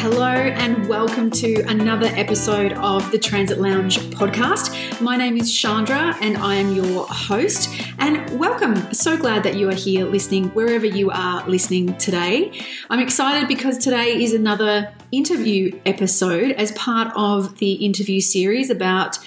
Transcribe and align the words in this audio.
Hello, 0.00 0.24
and 0.24 0.88
welcome 0.88 1.30
to 1.30 1.60
another 1.68 2.06
episode 2.06 2.72
of 2.72 3.12
the 3.12 3.18
Transit 3.18 3.60
Lounge 3.60 3.98
podcast. 3.98 4.98
My 4.98 5.14
name 5.14 5.36
is 5.36 5.52
Chandra, 5.52 6.16
and 6.22 6.38
I 6.38 6.54
am 6.54 6.74
your 6.74 7.06
host. 7.06 7.68
And 7.98 8.40
welcome. 8.40 8.94
So 8.94 9.18
glad 9.18 9.42
that 9.42 9.56
you 9.56 9.68
are 9.68 9.74
here 9.74 10.06
listening 10.06 10.48
wherever 10.54 10.86
you 10.86 11.10
are 11.10 11.46
listening 11.46 11.98
today. 11.98 12.50
I'm 12.88 13.00
excited 13.00 13.46
because 13.46 13.76
today 13.76 14.22
is 14.22 14.32
another 14.32 14.90
interview 15.12 15.78
episode 15.84 16.52
as 16.52 16.72
part 16.72 17.12
of 17.14 17.58
the 17.58 17.72
interview 17.74 18.22
series 18.22 18.70
about 18.70 19.18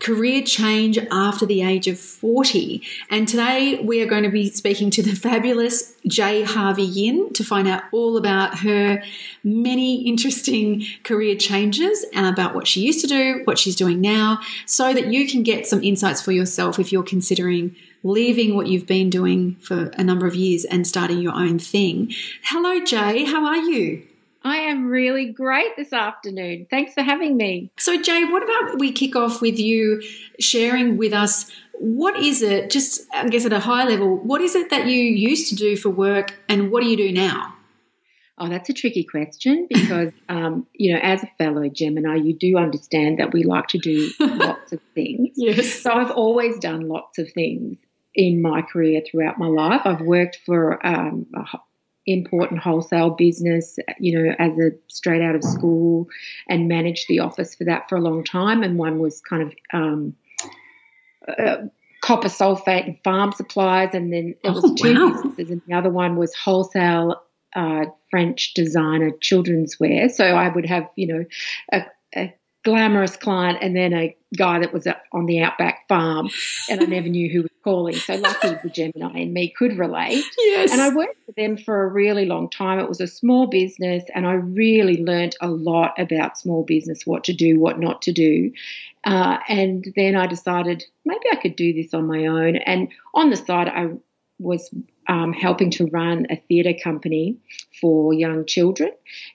career 0.00 0.42
change 0.42 0.98
after 1.10 1.46
the 1.46 1.62
age 1.62 1.86
of 1.86 1.98
40. 1.98 2.82
And 3.10 3.28
today 3.28 3.80
we 3.82 4.02
are 4.02 4.06
going 4.06 4.24
to 4.24 4.30
be 4.30 4.50
speaking 4.50 4.90
to 4.90 5.02
the 5.02 5.14
fabulous 5.14 5.94
Jay 6.08 6.42
Harvey 6.42 6.82
Yin 6.82 7.32
to 7.34 7.44
find 7.44 7.68
out 7.68 7.84
all 7.92 8.16
about 8.16 8.58
her 8.60 9.02
many 9.44 10.02
interesting 10.08 10.84
career 11.04 11.36
changes 11.36 12.04
and 12.14 12.26
about 12.26 12.54
what 12.54 12.66
she 12.66 12.80
used 12.80 13.00
to 13.02 13.06
do, 13.06 13.42
what 13.44 13.58
she's 13.58 13.76
doing 13.76 14.00
now, 14.00 14.40
so 14.66 14.92
that 14.92 15.12
you 15.12 15.28
can 15.28 15.42
get 15.42 15.66
some 15.66 15.82
insights 15.84 16.22
for 16.22 16.32
yourself 16.32 16.78
if 16.78 16.90
you're 16.90 17.02
considering 17.02 17.76
leaving 18.02 18.56
what 18.56 18.66
you've 18.66 18.86
been 18.86 19.10
doing 19.10 19.56
for 19.56 19.90
a 19.98 20.02
number 20.02 20.26
of 20.26 20.34
years 20.34 20.64
and 20.64 20.86
starting 20.86 21.20
your 21.20 21.34
own 21.34 21.58
thing. 21.58 22.10
Hello, 22.44 22.82
Jay. 22.82 23.24
How 23.24 23.44
are 23.44 23.58
you? 23.58 24.09
I 24.42 24.56
am 24.56 24.86
really 24.86 25.26
great 25.32 25.76
this 25.76 25.92
afternoon. 25.92 26.66
Thanks 26.70 26.94
for 26.94 27.02
having 27.02 27.36
me. 27.36 27.70
So, 27.78 28.00
Jay, 28.00 28.24
what 28.24 28.42
about 28.42 28.78
we 28.78 28.92
kick 28.92 29.14
off 29.14 29.42
with 29.42 29.58
you 29.58 30.02
sharing 30.38 30.96
with 30.96 31.12
us 31.12 31.50
what 31.80 32.18
is 32.18 32.42
it, 32.42 32.70
just 32.70 33.06
I 33.12 33.28
guess 33.28 33.46
at 33.46 33.52
a 33.52 33.60
high 33.60 33.84
level, 33.84 34.16
what 34.16 34.42
is 34.42 34.54
it 34.54 34.70
that 34.70 34.86
you 34.86 35.00
used 35.00 35.48
to 35.48 35.54
do 35.54 35.76
for 35.76 35.88
work 35.88 36.38
and 36.48 36.70
what 36.70 36.82
do 36.82 36.88
you 36.88 36.96
do 36.96 37.10
now? 37.10 37.54
Oh, 38.36 38.48
that's 38.48 38.68
a 38.70 38.72
tricky 38.72 39.04
question 39.04 39.66
because, 39.70 40.12
um, 40.28 40.66
you 40.74 40.92
know, 40.92 41.00
as 41.02 41.22
a 41.22 41.30
fellow 41.38 41.68
Gemini, 41.68 42.16
you 42.16 42.34
do 42.34 42.56
understand 42.56 43.18
that 43.18 43.32
we 43.32 43.44
like 43.44 43.68
to 43.68 43.78
do 43.78 44.10
lots 44.20 44.72
of 44.72 44.80
things. 44.94 45.30
Yes. 45.36 45.80
So 45.80 45.92
I've 45.92 46.10
always 46.10 46.58
done 46.58 46.88
lots 46.88 47.18
of 47.18 47.30
things 47.32 47.78
in 48.14 48.42
my 48.42 48.62
career 48.62 49.02
throughout 49.10 49.38
my 49.38 49.46
life. 49.46 49.82
I've 49.84 50.00
worked 50.00 50.38
for 50.44 50.84
um, 50.86 51.26
a 51.34 51.58
import 52.12 52.50
and 52.50 52.60
wholesale 52.60 53.10
business, 53.10 53.78
you 53.98 54.18
know, 54.18 54.34
as 54.38 54.52
a 54.58 54.70
straight 54.88 55.22
out 55.22 55.34
of 55.34 55.44
school 55.44 56.08
and 56.48 56.68
managed 56.68 57.06
the 57.08 57.20
office 57.20 57.54
for 57.54 57.64
that 57.64 57.88
for 57.88 57.96
a 57.96 58.00
long 58.00 58.24
time. 58.24 58.62
And 58.62 58.78
one 58.78 58.98
was 58.98 59.20
kind 59.20 59.42
of 59.42 59.52
um, 59.72 60.14
uh, 61.28 61.56
copper 62.02 62.28
sulfate 62.28 62.86
and 62.86 62.98
farm 63.04 63.32
supplies. 63.32 63.90
And 63.94 64.12
then 64.12 64.34
it 64.42 64.50
was 64.50 64.64
Oh, 64.64 64.74
two 64.74 64.94
wow. 64.94 65.12
businesses. 65.12 65.50
And 65.50 65.62
the 65.66 65.74
other 65.74 65.90
one 65.90 66.16
was 66.16 66.34
wholesale 66.34 67.22
uh, 67.54 67.86
French 68.10 68.54
designer 68.54 69.10
children's 69.20 69.78
wear. 69.80 70.08
So 70.08 70.24
I 70.24 70.48
would 70.48 70.66
have, 70.66 70.88
you 70.96 71.06
know, 71.06 71.24
a, 71.72 71.82
a 72.16 72.34
glamorous 72.64 73.16
client 73.16 73.58
and 73.62 73.74
then 73.74 73.92
a 73.94 74.16
guy 74.36 74.58
that 74.58 74.72
was 74.72 74.86
on 75.12 75.26
the 75.26 75.40
outback 75.40 75.88
farm 75.88 76.28
and 76.68 76.80
I 76.80 76.84
never 76.84 77.08
knew 77.08 77.30
who 77.30 77.42
was 77.42 77.50
calling. 77.64 77.94
So 77.96 78.14
lucky 78.14 78.56
the 78.62 78.70
Gemini 78.70 79.20
and 79.20 79.32
me 79.32 79.52
could 79.56 79.78
relate. 79.78 80.24
Yes. 80.38 80.72
And 80.72 80.80
I 80.80 80.94
worked 80.94 81.24
for 81.26 81.32
them 81.32 81.56
for 81.56 81.84
a 81.84 81.88
really 81.88 82.26
long 82.26 82.50
time. 82.50 82.78
It 82.78 82.88
was 82.88 83.00
a 83.00 83.06
small 83.06 83.46
business, 83.46 84.04
and 84.14 84.26
I 84.26 84.32
really 84.32 85.02
learnt 85.02 85.36
a 85.40 85.48
lot 85.48 85.98
about 85.98 86.38
small 86.38 86.64
business, 86.64 87.06
what 87.06 87.24
to 87.24 87.32
do, 87.32 87.58
what 87.58 87.78
not 87.78 88.02
to 88.02 88.12
do. 88.12 88.52
Uh, 89.04 89.38
and 89.48 89.86
then 89.96 90.16
I 90.16 90.26
decided 90.26 90.84
maybe 91.04 91.24
I 91.32 91.36
could 91.36 91.56
do 91.56 91.72
this 91.72 91.94
on 91.94 92.06
my 92.06 92.26
own. 92.26 92.56
And 92.56 92.88
on 93.14 93.30
the 93.30 93.36
side, 93.36 93.68
I 93.68 93.90
was 94.38 94.72
um, 95.08 95.32
helping 95.32 95.70
to 95.72 95.86
run 95.86 96.26
a 96.30 96.36
theatre 96.36 96.74
company 96.82 97.36
for 97.80 98.12
young 98.14 98.46
children. 98.46 98.90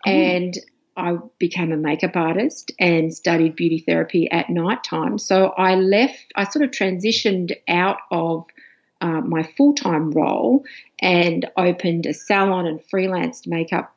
Oh. 0.06 0.10
And 0.10 0.58
I 0.98 1.18
became 1.40 1.72
a 1.72 1.78
makeup 1.78 2.16
artist 2.16 2.72
and 2.80 3.14
studied 3.14 3.56
beauty 3.56 3.80
therapy 3.80 4.30
at 4.32 4.50
night 4.50 4.84
time. 4.84 5.18
So 5.18 5.48
I 5.58 5.76
left, 5.76 6.32
I 6.36 6.46
sort 6.50 6.66
of 6.66 6.72
transitioned 6.72 7.52
out 7.68 7.98
of 8.12 8.46
uh, 9.02 9.22
my 9.22 9.44
full 9.44 9.74
time 9.74 10.12
role 10.12 10.64
and 11.00 11.46
opened 11.58 12.06
a 12.06 12.14
salon 12.14 12.66
and 12.66 12.80
freelanced 12.80 13.46
makeup 13.46 13.94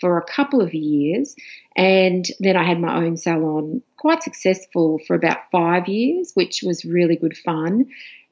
for 0.00 0.18
a 0.18 0.24
couple 0.24 0.60
of 0.60 0.74
years. 0.74 1.36
And 1.76 2.26
then 2.40 2.56
I 2.56 2.64
had 2.64 2.80
my 2.80 3.04
own 3.04 3.16
salon, 3.16 3.82
quite 3.96 4.22
successful 4.22 4.98
for 5.06 5.14
about 5.14 5.50
five 5.52 5.86
years, 5.88 6.32
which 6.34 6.62
was 6.64 6.84
really 6.84 7.16
good 7.16 7.36
fun. 7.36 7.86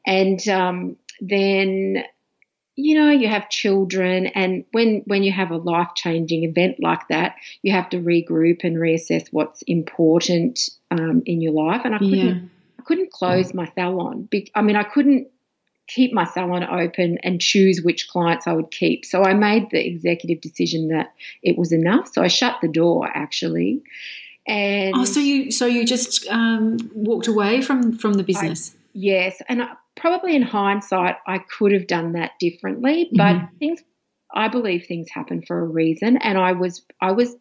And 0.06 0.46
um, 0.48 0.96
then 1.20 2.04
you 2.78 2.94
know 2.94 3.10
you 3.10 3.26
have 3.26 3.50
children 3.50 4.28
and 4.28 4.64
when 4.70 5.02
when 5.06 5.24
you 5.24 5.32
have 5.32 5.50
a 5.50 5.56
life 5.56 5.88
changing 5.96 6.44
event 6.44 6.76
like 6.80 7.08
that 7.08 7.34
you 7.62 7.72
have 7.72 7.90
to 7.90 7.98
regroup 7.98 8.62
and 8.62 8.76
reassess 8.76 9.26
what's 9.32 9.62
important 9.62 10.60
um, 10.92 11.20
in 11.26 11.40
your 11.40 11.52
life. 11.52 11.82
And 11.84 11.94
i 11.96 11.98
couldn't 11.98 12.36
Yeah. 12.36 12.40
i 12.78 12.82
couldn't 12.82 13.10
close 13.10 13.52
my 13.52 13.68
salon 13.74 14.28
i 14.54 14.62
mean 14.62 14.76
i 14.76 14.84
couldn't 14.84 15.26
keep 15.88 16.12
my 16.12 16.24
salon 16.24 16.62
open 16.62 17.18
and 17.24 17.40
choose 17.40 17.82
which 17.82 18.08
clients 18.08 18.46
i 18.46 18.52
would 18.52 18.70
keep. 18.70 19.04
So 19.04 19.24
i 19.24 19.34
made 19.34 19.70
the 19.70 19.84
executive 19.84 20.40
decision 20.40 20.88
that 20.88 21.12
it 21.42 21.58
was 21.58 21.72
enough. 21.72 22.08
So 22.12 22.22
i 22.22 22.28
shut 22.28 22.58
the 22.62 22.68
door 22.68 23.10
actually. 23.12 23.82
And 24.46 24.94
Oh, 24.96 25.04
so 25.04 25.18
you 25.18 25.50
so 25.50 25.66
you 25.66 25.84
just 25.84 26.28
um, 26.28 26.78
walked 26.94 27.26
away 27.26 27.60
from 27.60 27.98
from 27.98 28.14
the 28.14 28.22
business? 28.22 28.76
Yes, 28.94 29.42
and 29.48 29.62
I, 29.62 29.74
probably 29.98 30.34
in 30.34 30.42
hindsight, 30.42 31.16
I 31.26 31.38
could 31.38 31.72
have 31.72 31.86
done 31.86 32.12
that 32.12 32.32
differently. 32.38 33.10
But 33.12 33.36
Mhm. 33.36 33.48
things, 33.58 33.82
I 34.32 34.48
believe 34.48 34.86
things 34.86 35.08
happen 35.10 35.42
for 35.42 35.58
a 35.60 35.64
reason, 35.66 36.16
and 36.18 36.38
I 36.38 36.52
was, 36.52 36.84
I 37.00 37.12
was 37.12 37.36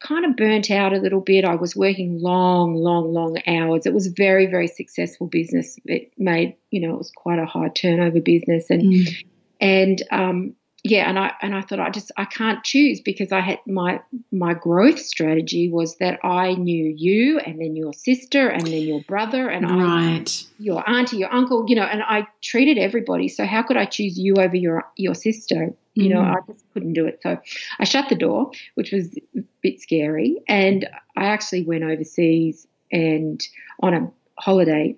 kind 0.00 0.24
of 0.24 0.36
burnt 0.36 0.70
out 0.70 0.92
a 0.92 0.98
little 0.98 1.20
bit. 1.20 1.44
I 1.44 1.54
was 1.54 1.76
working 1.76 2.20
long, 2.20 2.74
long, 2.74 3.12
long 3.12 3.38
hours. 3.46 3.86
It 3.86 3.94
was 3.94 4.08
very, 4.08 4.46
very 4.46 4.66
successful 4.66 5.28
business. 5.28 5.78
It 5.84 6.12
made, 6.18 6.56
you 6.70 6.80
know, 6.80 6.94
it 6.94 6.98
was 6.98 7.12
quite 7.14 7.38
a 7.38 7.46
high 7.46 7.68
turnover 7.68 8.20
business, 8.20 8.68
and 8.70 8.82
Mm. 8.82 9.24
and 9.60 10.02
um, 10.10 10.56
yeah, 10.84 11.08
and 11.08 11.16
I 11.16 11.32
and 11.40 11.54
I 11.54 11.60
thought 11.60 11.78
I 11.78 11.90
just 11.90 12.10
I 12.16 12.24
can't 12.24 12.64
choose 12.64 13.00
because 13.00 13.30
I 13.30 13.38
had 13.38 13.60
my 13.68 14.00
my 14.32 14.52
growth 14.52 14.98
strategy 14.98 15.70
was 15.70 15.96
that 15.98 16.18
I 16.24 16.54
knew 16.54 16.92
you 16.96 17.38
and 17.38 17.60
then 17.60 17.76
your 17.76 17.92
sister 17.92 18.48
and 18.48 18.66
then 18.66 18.82
your 18.82 19.00
brother 19.02 19.48
and 19.48 19.64
I 19.64 20.24
your 20.58 20.88
auntie, 20.90 21.18
your 21.18 21.32
uncle, 21.32 21.66
you 21.68 21.76
know, 21.76 21.84
and 21.84 22.02
I 22.02 22.26
treated 22.42 22.78
everybody. 22.78 23.28
So 23.28 23.46
how 23.46 23.62
could 23.62 23.76
I 23.76 23.84
choose 23.84 24.18
you 24.18 24.34
over 24.36 24.56
your 24.56 24.84
your 24.96 25.14
sister? 25.14 25.72
You 25.94 26.08
know, 26.08 26.20
Mm. 26.20 26.36
I 26.36 26.52
just 26.52 26.64
couldn't 26.72 26.94
do 26.94 27.06
it. 27.06 27.20
So 27.22 27.38
I 27.78 27.84
shut 27.84 28.08
the 28.08 28.16
door, 28.16 28.50
which 28.74 28.90
was 28.90 29.16
a 29.36 29.42
bit 29.62 29.80
scary, 29.80 30.42
and 30.48 30.88
I 31.16 31.26
actually 31.26 31.62
went 31.62 31.84
overseas 31.84 32.66
and 32.90 33.40
on 33.80 33.94
a 33.94 34.10
holiday, 34.36 34.96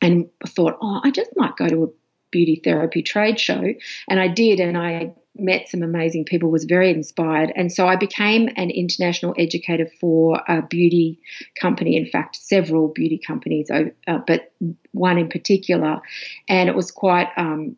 and 0.00 0.28
thought, 0.46 0.78
oh, 0.80 1.00
I 1.02 1.10
just 1.10 1.30
might 1.34 1.56
go 1.56 1.66
to 1.68 1.84
a 1.84 1.88
beauty 2.36 2.60
therapy 2.64 3.02
trade 3.02 3.38
show, 3.38 3.62
and 4.08 4.18
I 4.20 4.28
did, 4.28 4.60
and 4.60 4.76
I 4.76 5.12
met 5.36 5.68
some 5.68 5.82
amazing 5.82 6.24
people 6.24 6.48
was 6.48 6.64
very 6.64 6.90
inspired 6.90 7.50
and 7.56 7.72
so 7.72 7.88
i 7.88 7.96
became 7.96 8.48
an 8.56 8.70
international 8.70 9.34
educator 9.36 9.88
for 10.00 10.40
a 10.46 10.62
beauty 10.62 11.18
company 11.60 11.96
in 11.96 12.06
fact 12.06 12.36
several 12.36 12.86
beauty 12.86 13.18
companies 13.26 13.68
uh, 13.68 14.18
but 14.28 14.52
one 14.92 15.18
in 15.18 15.28
particular 15.28 16.00
and 16.48 16.68
it 16.68 16.76
was 16.76 16.92
quite 16.92 17.26
um, 17.36 17.74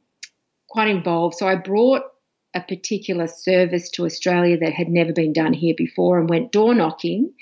quite 0.69 0.89
involved 0.89 1.35
so 1.39 1.49
i 1.49 1.55
brought 1.55 2.03
a 2.53 2.61
particular 2.61 3.27
service 3.27 3.89
to 3.89 4.05
australia 4.05 4.59
that 4.59 4.75
had 4.75 4.91
never 4.91 5.15
been 5.15 5.33
done 5.33 5.55
here 5.55 5.75
before 5.79 6.19
and 6.21 6.29
went 6.29 6.53
door 6.53 6.75
knocking 6.75 7.33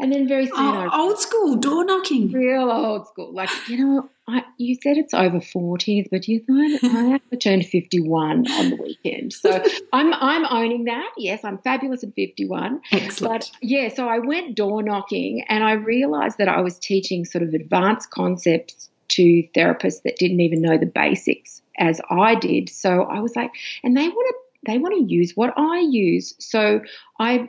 and 0.00 0.12
then 0.12 0.26
very 0.28 0.46
soon 0.46 0.54
Oh, 0.58 0.88
I 0.90 0.98
old 1.02 1.18
school 1.20 1.54
door 1.56 1.84
knocking. 1.84 2.30
real 2.32 2.68
old 2.70 3.06
school. 3.08 3.32
Like, 3.32 3.48
you 3.68 3.78
know, 3.78 4.10
I, 4.28 4.42
you 4.58 4.76
said 4.82 4.96
it's 4.96 5.14
over 5.14 5.40
40, 5.40 6.08
but 6.10 6.26
you 6.26 6.40
thought 6.40 6.90
I 6.92 7.14
actually 7.14 7.38
turned 7.38 7.66
51 7.66 8.50
on 8.50 8.70
the 8.70 8.76
weekend. 8.76 9.32
So 9.32 9.62
I'm, 9.92 10.12
I'm 10.14 10.44
owning 10.46 10.84
that. 10.84 11.10
Yes, 11.16 11.44
I'm 11.44 11.58
fabulous 11.58 12.02
at 12.02 12.14
51. 12.14 12.80
Excellent. 12.90 13.20
But 13.20 13.50
yeah, 13.62 13.88
so 13.88 14.08
I 14.08 14.18
went 14.18 14.56
door 14.56 14.82
knocking 14.82 15.44
and 15.48 15.62
I 15.62 15.72
realized 15.72 16.38
that 16.38 16.48
I 16.48 16.60
was 16.60 16.78
teaching 16.78 17.24
sort 17.24 17.44
of 17.44 17.54
advanced 17.54 18.10
concepts 18.10 18.90
to 19.08 19.44
therapists 19.54 20.02
that 20.02 20.16
didn't 20.16 20.40
even 20.40 20.60
know 20.60 20.76
the 20.76 20.86
basics 20.86 21.62
as 21.78 22.00
I 22.10 22.34
did. 22.34 22.68
So 22.68 23.02
I 23.02 23.20
was 23.20 23.36
like, 23.36 23.52
and 23.84 23.96
they 23.96 24.08
would 24.08 24.26
have 24.26 24.34
they 24.66 24.78
want 24.78 24.94
to 24.96 25.14
use 25.14 25.32
what 25.36 25.54
I 25.56 25.78
use. 25.78 26.34
So 26.38 26.80
I 27.20 27.48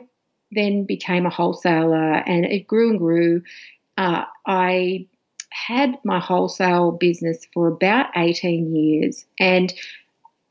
then 0.52 0.84
became 0.84 1.26
a 1.26 1.30
wholesaler 1.30 2.14
and 2.14 2.44
it 2.44 2.66
grew 2.66 2.90
and 2.90 2.98
grew. 2.98 3.42
Uh, 3.96 4.24
I 4.46 5.06
had 5.66 5.98
my 6.04 6.20
wholesale 6.20 6.92
business 6.92 7.46
for 7.52 7.68
about 7.68 8.06
18 8.16 8.74
years 8.74 9.24
and 9.38 9.72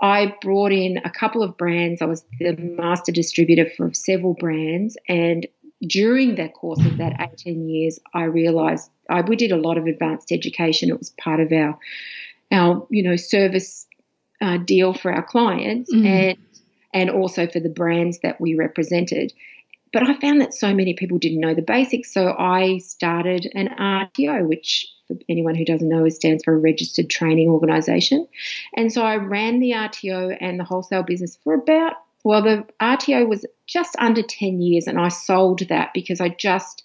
I 0.02 0.36
brought 0.42 0.72
in 0.72 1.00
a 1.04 1.10
couple 1.10 1.42
of 1.42 1.58
brands. 1.58 2.02
I 2.02 2.06
was 2.06 2.24
the 2.40 2.56
master 2.56 3.12
distributor 3.12 3.68
for 3.76 3.94
several 3.94 4.36
brands. 4.36 4.96
And 5.10 5.48
during 5.82 6.36
the 6.36 6.50
course 6.50 6.84
of 6.86 6.98
that 6.98 7.20
18 7.20 7.68
years, 7.68 8.00
I 8.14 8.24
realized 8.24 8.90
I, 9.10 9.22
we 9.22 9.36
did 9.36 9.52
a 9.52 9.58
lot 9.58 9.78
of 9.78 9.86
advanced 9.86 10.32
education. 10.32 10.90
It 10.90 11.00
was 11.00 11.10
part 11.22 11.40
of 11.40 11.52
our, 11.52 11.80
our 12.52 12.88
you 12.90 13.04
know, 13.04 13.16
service 13.16 13.88
uh, 14.42 14.58
deal 14.58 14.94
for 14.94 15.12
our 15.12 15.24
clients 15.24 15.94
mm. 15.94 16.06
and, 16.06 16.38
and 16.94 17.10
also 17.10 17.48
for 17.48 17.60
the 17.60 17.70
brands 17.70 18.20
that 18.20 18.40
we 18.40 18.54
represented. 18.54 19.34
But 19.94 20.04
I 20.04 20.20
found 20.20 20.42
that 20.42 20.54
so 20.54 20.76
many 20.76 20.94
people 20.94 21.18
didn't 21.18 21.40
know 21.40 21.56
the 21.56 21.62
basics. 21.62 22.14
So 22.14 22.36
I 22.38 22.80
started 22.80 23.50
an 23.56 23.70
RTO, 23.80 24.48
which 24.48 24.86
for 25.08 25.16
anyone 25.30 25.56
who 25.56 25.66
doesn't 25.66 25.88
know, 25.88 26.06
it 26.06 26.12
stands 26.12 26.44
for 26.44 26.54
a 26.54 26.58
registered 26.58 27.10
training 27.10 27.50
organisation. 27.50 28.28
And 28.76 28.92
so 28.92 29.04
I 29.04 29.16
ran 29.16 29.60
the 29.60 29.72
RTO 29.72 30.38
and 30.40 30.60
the 30.60 30.64
wholesale 30.64 31.04
business 31.04 31.38
for 31.44 31.54
about, 31.54 31.94
well, 32.24 32.42
the 32.42 32.66
RTO 32.82 33.28
was 33.28 33.46
just 33.68 33.96
under 34.00 34.22
10 34.22 34.62
years, 34.62 34.88
and 34.88 35.00
I 35.00 35.08
sold 35.08 35.60
that 35.70 35.94
because 35.94 36.20
I 36.20 36.30
just, 36.30 36.84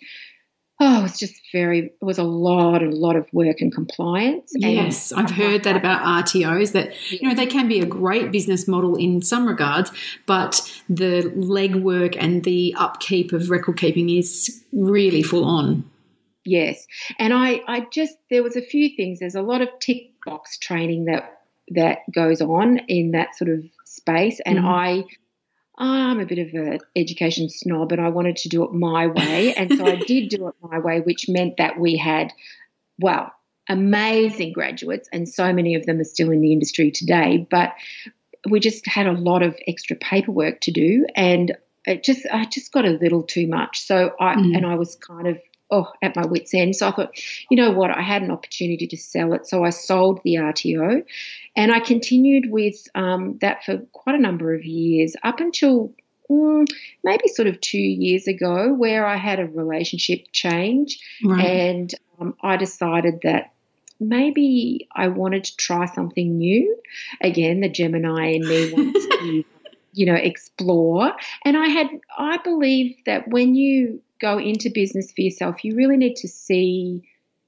oh, 0.78 1.00
it 1.00 1.02
was 1.02 1.18
just 1.18 1.34
very, 1.52 1.86
it 2.00 2.04
was 2.04 2.18
a 2.18 2.24
lot, 2.24 2.82
a 2.82 2.90
lot 2.90 3.16
of 3.16 3.26
work 3.32 3.60
and 3.60 3.72
compliance. 3.72 4.52
Yes, 4.54 5.10
and 5.10 5.20
I've 5.20 5.30
heard 5.30 5.64
that 5.64 5.76
about 5.76 6.02
RTOs 6.24 6.72
that, 6.72 6.92
you 7.10 7.28
know, 7.28 7.34
they 7.34 7.46
can 7.46 7.68
be 7.68 7.80
a 7.80 7.86
great 7.86 8.30
business 8.30 8.68
model 8.68 8.94
in 8.94 9.22
some 9.22 9.46
regards, 9.46 9.90
but 10.26 10.60
the 10.88 11.22
legwork 11.36 12.16
and 12.18 12.44
the 12.44 12.74
upkeep 12.78 13.32
of 13.32 13.50
record 13.50 13.78
keeping 13.78 14.10
is 14.10 14.62
really 14.72 15.22
full 15.22 15.44
on. 15.44 15.90
Yes. 16.44 16.86
And 17.18 17.32
I, 17.32 17.62
I 17.66 17.86
just, 17.92 18.14
there 18.30 18.42
was 18.42 18.56
a 18.56 18.62
few 18.62 18.96
things. 18.96 19.20
There's 19.20 19.34
a 19.34 19.42
lot 19.42 19.62
of 19.62 19.68
tick 19.80 20.12
box 20.24 20.58
training 20.58 21.04
that, 21.06 21.40
that 21.70 21.98
goes 22.12 22.40
on 22.40 22.78
in 22.88 23.12
that 23.12 23.36
sort 23.36 23.50
of 23.50 23.64
space. 23.84 24.40
And 24.44 24.58
mm. 24.58 24.64
I, 24.64 25.04
I'm 25.78 26.20
a 26.20 26.26
bit 26.26 26.38
of 26.38 26.48
an 26.54 26.80
education 26.96 27.48
snob 27.48 27.92
and 27.92 28.00
I 28.00 28.08
wanted 28.08 28.36
to 28.38 28.48
do 28.48 28.64
it 28.64 28.72
my 28.72 29.06
way. 29.06 29.54
And 29.54 29.76
so 29.76 29.86
I 29.86 29.96
did 29.96 30.28
do 30.28 30.48
it 30.48 30.54
my 30.62 30.78
way, 30.78 31.00
which 31.00 31.28
meant 31.28 31.56
that 31.58 31.78
we 31.78 31.96
had, 31.96 32.32
well, 32.98 33.32
amazing 33.68 34.52
graduates, 34.52 35.08
and 35.12 35.28
so 35.28 35.52
many 35.52 35.74
of 35.74 35.86
them 35.86 36.00
are 36.00 36.04
still 36.04 36.30
in 36.30 36.40
the 36.40 36.52
industry 36.52 36.90
today. 36.90 37.46
But 37.50 37.72
we 38.48 38.60
just 38.60 38.86
had 38.86 39.06
a 39.06 39.12
lot 39.12 39.42
of 39.42 39.56
extra 39.66 39.96
paperwork 39.96 40.60
to 40.62 40.72
do, 40.72 41.06
and 41.14 41.56
it 41.84 42.02
just 42.02 42.26
I 42.32 42.44
just 42.46 42.72
got 42.72 42.84
a 42.84 42.90
little 42.90 43.22
too 43.22 43.46
much. 43.46 43.86
So 43.86 44.12
I 44.18 44.34
mm. 44.34 44.56
and 44.56 44.66
I 44.66 44.74
was 44.74 44.96
kind 44.96 45.28
of 45.28 45.38
oh, 45.72 45.90
at 46.02 46.14
my 46.14 46.26
wits' 46.26 46.54
end. 46.54 46.76
So 46.76 46.86
I 46.86 46.92
thought, 46.92 47.18
you 47.50 47.56
know 47.56 47.72
what, 47.72 47.90
I 47.90 48.02
had 48.02 48.22
an 48.22 48.30
opportunity 48.30 48.86
to 48.86 48.96
sell 48.96 49.32
it. 49.32 49.48
So 49.48 49.64
I 49.64 49.70
sold 49.70 50.20
the 50.22 50.34
RTO 50.34 51.02
and 51.56 51.72
I 51.72 51.80
continued 51.80 52.50
with 52.50 52.86
um, 52.94 53.38
that 53.40 53.64
for 53.64 53.78
quite 53.92 54.14
a 54.14 54.20
number 54.20 54.54
of 54.54 54.64
years 54.64 55.16
up 55.24 55.40
until 55.40 55.92
mm, 56.30 56.66
maybe 57.02 57.26
sort 57.28 57.48
of 57.48 57.60
two 57.60 57.78
years 57.78 58.28
ago, 58.28 58.72
where 58.72 59.06
I 59.06 59.16
had 59.16 59.40
a 59.40 59.46
relationship 59.46 60.26
change 60.30 61.00
right. 61.24 61.44
and 61.44 61.94
um, 62.20 62.36
I 62.42 62.58
decided 62.58 63.20
that 63.22 63.52
maybe 63.98 64.88
I 64.94 65.08
wanted 65.08 65.44
to 65.44 65.56
try 65.56 65.86
something 65.86 66.36
new. 66.36 66.76
Again, 67.22 67.60
the 67.60 67.68
Gemini 67.70 68.32
in 68.32 68.46
me 68.46 68.72
wants 68.72 69.06
to. 69.06 69.44
You 69.94 70.06
know, 70.06 70.14
explore. 70.14 71.12
And 71.44 71.54
I 71.54 71.66
had, 71.66 71.86
I 72.16 72.38
believe 72.38 72.96
that 73.04 73.28
when 73.28 73.54
you 73.54 74.00
go 74.22 74.38
into 74.38 74.70
business 74.70 75.12
for 75.12 75.20
yourself, 75.20 75.64
you 75.64 75.76
really 75.76 75.98
need 75.98 76.16
to 76.16 76.28
see 76.28 77.02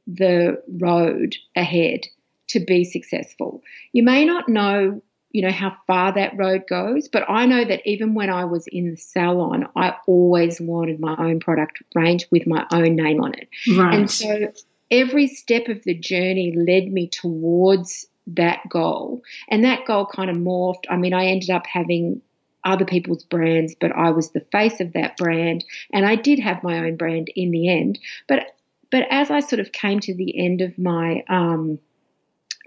the 0.07 0.63
road 0.69 1.37
ahead 1.57 2.01
to 2.49 2.61
be 2.61 2.85
successful. 2.85 3.63
You 3.93 4.03
may 4.03 4.27
not 4.27 4.49
know, 4.49 5.01
you 5.31 5.43
know, 5.43 5.51
how 5.51 5.77
far 5.87 6.13
that 6.13 6.37
road 6.37 6.65
goes, 6.69 7.09
but 7.09 7.25
I 7.29 7.47
know 7.47 7.65
that 7.65 7.81
even 7.87 8.15
when 8.15 8.29
I 8.29 8.45
was 8.45 8.67
in 8.67 8.91
the 8.91 8.97
salon, 8.97 9.69
I 9.75 9.95
always 10.07 10.61
wanted 10.61 11.01
my 11.01 11.17
own 11.19 11.41
product 11.41 11.83
range 11.95 12.27
with 12.31 12.47
my 12.47 12.67
own 12.71 12.97
name 12.97 13.23
on 13.23 13.33
it. 13.35 13.49
Right. 13.75 13.95
And 13.95 14.11
so 14.11 14.53
every 14.91 15.29
step 15.29 15.69
of 15.69 15.83
the 15.85 15.95
journey 15.95 16.53
led 16.55 16.93
me 16.93 17.09
towards 17.09 18.07
that 18.27 18.61
goal. 18.69 19.23
And 19.49 19.65
that 19.65 19.87
goal 19.87 20.07
kind 20.07 20.31
of 20.31 20.37
morphed. 20.37 20.85
I 20.91 20.97
mean, 20.97 21.15
I 21.15 21.27
ended 21.27 21.51
up 21.51 21.67
having 21.67 22.21
other 22.65 22.85
people's 22.85 23.25
brands, 23.25 23.75
but 23.81 23.93
I 23.93 24.11
was 24.11 24.31
the 24.31 24.47
face 24.53 24.81
of 24.81 24.93
that 24.95 25.17
brand, 25.17 25.65
and 25.93 26.07
I 26.07 26.17
did 26.17 26.39
have 26.39 26.63
my 26.63 26.79
own 26.79 26.97
brand 26.97 27.29
in 27.35 27.51
the 27.51 27.69
end. 27.69 27.99
But 28.29 28.55
but 28.91 29.05
as 29.11 29.31
I 29.31 29.41
sort 29.41 29.61
of 29.61 29.73
came 29.73 30.01
to 30.01 30.15
the 30.15 30.39
end 30.39 30.61
of 30.61 30.79
my 30.79 31.25
um, 31.29 31.79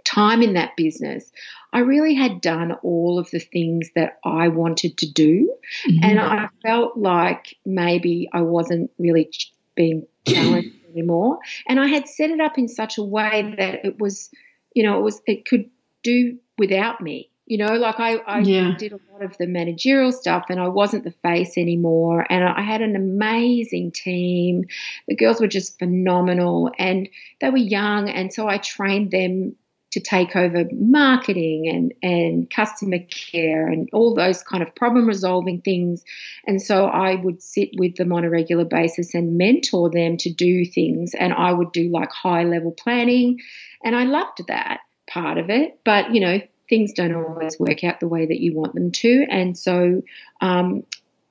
time 0.03 0.41
in 0.41 0.53
that 0.53 0.75
business, 0.75 1.31
I 1.71 1.79
really 1.79 2.15
had 2.15 2.41
done 2.41 2.73
all 2.83 3.19
of 3.19 3.29
the 3.31 3.39
things 3.39 3.89
that 3.95 4.19
I 4.25 4.49
wanted 4.49 4.97
to 4.99 5.11
do, 5.11 5.53
mm-hmm. 5.89 6.03
and 6.03 6.19
I 6.19 6.49
felt 6.63 6.97
like 6.97 7.55
maybe 7.65 8.29
I 8.33 8.41
wasn't 8.41 8.91
really 8.97 9.29
being 9.75 10.05
challenged 10.27 10.75
anymore. 10.91 11.39
And 11.67 11.79
I 11.79 11.87
had 11.87 12.07
set 12.07 12.29
it 12.29 12.41
up 12.41 12.57
in 12.57 12.67
such 12.67 12.97
a 12.97 13.03
way 13.03 13.55
that 13.57 13.85
it 13.85 13.99
was, 13.99 14.29
you 14.73 14.83
know, 14.83 14.99
it 14.99 15.03
was 15.03 15.21
it 15.25 15.45
could 15.45 15.69
do 16.03 16.37
without 16.57 17.01
me. 17.01 17.29
You 17.47 17.57
know, 17.59 17.75
like 17.75 17.99
I, 17.99 18.17
I 18.17 18.39
yeah. 18.39 18.75
did 18.77 18.91
a 18.91 18.99
lot 19.11 19.23
of 19.23 19.37
the 19.37 19.47
managerial 19.47 20.11
stuff 20.11 20.45
and 20.49 20.59
I 20.59 20.67
wasn't 20.67 21.05
the 21.05 21.13
face 21.23 21.57
anymore. 21.57 22.25
And 22.29 22.43
I 22.43 22.61
had 22.61 22.81
an 22.81 22.95
amazing 22.95 23.93
team. 23.93 24.65
The 25.07 25.15
girls 25.15 25.39
were 25.39 25.47
just 25.47 25.79
phenomenal 25.79 26.71
and 26.77 27.07
they 27.39 27.49
were 27.49 27.57
young. 27.57 28.09
And 28.09 28.33
so 28.33 28.49
I 28.49 28.57
trained 28.57 29.11
them 29.11 29.55
to 29.91 30.01
take 30.01 30.35
over 30.35 30.65
marketing 30.73 31.67
and, 31.69 31.93
and 32.03 32.49
customer 32.49 32.99
care 33.09 33.67
and 33.67 33.89
all 33.93 34.13
those 34.13 34.43
kind 34.43 34.61
of 34.61 34.75
problem 34.75 35.07
resolving 35.07 35.61
things. 35.61 36.03
And 36.45 36.61
so 36.61 36.85
I 36.85 37.15
would 37.15 37.41
sit 37.41 37.69
with 37.77 37.95
them 37.95 38.11
on 38.11 38.25
a 38.25 38.29
regular 38.29 38.65
basis 38.65 39.13
and 39.15 39.37
mentor 39.37 39.89
them 39.89 40.17
to 40.17 40.29
do 40.31 40.65
things. 40.65 41.13
And 41.17 41.33
I 41.33 41.53
would 41.53 41.71
do 41.71 41.89
like 41.89 42.11
high 42.11 42.43
level 42.43 42.71
planning. 42.71 43.39
And 43.83 43.95
I 43.95 44.03
loved 44.03 44.45
that 44.47 44.81
part 45.09 45.37
of 45.37 45.49
it. 45.49 45.79
But, 45.85 46.13
you 46.13 46.19
know, 46.19 46.41
things 46.69 46.93
don't 46.93 47.15
always 47.15 47.59
work 47.59 47.83
out 47.83 47.99
the 47.99 48.07
way 48.07 48.25
that 48.25 48.39
you 48.39 48.53
want 48.53 48.73
them 48.73 48.91
to. 48.91 49.25
And 49.29 49.57
so 49.57 50.01
um, 50.41 50.83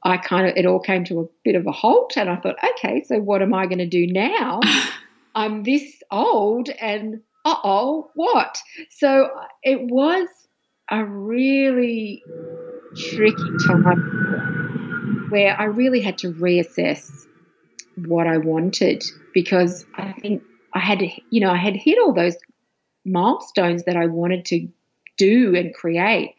I 0.02 0.16
kind 0.16 0.47
of, 0.49 0.57
it 0.57 0.66
all 0.66 0.81
came 0.81 1.05
to 1.05 1.21
a 1.21 1.26
bit 1.45 1.57
of 1.57 1.66
a 1.66 1.73
halt. 1.73 2.14
And 2.16 2.31
I 2.31 2.37
thought, 2.37 2.57
okay, 2.76 3.05
so 3.05 3.19
what 3.19 3.43
am 3.43 3.55
I 3.55 3.66
going 3.66 3.78
to 3.78 3.87
do 3.87 4.07
now? 4.07 4.61
I'm 5.35 5.62
this 5.62 6.02
old 6.11 6.71
and 6.71 7.21
uh 7.45 7.57
oh, 7.62 8.11
what? 8.14 8.59
So 8.90 9.28
it 9.62 9.81
was 9.83 10.26
a 10.90 11.05
really 11.05 12.23
tricky 12.97 13.50
time 13.69 15.26
where 15.28 15.55
I 15.59 15.64
really 15.64 16.00
had 16.00 16.19
to 16.19 16.33
reassess 16.33 17.26
what 17.97 18.26
I 18.26 18.38
wanted 18.38 19.05
because 19.35 19.85
I 19.95 20.12
think 20.12 20.43
I 20.73 20.81
had, 20.81 21.02
you 21.31 21.40
know, 21.40 21.50
I 21.50 21.57
had 21.57 21.76
hit 21.76 21.99
all 21.99 22.12
those 22.12 22.37
milestones 23.05 23.85
that 23.85 23.97
I 23.97 24.07
wanted 24.07 24.47
to 24.47 24.69
do 25.16 25.54
and 25.54 25.75
create. 25.75 26.35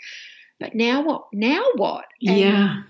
But 0.60 0.76
now 0.76 1.04
what? 1.04 1.26
Now 1.34 1.64
what? 1.76 2.06
And 2.26 2.40
yeah. 2.40 2.82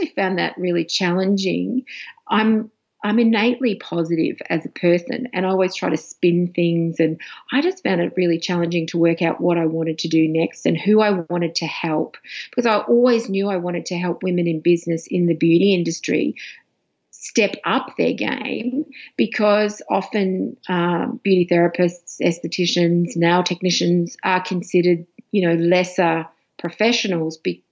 I 0.00 0.12
found 0.16 0.38
that 0.38 0.58
really 0.58 0.84
challenging. 0.84 1.84
I'm 2.28 2.70
I'm 3.04 3.18
innately 3.18 3.74
positive 3.74 4.38
as 4.48 4.64
a 4.64 4.70
person 4.70 5.28
and 5.34 5.44
I 5.44 5.50
always 5.50 5.74
try 5.74 5.90
to 5.90 5.96
spin 5.96 6.52
things 6.54 6.98
and 6.98 7.20
I 7.52 7.60
just 7.60 7.82
found 7.82 8.00
it 8.00 8.14
really 8.16 8.38
challenging 8.38 8.86
to 8.88 8.98
work 8.98 9.20
out 9.20 9.42
what 9.42 9.58
I 9.58 9.66
wanted 9.66 9.98
to 9.98 10.08
do 10.08 10.26
next 10.26 10.64
and 10.64 10.80
who 10.80 11.02
I 11.02 11.10
wanted 11.28 11.54
to 11.56 11.66
help 11.66 12.16
because 12.48 12.64
I 12.64 12.78
always 12.78 13.28
knew 13.28 13.50
I 13.50 13.58
wanted 13.58 13.84
to 13.86 13.98
help 13.98 14.22
women 14.22 14.46
in 14.46 14.60
business 14.60 15.06
in 15.06 15.26
the 15.26 15.34
beauty 15.34 15.74
industry 15.74 16.34
step 17.10 17.56
up 17.64 17.88
their 17.98 18.12
game 18.14 18.84
because 19.16 19.82
often 19.90 20.56
um, 20.68 21.20
beauty 21.22 21.46
therapists, 21.50 22.20
estheticians, 22.22 23.16
nail 23.16 23.42
technicians 23.42 24.16
are 24.24 24.42
considered 24.42 25.06
you 25.34 25.44
know, 25.44 25.54
lesser 25.54 26.26
professionals 26.58 27.38
be, 27.38 27.64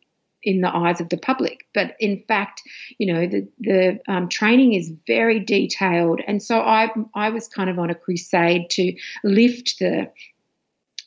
in 0.42 0.62
the 0.62 0.76
eyes 0.76 1.00
of 1.00 1.08
the 1.10 1.16
public. 1.16 1.60
But 1.72 1.94
in 2.00 2.24
fact, 2.26 2.60
you 2.98 3.12
know, 3.12 3.26
the 3.28 3.48
the 3.60 4.00
um, 4.08 4.28
training 4.28 4.74
is 4.74 4.92
very 5.06 5.38
detailed, 5.38 6.20
and 6.26 6.42
so 6.42 6.58
I 6.58 6.90
I 7.14 7.30
was 7.30 7.46
kind 7.46 7.70
of 7.70 7.78
on 7.78 7.88
a 7.88 7.94
crusade 7.94 8.68
to 8.70 8.96
lift 9.22 9.78
the 9.78 10.10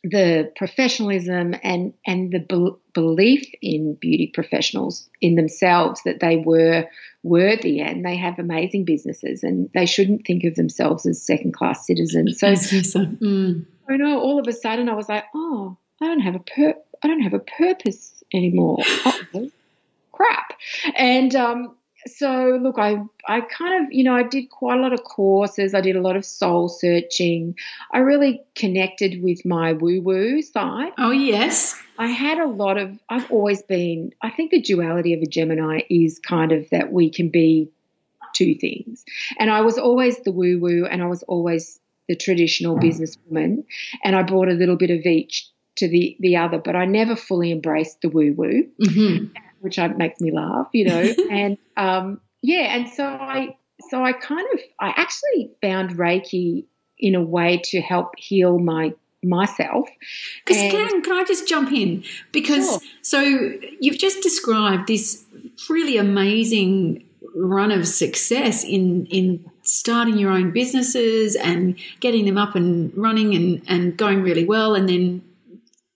the 0.06 0.50
professionalism 0.56 1.56
and 1.62 1.94
and 2.06 2.32
the 2.32 2.40
be- 2.40 2.80
belief 2.94 3.46
in 3.62 3.96
beauty 3.96 4.32
professionals 4.34 5.10
in 5.20 5.36
themselves 5.36 6.02
that 6.06 6.22
they 6.22 6.38
were 6.38 6.86
worthy 7.24 7.82
and 7.82 8.06
they 8.06 8.16
have 8.16 8.40
amazing 8.40 8.86
businesses 8.86 9.44
and 9.44 9.70
they 9.74 9.86
shouldn't 9.86 10.26
think 10.26 10.46
of 10.46 10.56
themselves 10.56 11.06
as 11.06 11.22
second 11.22 11.54
class 11.54 11.86
citizens. 11.86 12.40
So, 12.40 12.56
so 12.56 13.00
mm. 13.00 13.66
I 13.90 13.98
know 13.98 14.22
all 14.22 14.40
of 14.40 14.48
a 14.48 14.54
sudden 14.54 14.88
I 14.88 14.94
was 14.94 15.10
like, 15.10 15.26
oh, 15.34 15.78
I 16.02 16.08
don't 16.08 16.20
have 16.20 16.36
a 16.36 16.40
pur- 16.40 16.82
I 17.04 17.08
don't 17.08 17.22
have 17.22 17.34
a 17.34 17.40
purpose 17.40 18.24
anymore. 18.34 18.80
crap. 20.12 20.54
And 20.98 21.36
um, 21.36 21.76
so 22.08 22.60
look, 22.62 22.78
I 22.78 23.02
I 23.28 23.42
kind 23.42 23.86
of 23.86 23.92
you 23.92 24.04
know 24.04 24.16
I 24.16 24.24
did 24.24 24.50
quite 24.50 24.78
a 24.78 24.82
lot 24.82 24.94
of 24.94 25.04
courses. 25.04 25.74
I 25.74 25.82
did 25.82 25.96
a 25.96 26.02
lot 26.02 26.16
of 26.16 26.26
soul 26.26 26.70
searching. 26.70 27.56
I 27.92 28.00
really 28.00 28.42
connected 28.56 29.22
with 29.22 29.46
my 29.46 29.74
woo 29.74 30.02
woo 30.02 30.42
side. 30.42 30.94
Oh 30.98 31.12
yes. 31.12 31.80
I 31.98 32.08
had 32.08 32.40
a 32.40 32.48
lot 32.48 32.78
of. 32.78 33.00
I've 33.10 33.30
always 33.32 33.62
been. 33.62 34.12
I 34.22 34.30
think 34.30 34.52
the 34.52 34.62
duality 34.62 35.14
of 35.14 35.22
a 35.22 35.26
Gemini 35.26 35.82
is 35.90 36.20
kind 36.20 36.52
of 36.52 36.70
that 36.72 36.92
we 36.92 37.10
can 37.10 37.30
be 37.30 37.70
two 38.34 38.54
things, 38.56 39.06
and 39.40 39.50
I 39.50 39.62
was 39.62 39.78
always 39.78 40.20
the 40.20 40.32
woo 40.32 40.60
woo, 40.60 40.86
and 40.86 41.02
I 41.02 41.08
was 41.08 41.24
always 41.24 41.80
the 42.10 42.16
traditional 42.16 42.78
businesswoman, 42.78 43.64
and 44.04 44.16
I 44.16 44.24
brought 44.24 44.50
a 44.50 44.54
little 44.54 44.76
bit 44.76 44.92
of 44.92 45.06
each 45.06 45.50
to 45.78 45.88
the 45.88 46.16
the 46.20 46.38
other, 46.38 46.58
but 46.58 46.76
I 46.76 46.86
never 46.86 47.16
fully 47.16 47.52
embraced 47.52 48.02
the 48.02 48.10
woo 48.10 48.34
woo. 48.34 48.68
Mm-hmm 48.82 49.38
which 49.66 49.80
makes 49.98 50.22
me 50.22 50.32
laugh, 50.32 50.68
you 50.74 50.86
know. 50.86 51.14
and 51.32 51.58
um, 51.76 52.22
yeah, 52.44 52.76
and 52.76 52.88
so 52.88 53.04
I 53.04 53.58
so 53.90 54.04
I 54.04 54.14
kind 54.14 54.48
of 54.54 54.60
I 54.80 54.94
actually 54.96 55.52
found 55.62 55.98
Reiki 55.98 56.66
in 57.00 57.16
a 57.16 57.22
way 57.22 57.62
to 57.66 57.82
help 57.82 58.12
heal 58.18 58.60
my 58.60 58.94
myself. 59.24 59.90
Because 60.46 60.62
can 60.72 61.02
can 61.02 61.14
I 61.14 61.24
just 61.24 61.48
jump 61.48 61.72
in 61.72 62.04
because 62.32 62.70
sure. 62.70 62.80
so 63.02 63.20
you've 63.80 63.98
just 63.98 64.22
described 64.22 64.88
this 64.88 65.26
really 65.68 65.98
amazing 65.98 67.04
run 67.36 67.72
of 67.72 67.88
success 67.88 68.64
in 68.64 69.08
in 69.08 69.50
starting 69.64 70.20
your 70.20 70.32
own 70.32 70.52
businesses 70.52 71.36
and 71.36 71.76
getting 72.00 72.26
them 72.26 72.38
up 72.38 72.56
and 72.56 72.96
running 72.96 73.34
and 73.34 73.64
and 73.68 73.98
going 73.98 74.22
really 74.22 74.46
well 74.46 74.76
and 74.76 74.88
then 74.88 75.24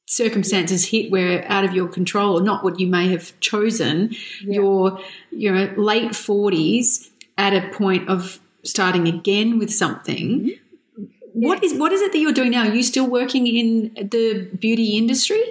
circumstances 0.09 0.85
hit 0.85 1.11
where 1.11 1.49
out 1.51 1.63
of 1.63 1.71
your 1.71 1.87
control 1.87 2.39
or 2.39 2.41
not 2.41 2.63
what 2.63 2.79
you 2.79 2.87
may 2.87 3.07
have 3.09 3.39
chosen 3.41 4.09
yeah. 4.41 4.53
your 4.55 4.99
you 5.29 5.51
know 5.51 5.71
late 5.77 6.11
40s 6.11 7.09
at 7.37 7.53
a 7.53 7.69
point 7.69 8.09
of 8.09 8.39
starting 8.63 9.07
again 9.07 9.59
with 9.59 9.71
something 9.71 10.39
mm-hmm. 10.39 11.03
what 11.33 11.63
is 11.63 11.75
what 11.75 11.93
is 11.93 12.01
it 12.01 12.11
that 12.11 12.17
you're 12.17 12.33
doing 12.33 12.49
now 12.49 12.67
are 12.67 12.73
you 12.73 12.81
still 12.81 13.05
working 13.05 13.45
in 13.45 13.93
the 13.93 14.49
beauty 14.59 14.97
industry 14.97 15.43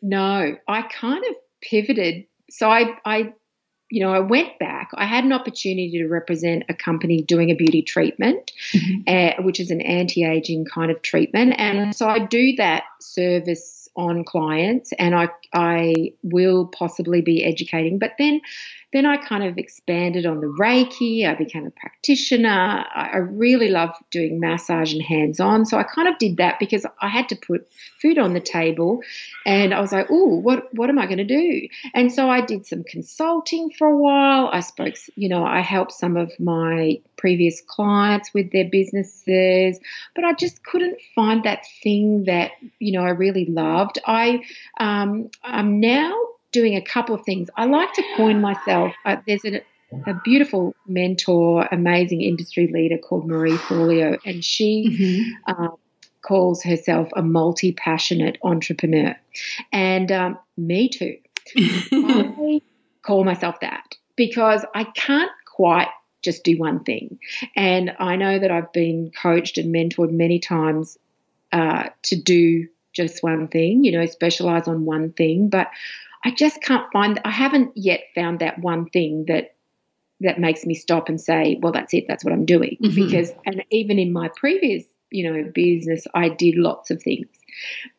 no 0.00 0.56
i 0.68 0.82
kind 0.82 1.24
of 1.28 1.34
pivoted 1.60 2.24
so 2.50 2.70
i 2.70 2.96
i 3.04 3.32
you 3.90 4.00
know, 4.00 4.12
I 4.12 4.18
went 4.18 4.58
back. 4.58 4.90
I 4.94 5.06
had 5.06 5.22
an 5.22 5.32
opportunity 5.32 5.98
to 5.98 6.08
represent 6.08 6.64
a 6.68 6.74
company 6.74 7.22
doing 7.22 7.50
a 7.50 7.54
beauty 7.54 7.80
treatment, 7.80 8.50
mm-hmm. 8.72 9.02
uh, 9.06 9.44
which 9.44 9.60
is 9.60 9.70
an 9.70 9.80
anti 9.82 10.24
aging 10.24 10.64
kind 10.64 10.90
of 10.90 11.00
treatment. 11.02 11.54
And 11.58 11.94
so 11.94 12.08
I 12.08 12.18
do 12.18 12.56
that 12.56 12.82
service 13.00 13.83
on 13.96 14.24
clients 14.24 14.92
and 14.98 15.14
I, 15.14 15.28
I 15.52 16.12
will 16.22 16.66
possibly 16.66 17.20
be 17.20 17.44
educating. 17.44 17.98
But 17.98 18.12
then 18.18 18.40
then 18.94 19.06
I 19.06 19.16
kind 19.16 19.42
of 19.42 19.58
expanded 19.58 20.24
on 20.24 20.38
the 20.38 20.46
Reiki. 20.46 21.28
I 21.28 21.34
became 21.34 21.66
a 21.66 21.70
practitioner. 21.72 22.84
I 22.94 23.16
really 23.16 23.68
love 23.68 23.90
doing 24.12 24.38
massage 24.38 24.92
and 24.92 25.02
hands 25.02 25.40
on. 25.40 25.66
So 25.66 25.76
I 25.76 25.82
kind 25.82 26.06
of 26.06 26.16
did 26.18 26.36
that 26.36 26.60
because 26.60 26.86
I 27.02 27.08
had 27.08 27.28
to 27.30 27.36
put 27.36 27.68
food 28.00 28.18
on 28.18 28.34
the 28.34 28.40
table 28.40 29.00
and 29.44 29.74
I 29.74 29.80
was 29.80 29.90
like, 29.90 30.06
oh, 30.10 30.38
what, 30.38 30.72
what 30.74 30.90
am 30.90 31.00
I 31.00 31.06
going 31.06 31.18
to 31.18 31.24
do? 31.24 31.68
And 31.92 32.12
so 32.12 32.30
I 32.30 32.40
did 32.40 32.66
some 32.66 32.84
consulting 32.84 33.70
for 33.76 33.88
a 33.88 33.96
while. 33.96 34.48
I 34.52 34.60
spoke, 34.60 34.94
you 35.16 35.28
know, 35.28 35.44
I 35.44 35.60
helped 35.60 35.90
some 35.90 36.16
of 36.16 36.30
my 36.38 37.00
previous 37.16 37.62
clients 37.66 38.32
with 38.32 38.52
their 38.52 38.68
businesses, 38.70 39.80
but 40.14 40.24
I 40.24 40.34
just 40.34 40.62
couldn't 40.62 41.00
find 41.16 41.42
that 41.42 41.66
thing 41.82 42.24
that, 42.24 42.52
you 42.78 42.92
know, 42.92 43.04
I 43.04 43.10
really 43.10 43.46
loved. 43.84 43.98
I, 44.06 44.44
um, 44.78 45.30
I'm 45.42 45.80
now 45.80 46.14
doing 46.52 46.76
a 46.76 46.82
couple 46.82 47.14
of 47.14 47.24
things. 47.24 47.48
I 47.56 47.66
like 47.66 47.92
to 47.94 48.02
coin 48.16 48.40
myself. 48.40 48.92
Uh, 49.04 49.16
there's 49.26 49.44
a, 49.44 49.62
a, 50.06 50.14
beautiful 50.24 50.74
mentor, 50.86 51.68
amazing 51.70 52.22
industry 52.22 52.70
leader 52.72 52.98
called 52.98 53.26
Marie 53.26 53.56
Forleo, 53.56 54.18
and 54.24 54.44
she 54.44 54.88
mm-hmm. 55.46 55.64
uh, 55.64 55.68
calls 56.22 56.62
herself 56.62 57.08
a 57.16 57.22
multi 57.22 57.72
passionate 57.72 58.38
entrepreneur. 58.42 59.16
And 59.72 60.10
um, 60.12 60.38
me 60.56 60.88
too. 60.88 61.18
I 61.56 62.60
call 63.02 63.24
myself 63.24 63.60
that 63.60 63.96
because 64.16 64.64
I 64.74 64.84
can't 64.84 65.30
quite 65.46 65.88
just 66.22 66.42
do 66.42 66.56
one 66.56 66.82
thing. 66.84 67.18
And 67.54 67.94
I 67.98 68.16
know 68.16 68.38
that 68.38 68.50
I've 68.50 68.72
been 68.72 69.10
coached 69.20 69.58
and 69.58 69.74
mentored 69.74 70.10
many 70.10 70.38
times 70.38 70.96
uh, 71.52 71.90
to 72.04 72.16
do 72.16 72.68
just 72.94 73.22
one 73.22 73.48
thing, 73.48 73.84
you 73.84 73.92
know, 73.92 74.06
specialize 74.06 74.68
on 74.68 74.84
one 74.84 75.12
thing. 75.12 75.48
But 75.48 75.68
I 76.24 76.30
just 76.30 76.62
can't 76.62 76.90
find. 76.92 77.20
I 77.24 77.30
haven't 77.30 77.72
yet 77.76 78.00
found 78.14 78.38
that 78.40 78.58
one 78.58 78.88
thing 78.88 79.26
that 79.28 79.54
that 80.20 80.38
makes 80.38 80.64
me 80.64 80.74
stop 80.74 81.08
and 81.08 81.20
say, 81.20 81.58
"Well, 81.60 81.72
that's 81.72 81.92
it. 81.92 82.04
That's 82.08 82.24
what 82.24 82.32
I'm 82.32 82.46
doing." 82.46 82.78
Mm-hmm. 82.82 82.94
Because, 82.94 83.32
and 83.44 83.64
even 83.70 83.98
in 83.98 84.12
my 84.12 84.30
previous, 84.36 84.84
you 85.10 85.30
know, 85.30 85.50
business, 85.54 86.06
I 86.14 86.28
did 86.28 86.56
lots 86.56 86.90
of 86.90 87.02
things. 87.02 87.28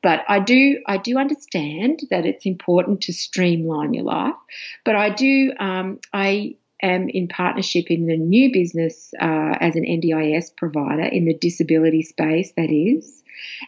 But 0.02 0.24
I 0.28 0.40
do, 0.40 0.82
I 0.86 0.98
do 0.98 1.18
understand 1.18 2.02
that 2.10 2.25
it's 2.25 2.46
important 2.46 3.02
to 3.02 3.14
streamline 3.14 3.94
your 3.94 4.04
life. 4.04 4.36
But 4.84 4.96
I 4.96 5.10
do, 5.10 5.54
um, 5.60 6.00
I 6.14 6.56
am 6.82 7.10
in 7.10 7.28
partnership 7.28 7.90
in 7.90 8.06
the 8.06 8.18
new 8.18 8.52
business 8.52 9.14
uh, 9.20 9.56
as 9.60 9.75
an 9.75 9.84
NDIS 9.84 10.56
provider 10.56 11.04
in 11.04 11.25
the 11.25 11.34
disability 11.34 12.04
space. 12.04 12.52
That 12.58 12.70
is, 12.70 13.24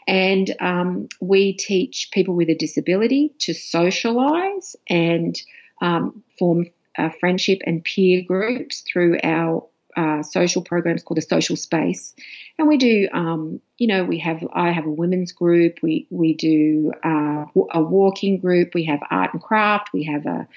and 0.07 0.53
um, 0.59 1.07
we 1.19 1.53
teach 1.53 2.09
people 2.11 2.35
with 2.35 2.49
a 2.49 2.55
disability 2.55 3.33
to 3.39 3.53
socialise 3.53 4.75
and 4.89 5.39
um, 5.81 6.23
form 6.37 6.67
uh, 6.97 7.09
friendship 7.19 7.59
and 7.65 7.83
peer 7.83 8.23
groups 8.23 8.81
through 8.81 9.17
our 9.23 9.67
uh, 9.95 10.21
social 10.21 10.61
programs 10.61 11.01
called 11.03 11.17
the 11.17 11.23
Social 11.23 11.55
Space, 11.55 12.13
and 12.59 12.67
we 12.67 12.77
do. 12.77 13.09
Um, 13.11 13.59
you 13.77 13.87
know, 13.87 14.03
we 14.03 14.19
have. 14.19 14.43
I 14.53 14.71
have 14.71 14.85
a 14.85 14.91
women's 14.91 15.31
group. 15.31 15.79
We 15.81 16.05
we 16.11 16.35
do 16.35 16.91
uh, 17.03 17.45
a 17.71 17.81
walking 17.81 18.37
group. 18.37 18.75
We 18.75 18.83
have 18.85 18.99
art 19.09 19.33
and 19.33 19.41
craft. 19.41 19.93
We 19.93 20.03
have 20.03 20.27
a, 20.27 20.47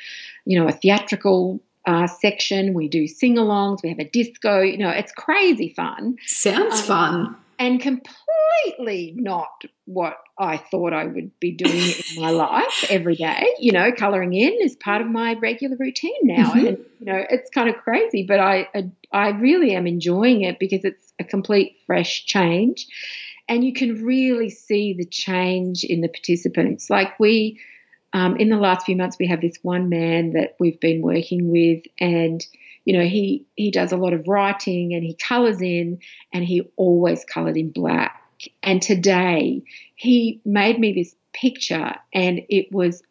you 0.44 0.60
know, 0.60 0.68
a 0.68 0.72
theatrical 0.72 1.60
uh, 1.86 2.06
section. 2.06 2.74
We 2.74 2.88
do 2.88 3.08
sing-alongs. 3.08 3.82
We 3.82 3.88
have 3.88 3.98
a 3.98 4.04
disco. 4.04 4.60
You 4.60 4.76
know, 4.76 4.90
it's 4.90 5.12
crazy 5.12 5.70
fun. 5.70 6.18
Sounds 6.26 6.80
um, 6.80 6.86
fun 6.86 7.36
and 7.60 7.78
completely 7.78 9.12
not 9.14 9.64
what 9.84 10.16
I 10.38 10.56
thought 10.56 10.94
I 10.94 11.04
would 11.04 11.38
be 11.40 11.52
doing 11.52 11.76
in 11.76 12.22
my 12.22 12.30
life 12.30 12.86
every 12.88 13.16
day. 13.16 13.54
You 13.58 13.72
know, 13.72 13.92
colouring 13.92 14.32
in 14.32 14.54
is 14.62 14.74
part 14.76 15.02
of 15.02 15.08
my 15.08 15.34
regular 15.34 15.76
routine 15.78 16.12
now, 16.22 16.52
mm-hmm. 16.52 16.66
and 16.66 16.78
you 16.98 17.06
know 17.06 17.22
it's 17.28 17.50
kind 17.50 17.68
of 17.68 17.76
crazy, 17.76 18.24
but 18.26 18.40
I 18.40 18.68
I 19.12 19.28
really 19.28 19.74
am 19.74 19.86
enjoying 19.86 20.42
it 20.42 20.58
because 20.58 20.84
it's 20.84 21.12
a 21.20 21.24
complete 21.24 21.76
fresh 21.86 22.24
change, 22.24 22.86
and 23.46 23.62
you 23.62 23.74
can 23.74 24.04
really 24.04 24.48
see 24.48 24.94
the 24.94 25.04
change 25.04 25.84
in 25.84 26.00
the 26.00 26.08
participants. 26.08 26.88
Like 26.88 27.20
we, 27.20 27.60
um, 28.14 28.36
in 28.36 28.48
the 28.48 28.56
last 28.56 28.86
few 28.86 28.96
months, 28.96 29.18
we 29.20 29.26
have 29.26 29.42
this 29.42 29.58
one 29.60 29.90
man 29.90 30.32
that 30.32 30.56
we've 30.58 30.80
been 30.80 31.02
working 31.02 31.50
with, 31.50 31.84
and 32.00 32.44
you 32.84 32.96
know, 32.96 33.04
he 33.04 33.46
he 33.56 33.70
does 33.70 33.92
a 33.92 33.96
lot 33.96 34.12
of 34.12 34.26
writing 34.26 34.94
and 34.94 35.04
he 35.04 35.14
colors 35.14 35.60
in, 35.60 35.98
and 36.32 36.44
he 36.44 36.62
always 36.76 37.24
colored 37.24 37.56
in 37.56 37.70
black. 37.70 38.22
And 38.62 38.80
today 38.80 39.62
he 39.96 40.40
made 40.44 40.78
me 40.78 40.92
this 40.92 41.14
picture, 41.32 41.94
and 42.12 42.40
it 42.48 42.72
was 42.72 43.02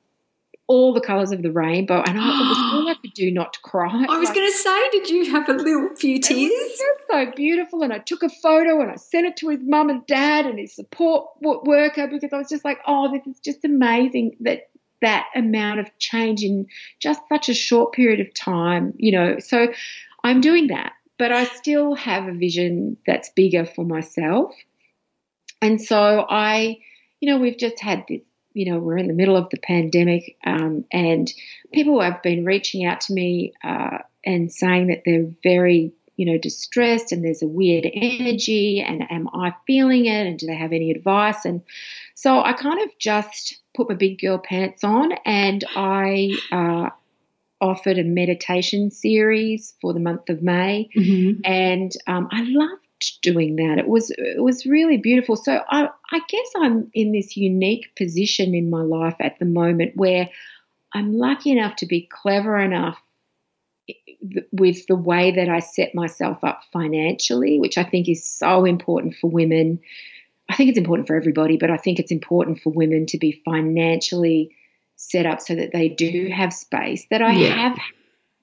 all 0.69 0.93
the 0.93 1.01
colours 1.01 1.31
of 1.31 1.41
the 1.41 1.51
rainbow, 1.51 2.03
and 2.05 2.19
I, 2.19 2.27
it 2.27 2.47
was 2.47 2.73
all 2.73 2.87
I 2.87 2.93
could 3.01 3.13
do 3.13 3.31
not 3.31 3.53
to 3.53 3.59
cry. 3.61 4.05
I 4.07 4.19
was 4.19 4.29
like, 4.29 4.35
going 4.35 4.51
to 4.51 4.57
say, 4.57 4.89
did 4.91 5.09
you 5.09 5.31
have 5.31 5.49
a 5.49 5.53
little 5.53 5.95
few 5.95 6.19
tears? 6.19 6.51
It 6.51 6.97
was 7.11 7.27
so 7.27 7.35
beautiful, 7.35 7.81
and 7.81 7.91
I 7.91 7.97
took 7.97 8.21
a 8.21 8.29
photo 8.29 8.79
and 8.79 8.91
I 8.91 8.95
sent 8.95 9.25
it 9.25 9.35
to 9.37 9.49
his 9.49 9.61
mum 9.63 9.89
and 9.89 10.05
dad 10.05 10.45
and 10.45 10.59
his 10.59 10.75
support 10.75 11.27
worker 11.41 12.07
because 12.07 12.31
I 12.31 12.37
was 12.37 12.49
just 12.49 12.63
like, 12.63 12.79
oh, 12.85 13.11
this 13.11 13.25
is 13.25 13.39
just 13.39 13.65
amazing 13.65 14.37
that 14.41 14.69
that 15.01 15.27
amount 15.35 15.79
of 15.79 15.97
change 15.99 16.43
in 16.43 16.67
just 16.99 17.21
such 17.29 17.49
a 17.49 17.53
short 17.53 17.93
period 17.93 18.19
of 18.19 18.33
time, 18.33 18.93
you 18.97 19.11
know. 19.11 19.39
So 19.39 19.67
I'm 20.23 20.41
doing 20.41 20.67
that, 20.67 20.93
but 21.17 21.31
I 21.31 21.45
still 21.45 21.95
have 21.95 22.27
a 22.27 22.33
vision 22.33 22.97
that's 23.05 23.29
bigger 23.29 23.65
for 23.65 23.85
myself. 23.85 24.53
And 25.61 25.81
so 25.81 26.25
I, 26.29 26.77
you 27.19 27.29
know, 27.29 27.39
we've 27.39 27.57
just 27.57 27.79
had 27.81 28.05
this, 28.07 28.21
you 28.53 28.71
know, 28.71 28.79
we're 28.79 28.97
in 28.97 29.07
the 29.07 29.13
middle 29.13 29.37
of 29.37 29.49
the 29.51 29.57
pandemic, 29.57 30.37
um, 30.45 30.85
and 30.91 31.31
people 31.71 32.01
have 32.01 32.21
been 32.23 32.45
reaching 32.45 32.85
out 32.85 33.01
to 33.01 33.13
me 33.13 33.53
uh, 33.63 33.99
and 34.25 34.51
saying 34.51 34.87
that 34.87 35.03
they're 35.05 35.29
very 35.43 35.93
you 36.19 36.25
know, 36.25 36.37
distressed 36.37 37.13
and 37.13 37.23
there's 37.23 37.41
a 37.41 37.47
weird 37.47 37.87
energy 37.93 38.83
and 38.85 39.09
am 39.09 39.29
I 39.33 39.53
feeling 39.65 40.05
it 40.05 40.27
and 40.27 40.37
do 40.37 40.47
they 40.47 40.55
have 40.55 40.73
any 40.73 40.91
advice? 40.91 41.45
And 41.45 41.61
so 42.13 42.43
I 42.43 42.51
kind 42.51 42.81
of 42.81 42.89
just 42.99 43.57
put 43.73 43.87
my 43.87 43.95
big 43.95 44.19
girl 44.19 44.37
pants 44.37 44.83
on 44.83 45.13
and 45.25 45.63
I 45.77 46.31
uh, 46.51 46.89
offered 47.61 47.99
a 47.99 48.03
meditation 48.03 48.91
series 48.91 49.75
for 49.79 49.93
the 49.93 50.01
month 50.01 50.27
of 50.27 50.43
May, 50.43 50.89
mm-hmm. 50.93 51.39
and 51.45 51.91
um, 52.05 52.27
I 52.31 52.43
loved 52.43 53.21
doing 53.21 53.55
that. 53.55 53.77
It 53.77 53.87
was 53.87 54.11
it 54.11 54.43
was 54.43 54.65
really 54.65 54.97
beautiful. 54.97 55.37
So 55.37 55.61
I 55.69 55.87
I 56.11 56.19
guess 56.27 56.51
I'm 56.57 56.91
in 56.93 57.13
this 57.13 57.37
unique 57.37 57.95
position 57.95 58.53
in 58.53 58.69
my 58.69 58.81
life 58.81 59.15
at 59.21 59.39
the 59.39 59.45
moment 59.45 59.95
where 59.95 60.29
I'm 60.93 61.13
lucky 61.13 61.51
enough 61.51 61.77
to 61.77 61.85
be 61.85 62.09
clever 62.11 62.57
enough 62.57 62.97
with 64.51 64.85
the 64.87 64.95
way 64.95 65.31
that 65.31 65.49
I 65.49 65.59
set 65.59 65.95
myself 65.95 66.43
up 66.43 66.61
financially, 66.71 67.59
which 67.59 67.77
I 67.77 67.83
think 67.83 68.09
is 68.09 68.23
so 68.23 68.65
important 68.65 69.15
for 69.15 69.29
women. 69.29 69.79
I 70.49 70.55
think 70.55 70.69
it's 70.69 70.79
important 70.79 71.07
for 71.07 71.15
everybody, 71.15 71.57
but 71.57 71.69
I 71.69 71.77
think 71.77 71.99
it's 71.99 72.11
important 72.11 72.59
for 72.61 72.71
women 72.71 73.05
to 73.07 73.17
be 73.17 73.41
financially 73.45 74.55
set 74.95 75.25
up 75.25 75.39
so 75.41 75.55
that 75.55 75.71
they 75.71 75.89
do 75.89 76.29
have 76.35 76.51
space. 76.51 77.05
That 77.09 77.21
I 77.21 77.33
yeah. 77.33 77.49
have 77.49 77.77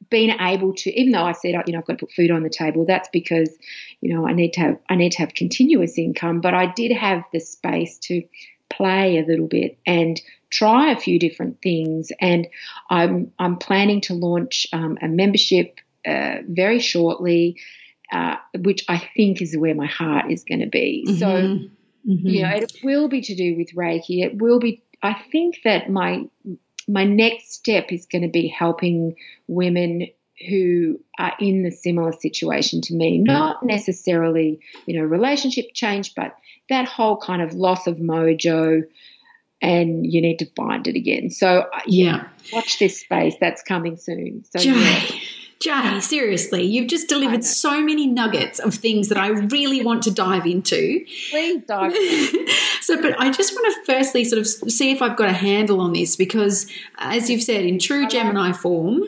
been 0.09 0.31
able 0.41 0.75
to, 0.75 0.91
even 0.99 1.12
though 1.12 1.25
I 1.25 1.33
said, 1.33 1.55
you 1.67 1.73
know, 1.73 1.79
I've 1.79 1.87
got 1.87 1.99
to 1.99 2.07
put 2.07 2.12
food 2.12 2.31
on 2.31 2.43
the 2.43 2.50
table, 2.50 2.85
that's 2.87 3.09
because, 3.12 3.50
you 4.00 4.15
know, 4.15 4.26
I 4.26 4.33
need 4.33 4.53
to 4.55 4.61
have, 4.61 4.79
I 4.88 4.95
need 4.95 5.12
to 5.12 5.19
have 5.19 5.35
continuous 5.35 5.99
income, 5.99 6.41
but 6.41 6.55
I 6.55 6.67
did 6.67 6.93
have 6.93 7.25
the 7.33 7.41
space 7.41 7.99
to 8.05 8.23
play 8.71 9.19
a 9.19 9.26
little 9.26 9.47
bit 9.47 9.79
and 9.87 10.21
try 10.50 10.93
a 10.93 10.99
few 10.99 11.19
different 11.19 11.61
things. 11.62 12.11
And 12.21 12.47
I'm, 12.91 13.33
I'm 13.38 13.57
planning 13.57 14.00
to 14.03 14.15
launch 14.15 14.67
um, 14.73 14.99
a 15.03 15.09
membership 15.09 15.79
uh, 16.07 16.37
very 16.49 16.79
shortly, 16.79 17.61
uh, 18.12 18.37
which 18.59 18.85
I 18.88 19.03
think 19.17 19.43
is 19.43 19.57
where 19.57 19.75
my 19.75 19.87
heart 19.87 20.31
is 20.31 20.45
going 20.45 20.61
to 20.61 20.69
be. 20.69 21.05
Mm-hmm. 21.07 21.19
So, 21.19 21.26
mm-hmm. 21.26 22.26
you 22.29 22.43
know, 22.43 22.50
it 22.50 22.73
will 22.85 23.09
be 23.09 23.23
to 23.23 23.35
do 23.35 23.57
with 23.57 23.75
Reiki. 23.75 24.25
It 24.25 24.38
will 24.41 24.61
be, 24.61 24.85
I 25.03 25.17
think 25.33 25.57
that 25.65 25.91
my, 25.91 26.25
my 26.87 27.05
next 27.05 27.53
step 27.53 27.87
is 27.91 28.07
going 28.07 28.23
to 28.23 28.29
be 28.29 28.47
helping 28.47 29.17
women 29.49 30.09
who 30.49 31.00
are 31.19 31.33
in 31.41 31.62
the 31.62 31.71
similar 31.71 32.12
situation 32.12 32.83
to 32.83 32.95
me, 32.95 33.19
not 33.19 33.65
necessarily, 33.65 34.61
you 34.85 34.99
know, 34.99 35.05
relationship 35.07 35.67
change, 35.73 36.15
but 36.15 36.37
that 36.69 36.87
whole 36.87 37.17
kind 37.17 37.41
of 37.41 37.55
loss 37.55 37.87
of 37.87 37.97
mojo 37.97 38.83
and 39.63 40.07
you 40.07 40.21
need 40.21 40.39
to 40.41 40.47
find 40.57 40.87
it 40.87 40.97
again. 40.97 41.31
So 41.31 41.61
uh, 41.73 41.81
yeah, 41.87 42.29
watch 42.53 42.79
this 42.79 43.01
space. 43.01 43.35
That's 43.41 43.63
coming 43.63 43.97
soon. 43.97 44.45
So 44.45 44.59
Jay, 44.59 44.73
yeah. 44.73 45.21
Jay, 45.59 46.01
seriously, 46.01 46.65
you've 46.65 46.89
just 46.89 47.09
delivered 47.09 47.43
so 47.43 47.83
many 47.83 48.07
nuggets 48.07 48.59
of 48.59 48.75
things 48.75 49.09
that 49.09 49.17
I 49.17 49.29
really 49.29 49.83
want 49.83 50.03
to 50.03 50.11
dive 50.11 50.45
into. 50.45 51.05
Please 51.31 51.63
dive. 51.67 51.93
so, 52.83 53.01
but 53.01 53.19
I 53.19 53.31
just 53.31 53.55
want 53.55 53.75
to 53.75 53.93
firstly 53.93 54.25
sort 54.25 54.41
of 54.41 54.47
see 54.47 54.93
if 54.93 55.01
I've 55.01 55.17
got 55.17 55.31
a 55.31 55.33
handle 55.33 55.81
on 55.81 55.95
this 55.95 56.15
because, 56.15 56.71
as 56.99 57.31
you've 57.31 57.43
said, 57.43 57.65
in 57.65 57.79
true 57.79 58.07
Gemini 58.07 58.53
form, 58.53 59.05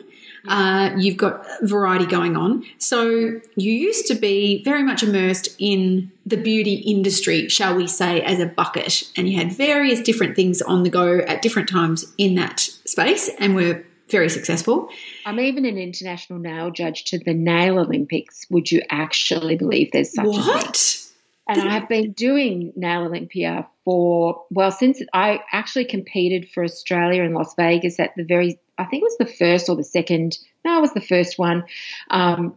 uh, 0.47 0.91
you've 0.97 1.17
got 1.17 1.45
variety 1.63 2.05
going 2.05 2.35
on. 2.35 2.63
So 2.77 3.39
you 3.55 3.71
used 3.71 4.07
to 4.07 4.15
be 4.15 4.63
very 4.63 4.83
much 4.83 5.03
immersed 5.03 5.55
in 5.59 6.11
the 6.25 6.37
beauty 6.37 6.75
industry, 6.75 7.49
shall 7.49 7.75
we 7.75 7.87
say, 7.87 8.21
as 8.21 8.39
a 8.39 8.45
bucket, 8.45 9.03
and 9.17 9.27
you 9.27 9.37
had 9.37 9.51
various 9.51 10.01
different 10.01 10.35
things 10.35 10.61
on 10.61 10.83
the 10.83 10.89
go 10.89 11.19
at 11.19 11.41
different 11.41 11.69
times 11.69 12.05
in 12.17 12.35
that 12.35 12.59
space, 12.59 13.29
and 13.39 13.55
were 13.55 13.83
very 14.09 14.29
successful. 14.29 14.89
I'm 15.25 15.39
even 15.39 15.65
an 15.65 15.77
international 15.77 16.39
nail 16.39 16.71
judge 16.71 17.05
to 17.05 17.19
the 17.19 17.33
Nail 17.33 17.79
Olympics. 17.79 18.45
Would 18.49 18.71
you 18.71 18.81
actually 18.89 19.55
believe 19.55 19.91
there's 19.91 20.13
such 20.13 20.25
what? 20.25 20.39
a 20.39 20.43
thing? 20.43 20.53
What? 20.55 21.05
And 21.47 21.67
I 21.67 21.73
have 21.73 21.89
been 21.89 22.11
doing 22.11 22.73
Nail 22.75 23.05
Olympia 23.05 23.67
for, 23.83 24.43
well, 24.51 24.71
since 24.71 25.01
I 25.13 25.39
actually 25.51 25.85
competed 25.85 26.47
for 26.53 26.63
Australia 26.63 27.23
in 27.23 27.33
Las 27.33 27.55
Vegas 27.55 27.99
at 27.99 28.11
the 28.15 28.23
very 28.23 28.59
I 28.79 28.85
think 28.85 29.01
it 29.01 29.05
was 29.05 29.17
the 29.17 29.25
first 29.25 29.69
or 29.69 29.75
the 29.75 29.83
second. 29.83 30.39
No, 30.65 30.77
it 30.77 30.81
was 30.81 30.93
the 30.93 31.01
first 31.01 31.37
one, 31.37 31.65
um, 32.09 32.55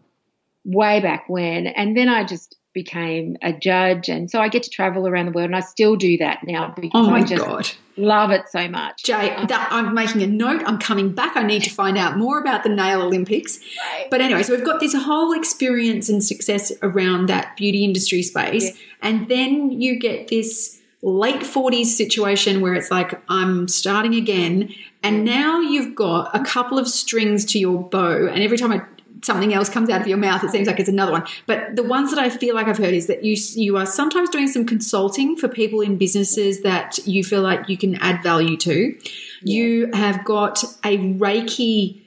way 0.64 1.00
back 1.00 1.28
when. 1.28 1.66
And 1.66 1.96
then 1.96 2.08
I 2.08 2.24
just 2.24 2.56
became 2.72 3.36
a 3.42 3.52
judge, 3.52 4.08
and 4.08 4.30
so 4.30 4.40
I 4.40 4.48
get 4.48 4.62
to 4.62 4.70
travel 4.70 5.06
around 5.06 5.26
the 5.26 5.32
world, 5.32 5.46
and 5.46 5.56
I 5.56 5.60
still 5.60 5.96
do 5.96 6.16
that 6.18 6.42
now 6.44 6.72
because 6.74 7.06
oh 7.06 7.10
my 7.10 7.18
I 7.18 7.24
just 7.24 7.44
God. 7.44 7.70
love 7.96 8.30
it 8.30 8.48
so 8.48 8.66
much. 8.68 9.02
Jay, 9.02 9.34
that, 9.46 9.68
I'm 9.70 9.94
making 9.94 10.22
a 10.22 10.26
note. 10.26 10.62
I'm 10.64 10.78
coming 10.78 11.12
back. 11.12 11.36
I 11.36 11.42
need 11.42 11.64
to 11.64 11.70
find 11.70 11.98
out 11.98 12.16
more 12.16 12.40
about 12.40 12.62
the 12.62 12.70
Nail 12.70 13.02
Olympics. 13.02 13.58
Right. 13.58 14.06
But 14.10 14.22
anyway, 14.22 14.42
so 14.42 14.54
we've 14.54 14.64
got 14.64 14.80
this 14.80 14.94
whole 14.94 15.32
experience 15.32 16.08
and 16.08 16.24
success 16.24 16.72
around 16.82 17.28
that 17.28 17.56
beauty 17.56 17.84
industry 17.84 18.22
space, 18.22 18.64
yeah. 18.64 18.82
and 19.02 19.28
then 19.28 19.70
you 19.70 19.98
get 19.98 20.28
this 20.28 20.80
late 21.02 21.40
40s 21.40 21.86
situation 21.86 22.60
where 22.60 22.74
it's 22.74 22.90
like, 22.90 23.20
I'm 23.28 23.66
starting 23.68 24.14
again. 24.14 24.72
And 25.02 25.24
now 25.24 25.60
you've 25.60 25.96
got 25.96 26.34
a 26.34 26.44
couple 26.44 26.78
of 26.78 26.88
strings 26.88 27.44
to 27.46 27.58
your 27.58 27.82
bow. 27.82 28.28
And 28.28 28.40
every 28.40 28.56
time 28.56 28.72
I, 28.72 28.82
something 29.22 29.52
else 29.52 29.68
comes 29.68 29.90
out 29.90 30.00
of 30.00 30.06
your 30.06 30.16
mouth, 30.16 30.44
it 30.44 30.50
seems 30.50 30.68
like 30.68 30.78
it's 30.78 30.88
another 30.88 31.10
one. 31.10 31.24
But 31.46 31.74
the 31.74 31.82
ones 31.82 32.10
that 32.10 32.20
I 32.20 32.30
feel 32.30 32.54
like 32.54 32.68
I've 32.68 32.78
heard 32.78 32.94
is 32.94 33.08
that 33.08 33.24
you, 33.24 33.36
you 33.54 33.76
are 33.76 33.86
sometimes 33.86 34.30
doing 34.30 34.46
some 34.46 34.64
consulting 34.64 35.36
for 35.36 35.48
people 35.48 35.80
in 35.80 35.98
businesses 35.98 36.62
that 36.62 36.98
you 37.04 37.24
feel 37.24 37.42
like 37.42 37.68
you 37.68 37.76
can 37.76 37.96
add 37.96 38.22
value 38.22 38.56
to. 38.58 38.96
Yeah. 39.42 39.62
You 39.62 39.92
have 39.92 40.24
got 40.24 40.62
a 40.84 40.98
Reiki 40.98 42.00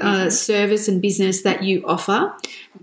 uh, 0.00 0.30
service 0.30 0.88
and 0.88 1.00
business 1.00 1.42
that 1.42 1.62
you 1.62 1.84
offer, 1.86 2.34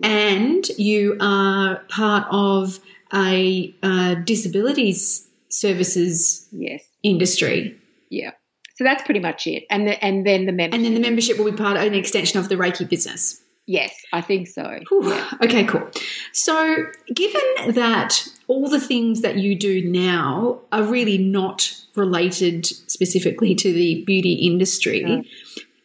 and 0.04 0.68
you 0.78 1.18
are 1.20 1.78
part 1.90 2.28
of 2.32 2.80
a 3.14 3.76
uh, 3.82 4.14
disabilities 4.16 5.29
services 5.50 6.48
yes. 6.52 6.84
industry. 7.04 7.78
Yeah. 8.10 8.32
So 8.76 8.84
that's 8.84 9.04
pretty 9.04 9.20
much 9.20 9.46
it. 9.46 9.66
And 9.70 9.88
the, 9.88 10.04
and 10.04 10.26
then 10.26 10.46
the 10.46 10.52
membership. 10.52 10.74
And 10.74 10.86
then 10.86 10.94
the 10.94 11.02
membership 11.02 11.38
will 11.38 11.52
be 11.52 11.58
part 11.58 11.78
of 11.78 11.84
an 11.84 11.94
extension 11.94 12.40
of 12.40 12.48
the 12.48 12.56
Reiki 12.56 12.88
business. 12.88 13.42
Yes, 13.70 13.94
I 14.12 14.22
think 14.22 14.48
so. 14.48 14.80
Yeah. 14.92 15.32
Okay, 15.44 15.64
cool. 15.66 15.88
So, 16.34 16.86
given 17.14 17.74
that 17.76 18.28
all 18.48 18.68
the 18.68 18.80
things 18.80 19.22
that 19.22 19.38
you 19.38 19.54
do 19.56 19.88
now 19.88 20.62
are 20.72 20.82
really 20.82 21.20
not 21.20 21.76
related 21.96 22.66
specifically 22.66 23.54
to 23.54 23.72
the 23.72 24.04
beauty 24.06 24.34
industry, 24.34 25.04
no. 25.04 25.24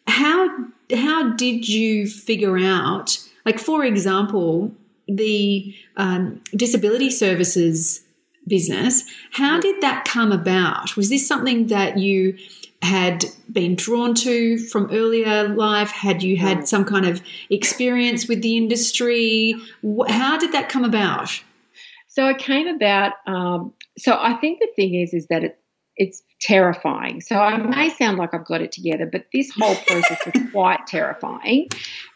how 0.07 0.49
how 0.95 1.35
did 1.35 1.69
you 1.69 2.07
figure 2.07 2.57
out? 2.57 3.19
Like, 3.45 3.59
for 3.59 3.85
example, 3.85 4.73
the 5.07 5.75
um, 5.99 6.41
disability 6.57 7.11
services 7.11 8.04
business. 8.47 9.05
How 9.33 9.61
did 9.61 9.81
that 9.81 10.05
come 10.05 10.33
about? 10.33 10.97
Was 10.97 11.09
this 11.09 11.27
something 11.27 11.69
that 11.69 11.99
you 11.99 12.37
had 12.83 13.25
been 13.51 13.75
drawn 13.75 14.15
to 14.15 14.59
from 14.59 14.91
earlier 14.93 15.49
life? 15.49 15.91
Had 15.91 16.23
you 16.23 16.37
had 16.37 16.69
some 16.69 16.85
kind 16.85 17.07
of 17.07 17.23
experience 17.51 18.29
with 18.29 18.43
the 18.43 18.57
industry? 18.57 19.55
How 20.09 20.39
did 20.39 20.53
that 20.53 20.69
come 20.69 20.85
about? 20.85 21.43
So 22.09 22.29
it 22.29 22.39
came 22.39 22.69
about. 22.69 23.15
Um, 23.27 23.73
so 23.99 24.17
I 24.21 24.35
think 24.35 24.61
the 24.61 24.69
thing 24.77 24.95
is, 24.95 25.15
is 25.15 25.27
that 25.29 25.45
it, 25.45 25.59
it's 25.97 26.23
terrifying. 26.41 27.21
So 27.21 27.37
I 27.37 27.57
may 27.57 27.89
sound 27.89 28.19
like 28.19 28.35
I've 28.35 28.45
got 28.45 28.61
it 28.61 28.73
together, 28.73 29.09
but 29.11 29.27
this 29.33 29.51
whole 29.59 29.75
process 29.75 30.19
was 30.27 30.43
quite 30.53 30.87
terrifying, 30.87 31.69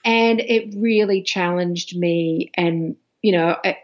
and 0.04 0.40
it 0.40 0.74
really 0.76 1.22
challenged 1.22 1.96
me. 1.96 2.50
And 2.54 2.96
you 3.22 3.32
know, 3.32 3.56
it, 3.64 3.76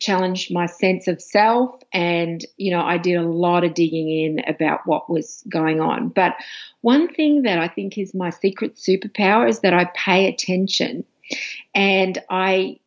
challenged 0.00 0.52
my 0.52 0.66
sense 0.66 1.08
of 1.08 1.20
self 1.20 1.80
and 1.92 2.44
you 2.56 2.70
know 2.70 2.82
I 2.82 2.98
did 2.98 3.16
a 3.16 3.22
lot 3.22 3.64
of 3.64 3.74
digging 3.74 4.10
in 4.10 4.40
about 4.46 4.86
what 4.86 5.10
was 5.10 5.42
going 5.48 5.80
on. 5.80 6.08
But 6.08 6.34
one 6.80 7.12
thing 7.12 7.42
that 7.42 7.58
I 7.58 7.68
think 7.68 7.96
is 7.96 8.14
my 8.14 8.30
secret 8.30 8.76
superpower 8.76 9.48
is 9.48 9.60
that 9.60 9.74
I 9.74 9.86
pay 9.94 10.28
attention 10.28 11.04
and 11.74 12.18
I 12.28 12.80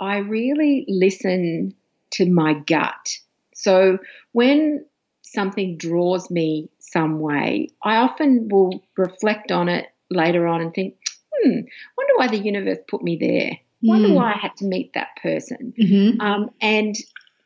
I 0.00 0.18
really 0.18 0.84
listen 0.88 1.74
to 2.12 2.30
my 2.30 2.54
gut. 2.54 3.18
So 3.54 3.98
when 4.32 4.84
something 5.22 5.76
draws 5.76 6.30
me 6.30 6.70
some 6.78 7.20
way 7.20 7.68
I 7.82 7.96
often 7.96 8.48
will 8.48 8.82
reflect 8.96 9.52
on 9.52 9.68
it 9.68 9.86
later 10.10 10.46
on 10.46 10.62
and 10.62 10.72
think 10.72 10.94
hmm 11.34 11.60
wonder 11.96 12.12
why 12.16 12.28
the 12.28 12.38
universe 12.38 12.78
put 12.88 13.02
me 13.02 13.16
there 13.20 13.58
Wonder 13.82 14.08
mm. 14.08 14.14
why 14.14 14.32
I 14.32 14.38
had 14.38 14.56
to 14.56 14.64
meet 14.64 14.92
that 14.94 15.08
person. 15.22 15.72
Mm-hmm. 15.78 16.20
Um, 16.20 16.50
and 16.60 16.96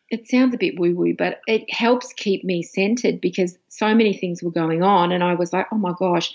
it 0.08 0.28
sounds 0.28 0.54
a 0.54 0.58
bit 0.58 0.78
woo 0.78 0.94
woo, 0.94 1.14
but 1.16 1.40
it 1.46 1.72
helps 1.72 2.12
keep 2.12 2.44
me 2.44 2.62
centered 2.62 3.20
because 3.20 3.58
so 3.68 3.94
many 3.94 4.12
things 4.12 4.42
were 4.42 4.50
going 4.50 4.82
on. 4.82 5.10
And 5.10 5.24
I 5.24 5.34
was 5.34 5.52
like, 5.52 5.66
oh 5.72 5.78
my 5.78 5.94
gosh, 5.98 6.34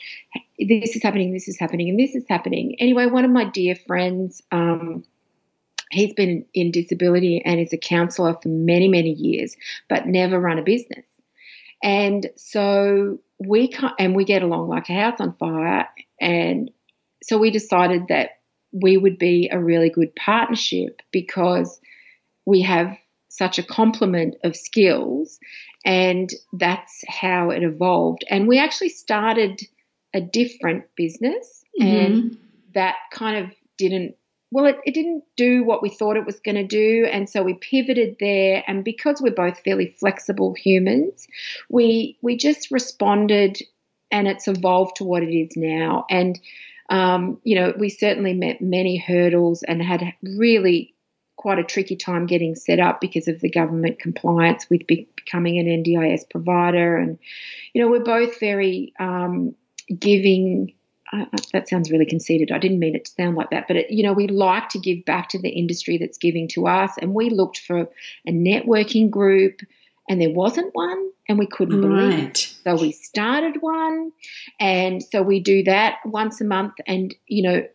this 0.59 0.95
is 0.95 1.03
happening, 1.03 1.31
this 1.31 1.47
is 1.47 1.59
happening, 1.59 1.89
and 1.89 1.99
this 1.99 2.15
is 2.15 2.25
happening. 2.27 2.75
Anyway, 2.79 3.05
one 3.05 3.23
of 3.23 3.31
my 3.31 3.45
dear 3.45 3.75
friends, 3.75 4.41
um, 4.51 5.03
he's 5.91 6.13
been 6.13 6.45
in 6.55 6.71
disability 6.71 7.41
and 7.45 7.59
is 7.59 7.71
a 7.71 7.77
counselor 7.77 8.35
for 8.41 8.49
many, 8.49 8.87
many 8.87 9.11
years, 9.11 9.55
but 9.87 10.07
never 10.07 10.39
run 10.39 10.57
a 10.57 10.63
business. 10.63 11.05
And 11.83 12.27
so 12.35 13.19
we 13.37 13.71
and 13.99 14.15
we 14.15 14.25
get 14.25 14.41
along 14.41 14.69
like 14.69 14.89
a 14.89 14.93
house 14.93 15.19
on 15.19 15.35
fire. 15.35 15.87
And 16.19 16.71
so 17.21 17.37
we 17.37 17.51
decided 17.51 18.07
that 18.09 18.31
we 18.71 18.97
would 18.97 19.17
be 19.17 19.49
a 19.51 19.59
really 19.59 19.89
good 19.89 20.15
partnership 20.15 21.01
because 21.11 21.79
we 22.45 22.61
have 22.61 22.95
such 23.29 23.59
a 23.59 23.63
complement 23.63 24.35
of 24.43 24.55
skills 24.55 25.39
and 25.85 26.29
that's 26.53 27.03
how 27.07 27.49
it 27.49 27.63
evolved 27.63 28.23
and 28.29 28.47
we 28.47 28.57
actually 28.59 28.89
started 28.89 29.61
a 30.13 30.21
different 30.21 30.83
business 30.95 31.63
mm-hmm. 31.79 31.95
and 31.95 32.37
that 32.73 32.95
kind 33.11 33.45
of 33.45 33.51
didn't 33.77 34.15
well 34.51 34.65
it, 34.65 34.77
it 34.85 34.93
didn't 34.93 35.23
do 35.35 35.63
what 35.63 35.83
we 35.83 35.89
thought 35.89 36.17
it 36.17 36.25
was 36.25 36.39
going 36.39 36.55
to 36.55 36.65
do 36.65 37.05
and 37.11 37.29
so 37.29 37.43
we 37.43 37.53
pivoted 37.55 38.15
there 38.19 38.63
and 38.65 38.83
because 38.83 39.21
we're 39.21 39.31
both 39.31 39.59
fairly 39.59 39.95
flexible 39.99 40.55
humans 40.55 41.27
we 41.69 42.17
we 42.21 42.35
just 42.35 42.71
responded 42.71 43.61
and 44.11 44.27
it's 44.27 44.47
evolved 44.47 44.97
to 44.97 45.03
what 45.03 45.23
it 45.23 45.35
is 45.35 45.55
now. 45.55 46.05
And 46.09 46.39
um, 46.89 47.39
you 47.43 47.55
know, 47.55 47.73
we 47.77 47.89
certainly 47.89 48.33
met 48.33 48.61
many 48.61 48.97
hurdles 48.97 49.63
and 49.63 49.81
had 49.81 50.13
really 50.23 50.95
quite 51.35 51.59
a 51.59 51.63
tricky 51.63 51.95
time 51.95 52.25
getting 52.25 52.55
set 52.55 52.79
up 52.79 52.99
because 52.99 53.27
of 53.27 53.39
the 53.39 53.49
government 53.49 53.99
compliance 53.99 54.69
with 54.69 54.85
be- 54.87 55.07
becoming 55.15 55.59
an 55.59 55.83
NDIS 55.83 56.29
provider. 56.29 56.97
And, 56.97 57.19
you 57.73 57.81
know, 57.81 57.89
we're 57.89 58.03
both 58.03 58.39
very 58.39 58.93
um, 58.99 59.55
giving. 59.97 60.73
Uh, 61.13 61.23
that 61.53 61.69
sounds 61.69 61.89
really 61.89 62.05
conceited. 62.05 62.51
I 62.51 62.57
didn't 62.57 62.79
mean 62.79 62.93
it 62.93 63.05
to 63.05 63.11
sound 63.11 63.37
like 63.37 63.51
that, 63.51 63.65
but 63.69 63.77
it, 63.77 63.91
you 63.91 64.03
know, 64.03 64.11
we 64.11 64.27
like 64.27 64.67
to 64.69 64.79
give 64.79 65.05
back 65.05 65.29
to 65.29 65.39
the 65.39 65.47
industry 65.47 65.97
that's 65.97 66.17
giving 66.17 66.49
to 66.49 66.67
us, 66.67 66.91
and 67.01 67.13
we 67.13 67.29
looked 67.29 67.59
for 67.59 67.87
a 68.25 68.31
networking 68.31 69.09
group, 69.09 69.61
and 70.07 70.21
there 70.21 70.31
wasn't 70.31 70.73
one, 70.73 71.11
and 71.27 71.37
we 71.37 71.47
couldn't 71.47 71.81
right. 71.81 72.09
believe 72.09 72.29
it. 72.29 72.55
So 72.63 72.75
we 72.75 72.91
started 72.91 73.61
one, 73.61 74.11
and 74.59 75.03
so 75.03 75.21
we 75.21 75.39
do 75.39 75.63
that 75.63 75.97
once 76.05 76.41
a 76.41 76.45
month, 76.45 76.73
and 76.85 77.13
you 77.27 77.43
know, 77.43 77.67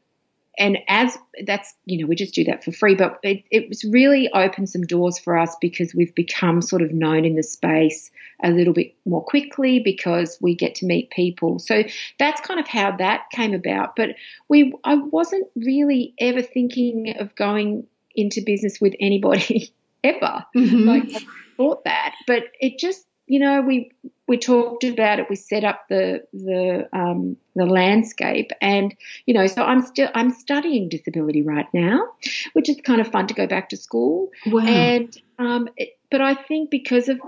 and 0.59 0.79
as 0.89 1.17
that's 1.47 1.75
you 1.87 1.99
know 1.99 2.07
we 2.07 2.15
just 2.15 2.35
do 2.35 2.45
that 2.45 2.63
for 2.63 2.73
free 2.73 2.95
but 2.95 3.19
it, 3.23 3.45
it 3.51 3.69
was 3.69 3.85
really 3.85 4.31
opened 4.33 4.69
some 4.69 4.83
doors 4.83 5.19
for 5.19 5.37
us 5.37 5.57
because 5.61 5.95
we've 5.95 6.15
become 6.15 6.61
sort 6.61 6.83
of 6.83 6.93
known 6.93 7.25
in 7.25 7.37
the 7.37 7.43
space 7.43 8.11
a 8.43 8.51
little 8.51 8.75
bit 8.75 8.95
more 9.07 9.25
quickly 9.25 9.79
because 9.79 10.37
we 10.41 10.55
get 10.55 10.75
to 10.75 10.87
meet 10.87 11.11
people 11.11 11.59
so 11.59 11.83
that's 12.19 12.41
kind 12.43 12.61
of 12.61 12.69
how 12.69 12.95
that 12.97 13.23
came 13.31 13.55
about 13.55 13.97
but 13.97 14.11
we 14.49 14.73
i 14.85 14.95
wasn't 14.95 15.47
really 15.57 16.15
ever 16.19 16.43
thinking 16.43 17.15
of 17.19 17.35
going 17.35 17.87
into 18.15 18.43
business 18.45 18.81
with 18.81 18.95
anybody 19.01 19.73
ever 20.05 20.45
mm-hmm. 20.55 20.89
like 20.89 21.23
thought 21.63 21.85
that 21.85 22.15
but 22.27 22.45
it 22.61 22.79
just 22.79 23.07
you 23.27 23.39
know, 23.39 23.63
we 23.63 23.91
we 24.29 24.37
talked 24.37 24.85
about 24.85 25.19
it. 25.19 25.27
We 25.31 25.37
set 25.37 25.65
up 25.65 25.87
the 25.89 26.23
the 26.33 26.89
um, 26.93 27.37
the 27.55 27.67
landscape, 27.67 28.51
and 28.61 28.95
you 29.27 29.35
know, 29.35 29.47
so 29.47 29.63
I'm 29.63 29.81
still 29.83 30.11
I'm 30.15 30.31
studying 30.31 30.89
disability 30.89 31.41
right 31.41 31.67
now, 31.73 32.09
which 32.53 32.69
is 32.69 32.79
kind 32.85 33.01
of 33.01 33.09
fun 33.09 33.29
to 33.29 33.35
go 33.35 33.47
back 33.47 33.71
to 33.71 33.77
school. 33.77 34.31
Wow. 34.47 34.67
And 34.67 35.17
um, 35.39 35.69
it, 35.77 35.99
but 36.11 36.21
I 36.21 36.35
think 36.35 36.71
because 36.71 37.09
of 37.09 37.21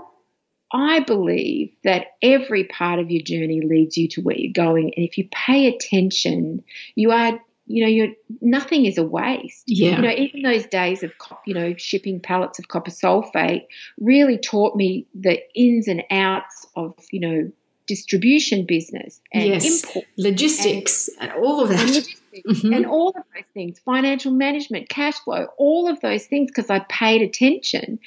I 0.71 0.99
believe 0.99 1.71
that 1.83 2.07
every 2.21 2.65
part 2.65 2.99
of 2.99 3.09
your 3.09 3.23
journey 3.23 3.61
leads 3.61 3.97
you 3.97 4.07
to 4.09 4.21
where 4.21 4.37
you're 4.37 4.53
going, 4.53 4.93
and 4.95 5.07
if 5.07 5.17
you 5.17 5.27
pay 5.31 5.67
attention, 5.67 6.63
you 6.93 7.11
are 7.11 7.39
you 7.67 7.83
know, 7.83 7.89
you're 7.89 8.13
nothing 8.41 8.85
is 8.85 8.97
a 8.97 9.03
waste. 9.03 9.63
Yeah. 9.67 9.95
You 9.95 10.01
know, 10.01 10.09
even 10.09 10.41
those 10.43 10.65
days 10.65 11.03
of 11.03 11.11
you 11.45 11.53
know 11.53 11.75
shipping 11.77 12.19
pallets 12.19 12.59
of 12.59 12.67
copper 12.67 12.91
sulfate 12.91 13.65
really 13.99 14.37
taught 14.37 14.75
me 14.75 15.07
the 15.13 15.39
ins 15.55 15.87
and 15.87 16.03
outs 16.11 16.67
of 16.75 16.93
you 17.11 17.19
know 17.19 17.51
distribution 17.87 18.65
business 18.65 19.21
and 19.31 19.45
yes. 19.45 19.83
import 19.83 20.05
logistics 20.17 21.07
and, 21.19 21.31
and, 21.31 21.43
all 21.43 21.61
of 21.61 21.69
that. 21.69 21.79
And, 21.79 22.05
mm-hmm. 22.47 22.73
and 22.73 22.85
all 22.85 23.09
of 23.09 23.15
those 23.15 23.43
things, 23.53 23.79
financial 23.79 24.31
management, 24.31 24.89
cash 24.89 25.15
flow, 25.19 25.47
all 25.57 25.87
of 25.87 25.99
those 26.01 26.25
things 26.25 26.49
because 26.49 26.69
I 26.69 26.79
paid 26.79 27.21
attention. 27.21 27.99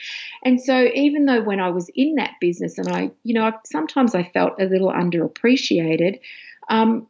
And 0.44 0.60
so 0.60 0.88
even 0.94 1.26
though 1.26 1.42
when 1.42 1.60
I 1.60 1.70
was 1.70 1.90
in 1.94 2.16
that 2.16 2.34
business 2.40 2.78
and 2.78 2.88
I, 2.88 3.10
you 3.22 3.34
know, 3.34 3.52
sometimes 3.64 4.14
I 4.14 4.24
felt 4.24 4.60
a 4.60 4.64
little 4.64 4.90
underappreciated, 4.90 6.20
um, 6.68 7.06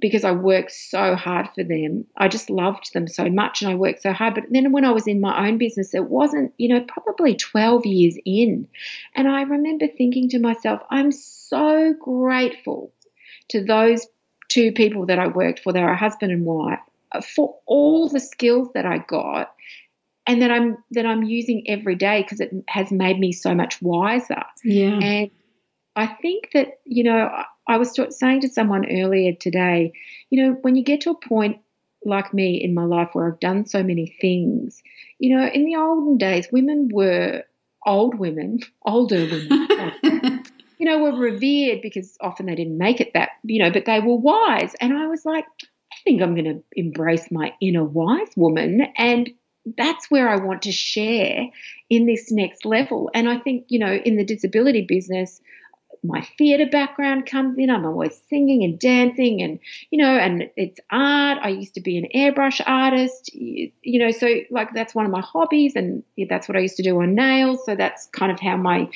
because 0.00 0.24
I 0.24 0.32
worked 0.32 0.72
so 0.72 1.14
hard 1.14 1.48
for 1.54 1.62
them. 1.62 2.06
I 2.16 2.28
just 2.28 2.50
loved 2.50 2.92
them 2.92 3.06
so 3.06 3.28
much 3.28 3.62
and 3.62 3.70
I 3.70 3.74
worked 3.74 4.02
so 4.02 4.12
hard. 4.12 4.34
But 4.34 4.44
then 4.50 4.72
when 4.72 4.84
I 4.84 4.90
was 4.90 5.06
in 5.06 5.20
my 5.20 5.46
own 5.46 5.58
business, 5.58 5.94
it 5.94 6.08
wasn't, 6.08 6.52
you 6.58 6.68
know, 6.68 6.84
probably 6.86 7.36
12 7.36 7.86
years 7.86 8.16
in. 8.24 8.68
And 9.14 9.28
I 9.28 9.42
remember 9.42 9.86
thinking 9.86 10.28
to 10.30 10.38
myself, 10.38 10.80
I'm 10.90 11.12
so 11.12 11.94
grateful 12.00 12.92
to 13.50 13.64
those 13.64 14.06
two 14.48 14.72
people 14.72 15.06
that 15.06 15.18
I 15.18 15.28
worked 15.28 15.60
for, 15.60 15.72
they 15.72 15.80
were 15.80 15.92
a 15.92 15.96
husband 15.96 16.32
and 16.32 16.44
wife, 16.44 16.80
for 17.34 17.56
all 17.66 18.08
the 18.08 18.20
skills 18.20 18.68
that 18.74 18.86
I 18.86 18.98
got 18.98 19.54
and 20.26 20.42
that 20.42 20.50
I'm 20.50 20.78
that 20.92 21.06
I'm 21.06 21.22
using 21.22 21.64
every 21.68 21.96
day 21.96 22.22
because 22.22 22.40
it 22.40 22.52
has 22.68 22.90
made 22.90 23.18
me 23.18 23.32
so 23.32 23.54
much 23.54 23.80
wiser. 23.82 24.42
Yeah. 24.64 24.98
And 24.98 25.30
I 25.96 26.06
think 26.06 26.50
that, 26.54 26.80
you 26.84 27.04
know, 27.04 27.30
I 27.68 27.78
was 27.78 27.96
saying 28.10 28.40
to 28.40 28.48
someone 28.48 28.90
earlier 28.90 29.32
today, 29.32 29.92
you 30.30 30.42
know, 30.42 30.52
when 30.62 30.76
you 30.76 30.84
get 30.84 31.02
to 31.02 31.10
a 31.10 31.28
point 31.28 31.58
like 32.04 32.34
me 32.34 32.62
in 32.62 32.74
my 32.74 32.84
life 32.84 33.10
where 33.12 33.28
I've 33.28 33.40
done 33.40 33.66
so 33.66 33.82
many 33.82 34.16
things, 34.20 34.82
you 35.18 35.36
know, 35.36 35.46
in 35.46 35.64
the 35.64 35.76
olden 35.76 36.18
days, 36.18 36.48
women 36.50 36.88
were 36.92 37.44
old 37.86 38.18
women, 38.18 38.60
older 38.84 39.24
women, 39.24 40.44
you 40.78 40.86
know, 40.86 40.98
were 40.98 41.16
revered 41.16 41.80
because 41.82 42.16
often 42.20 42.46
they 42.46 42.54
didn't 42.54 42.78
make 42.78 43.00
it 43.00 43.12
that, 43.14 43.30
you 43.44 43.62
know, 43.62 43.70
but 43.70 43.84
they 43.84 44.00
were 44.00 44.16
wise. 44.16 44.74
And 44.80 44.92
I 44.92 45.06
was 45.06 45.24
like, 45.24 45.44
I 45.92 45.96
think 46.04 46.22
I'm 46.22 46.34
going 46.34 46.46
to 46.46 46.62
embrace 46.72 47.30
my 47.30 47.52
inner 47.60 47.84
wise 47.84 48.30
woman. 48.36 48.86
And 48.96 49.30
that's 49.76 50.10
where 50.10 50.28
I 50.28 50.36
want 50.36 50.62
to 50.62 50.72
share 50.72 51.46
in 51.88 52.06
this 52.06 52.32
next 52.32 52.64
level. 52.64 53.10
And 53.14 53.28
I 53.28 53.38
think, 53.38 53.66
you 53.68 53.78
know, 53.78 53.92
in 53.92 54.16
the 54.16 54.24
disability 54.24 54.84
business, 54.88 55.40
my 56.04 56.26
theatre 56.36 56.66
background 56.70 57.26
comes 57.26 57.56
in. 57.58 57.70
I'm 57.70 57.86
always 57.86 58.20
singing 58.28 58.64
and 58.64 58.78
dancing, 58.78 59.40
and 59.40 59.60
you 59.90 59.98
know, 59.98 60.16
and 60.16 60.50
it's 60.56 60.80
art. 60.90 61.38
I 61.42 61.50
used 61.50 61.74
to 61.74 61.80
be 61.80 61.96
an 61.98 62.08
airbrush 62.14 62.60
artist, 62.66 63.32
you, 63.34 63.70
know, 63.84 64.10
so 64.10 64.28
like 64.50 64.74
that's 64.74 64.94
one 64.94 65.06
of 65.06 65.12
my 65.12 65.20
hobbies, 65.20 65.76
and 65.76 66.02
that's 66.28 66.48
what 66.48 66.56
I 66.56 66.60
used 66.60 66.76
to 66.76 66.82
do 66.82 67.00
on 67.00 67.14
nails. 67.14 67.64
So 67.64 67.76
that's 67.76 68.06
kind 68.06 68.32
of 68.32 68.40
how 68.40 68.56
my 68.56 68.90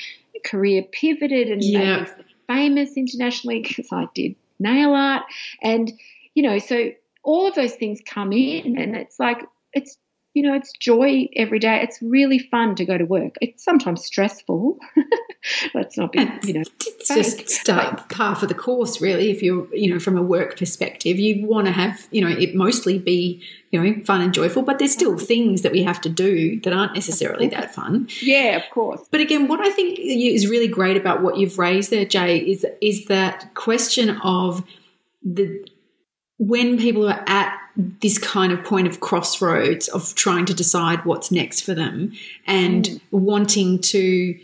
career 0.45 0.83
pivoted 0.83 1.49
and 1.49 1.63
yeah. 1.63 1.79
made 1.79 2.01
me 2.01 2.25
famous 2.49 2.97
internationally 2.97 3.63
because 3.63 3.89
I 3.93 4.07
did 4.15 4.35
nail 4.59 4.93
art, 4.93 5.23
and 5.63 5.93
you 6.35 6.43
know, 6.43 6.59
so 6.59 6.91
all 7.23 7.47
of 7.47 7.55
those 7.55 7.75
things 7.75 8.01
come 8.05 8.33
in, 8.33 8.79
and 8.79 8.97
it's 8.97 9.21
like 9.21 9.45
it's 9.73 9.97
you 10.37 10.43
know, 10.43 10.53
it's 10.53 10.71
joy 10.73 11.31
every 11.35 11.59
day. 11.59 11.81
It's 11.83 12.03
really 12.03 12.39
fun 12.39 12.75
to 12.75 12.85
go 12.85 12.99
to 12.99 13.07
work. 13.07 13.37
It's 13.41 13.65
sometimes 13.65 14.05
stressful. 14.05 14.79
Let's 15.75 15.97
not 15.97 16.13
be, 16.13 16.29
you 16.43 16.53
know, 16.53 16.63
it's 17.15 17.35
just 17.35 17.51
start 17.51 18.09
part 18.09 18.43
of 18.43 18.49
the 18.49 18.55
course, 18.55 19.01
really. 19.01 19.31
If 19.31 19.43
you're, 19.43 19.67
you 19.75 19.93
know, 19.93 19.99
from 19.99 20.17
a 20.17 20.23
work 20.23 20.59
perspective, 20.59 21.19
you 21.19 21.47
want 21.47 21.67
to 21.67 21.73
have, 21.73 22.07
you 22.11 22.21
know, 22.21 22.29
it 22.29 22.55
mostly 22.55 22.99
be, 22.99 23.43
you 23.71 23.83
know, 23.83 24.05
fun 24.05 24.21
and 24.21 24.33
joyful, 24.33 24.63
but 24.63 24.79
there's 24.79 24.93
still 24.93 25.19
things 25.19 25.63
that 25.63 25.73
we 25.73 25.83
have 25.83 26.01
to 26.03 26.09
do 26.09 26.61
that 26.61 26.73
aren't 26.73 26.95
necessarily 26.95 27.49
that 27.49 27.75
fun. 27.75 28.09
Yeah, 28.23 28.57
of 28.57 28.69
course. 28.71 29.03
But 29.11 29.21
again, 29.21 29.47
what 29.47 29.61
I 29.61 29.71
think 29.71 29.99
is 30.01 30.49
really 30.49 30.67
great 30.67 30.97
about 30.97 31.23
what 31.23 31.37
you've 31.37 31.59
raised 31.59 31.91
there, 31.91 32.05
Jay, 32.05 32.39
is 32.39 32.67
is 32.81 33.05
that 33.07 33.55
question 33.55 34.11
of 34.23 34.65
the 35.23 35.65
when 36.39 36.79
people 36.79 37.09
are 37.09 37.25
at 37.27 37.57
this 37.77 38.19
kind 38.19 38.53
of 38.53 38.65
point 38.65 38.87
of 38.87 39.01
crossroads 39.01 39.89
of 39.89 40.15
trying 40.15 40.47
to 40.47 40.55
decide 40.55 41.05
what's 41.05 41.31
next 41.31 41.61
for 41.61 41.75
them 41.75 42.13
and 42.47 42.85
mm. 42.85 43.01
wanting 43.11 43.81
to 43.81 44.39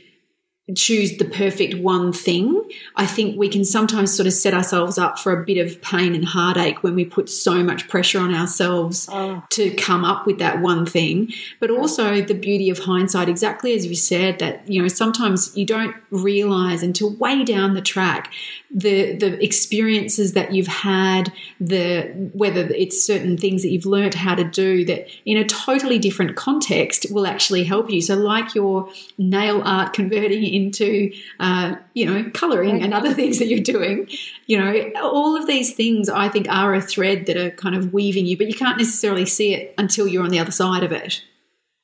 choose 0.75 1.19
the 1.19 1.25
perfect 1.25 1.75
one 1.79 2.13
thing, 2.13 2.63
I 2.97 3.07
think 3.07 3.39
we 3.39 3.49
can 3.49 3.65
sometimes 3.65 4.15
sort 4.15 4.27
of 4.27 4.33
set 4.33 4.55
ourselves 4.55 4.99
up 4.99 5.19
for 5.19 5.33
a 5.33 5.45
bit 5.45 5.59
of 5.59 5.81
pain 5.83 6.15
and 6.15 6.25
heartache 6.25 6.83
when 6.83 6.95
we 6.95 7.05
put 7.05 7.29
so 7.29 7.63
much 7.63 7.89
pressure 7.89 8.21
on 8.21 8.35
ourselves 8.35 9.09
oh. 9.11 9.43
to 9.51 9.71
come 9.75 10.05
up 10.05 10.27
with 10.27 10.39
that 10.39 10.61
one 10.61 10.87
thing. 10.87 11.33
But 11.61 11.71
also 11.71 12.21
the 12.21 12.35
beauty 12.35 12.71
of 12.71 12.79
hindsight, 12.79 13.29
exactly 13.29 13.75
as 13.75 13.87
you 13.87 13.95
said, 13.95 14.39
that, 14.39 14.69
you 14.69 14.81
know, 14.81 14.89
sometimes 14.89 15.57
you 15.57 15.67
don't 15.67 15.95
realize 16.11 16.83
until 16.83 17.15
way 17.15 17.45
down 17.45 17.75
the 17.75 17.83
track 17.83 18.33
the 18.75 19.15
the 19.17 19.43
experiences 19.45 20.33
that 20.33 20.53
you've 20.53 20.67
had, 20.67 21.33
the 21.61 22.05
whether 22.33 22.61
it's 22.61 23.03
certain 23.03 23.37
things 23.37 23.63
that 23.63 23.71
you've 23.71 23.87
learned 23.87 24.15
how 24.15 24.35
to 24.35 24.45
do 24.45 24.85
that 24.87 25.09
in 25.27 25.37
a 25.37 25.45
totally 25.45 25.99
different 25.99 26.37
context 26.37 27.07
will 27.11 27.27
actually 27.27 27.65
help 27.65 27.91
you. 27.91 28.01
So 28.01 28.17
like 28.17 28.55
your 28.55 28.89
nail 29.19 29.63
art 29.65 29.93
converting 29.93 30.43
into, 30.63 31.13
uh, 31.41 31.77
you 31.95 32.07
know, 32.07 32.31
coloring 32.31 32.83
and 32.83 32.95
other 32.95 33.13
things 33.21 33.39
that 33.39 33.47
you're 33.47 33.61
doing. 33.61 34.09
You 34.47 34.59
know, 34.59 34.93
all 35.03 35.37
of 35.37 35.47
these 35.47 35.75
things 35.75 36.09
I 36.09 36.29
think 36.29 36.49
are 36.49 36.75
a 36.75 36.81
thread 36.81 37.27
that 37.27 37.37
are 37.37 37.51
kind 37.51 37.75
of 37.75 37.93
weaving 37.93 38.27
you, 38.27 38.37
but 38.37 38.49
you 38.49 38.55
can't 38.55 38.79
necessarily 38.79 39.27
see 39.27 39.55
it 39.55 39.75
until 39.79 40.07
you're 40.07 40.25
on 40.25 40.31
the 40.31 40.39
other 40.39 40.53
side 40.53 40.83
of 40.83 40.93
it. 40.93 41.23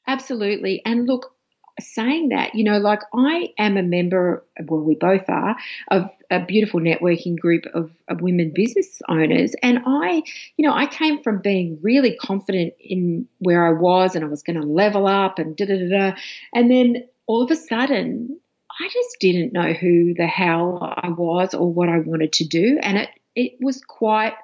Absolutely. 0.06 0.82
And 0.86 1.06
look, 1.06 1.34
saying 1.80 2.30
that, 2.30 2.54
you 2.54 2.64
know, 2.64 2.78
like 2.78 3.00
I 3.14 3.52
am 3.58 3.76
a 3.76 3.82
member, 3.82 4.44
well, 4.66 4.80
we 4.80 4.94
both 4.94 5.28
are, 5.28 5.56
of 5.90 6.10
a 6.30 6.44
beautiful 6.44 6.80
networking 6.80 7.38
group 7.38 7.64
of, 7.74 7.90
of, 8.08 8.20
women 8.20 8.52
business 8.54 9.00
owners. 9.08 9.54
And 9.62 9.80
I, 9.86 10.22
you 10.56 10.66
know, 10.66 10.74
I 10.74 10.86
came 10.86 11.22
from 11.22 11.40
being 11.40 11.78
really 11.82 12.16
confident 12.16 12.74
in 12.80 13.26
where 13.38 13.66
I 13.66 13.72
was 13.72 14.14
and 14.14 14.24
I 14.24 14.28
was 14.28 14.42
going 14.42 14.60
to 14.60 14.66
level 14.66 15.06
up 15.06 15.38
and 15.38 15.56
da 15.56 15.66
da 15.66 15.78
da 15.78 15.88
da. 15.88 16.16
And 16.52 16.70
then 16.70 17.04
all 17.26 17.42
of 17.42 17.50
a 17.50 17.56
sudden, 17.56 18.40
I 18.80 18.88
just 18.88 19.16
didn't 19.20 19.52
know 19.52 19.72
who 19.72 20.14
the 20.14 20.26
hell 20.26 20.78
I 20.80 21.08
was 21.08 21.54
or 21.54 21.72
what 21.72 21.88
I 21.88 21.98
wanted 21.98 22.32
to 22.34 22.44
do. 22.46 22.78
And 22.80 22.98
it, 22.98 23.10
it 23.34 23.52
was 23.60 23.82
quite, 23.84 24.34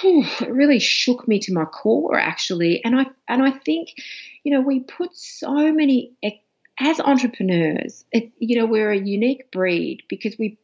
whew, 0.00 0.24
it 0.40 0.50
really 0.50 0.78
shook 0.78 1.26
me 1.26 1.38
to 1.40 1.52
my 1.54 1.64
core 1.64 2.18
actually. 2.18 2.84
And 2.84 2.98
I, 2.98 3.06
and 3.28 3.42
I 3.42 3.50
think, 3.50 3.88
you 4.44 4.52
know, 4.52 4.60
we 4.60 4.80
put 4.80 5.16
so 5.16 5.72
many, 5.72 6.12
as 6.78 7.00
entrepreneurs, 7.00 8.04
it, 8.12 8.32
you 8.38 8.58
know, 8.58 8.66
we're 8.66 8.92
a 8.92 8.98
unique 8.98 9.50
breed 9.50 10.02
because 10.08 10.36
we, 10.38 10.58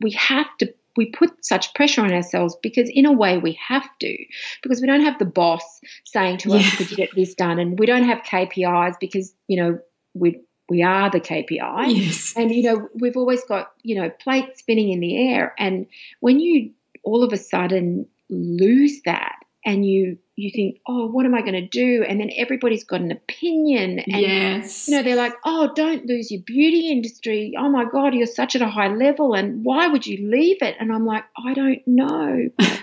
we 0.00 0.12
have 0.12 0.46
to 0.58 0.74
we 0.96 1.06
put 1.06 1.44
such 1.44 1.72
pressure 1.74 2.02
on 2.02 2.12
ourselves 2.12 2.56
because 2.62 2.90
in 2.92 3.06
a 3.06 3.12
way 3.12 3.38
we 3.38 3.58
have 3.66 3.88
to 4.00 4.16
because 4.62 4.80
we 4.80 4.86
don't 4.86 5.04
have 5.04 5.18
the 5.18 5.24
boss 5.24 5.62
saying 6.04 6.36
to 6.36 6.52
us 6.52 6.64
Yeah. 6.64 6.76
could 6.76 6.90
you 6.90 6.96
get 6.96 7.14
this 7.14 7.34
done 7.34 7.58
and 7.58 7.78
we 7.78 7.86
don't 7.86 8.04
have 8.04 8.18
KPIs 8.18 8.96
because 9.00 9.32
you 9.46 9.62
know 9.62 9.78
we 10.14 10.40
we 10.70 10.82
are 10.82 11.10
the 11.10 11.20
KPI 11.20 11.94
Yes. 11.94 12.32
and 12.36 12.50
you 12.54 12.62
know 12.62 12.88
we've 12.94 13.16
always 13.16 13.42
got 13.44 13.72
you 13.82 14.00
know 14.00 14.08
plates 14.08 14.60
spinning 14.60 14.90
in 14.92 15.00
the 15.00 15.28
air. 15.28 15.54
And 15.58 15.86
when 16.20 16.40
you 16.40 16.70
all 17.02 17.22
of 17.24 17.32
a 17.32 17.36
sudden 17.36 18.06
lose 18.30 19.02
that 19.04 19.36
and 19.66 19.84
you 19.84 20.16
you 20.36 20.50
think 20.50 20.78
oh 20.86 21.06
what 21.08 21.26
am 21.26 21.34
i 21.34 21.40
going 21.40 21.52
to 21.52 21.66
do? 21.66 22.02
And 22.08 22.18
then 22.20 22.30
everybody's 22.36 22.84
got 22.84 23.00
an 23.00 23.10
opinion 23.10 23.98
and 23.98 24.22
yes. 24.22 24.88
you 24.88 24.94
know 24.96 25.02
they're 25.02 25.16
like 25.16 25.34
oh 25.44 25.72
don't 25.74 26.06
lose 26.06 26.30
your 26.30 26.40
beauty 26.42 26.88
industry. 26.90 27.54
Oh 27.58 27.68
my 27.68 27.84
god 27.84 28.14
you're 28.14 28.26
such 28.26 28.54
at 28.56 28.62
a 28.62 28.68
high 28.68 28.88
level. 28.94 29.34
And 29.34 29.64
why 29.64 29.86
would 29.88 30.06
you 30.06 30.30
leave 30.30 30.62
it? 30.62 30.76
And 30.80 30.92
i'm 30.92 31.04
like 31.04 31.24
i 31.36 31.52
don't 31.54 31.82
know. 31.86 32.48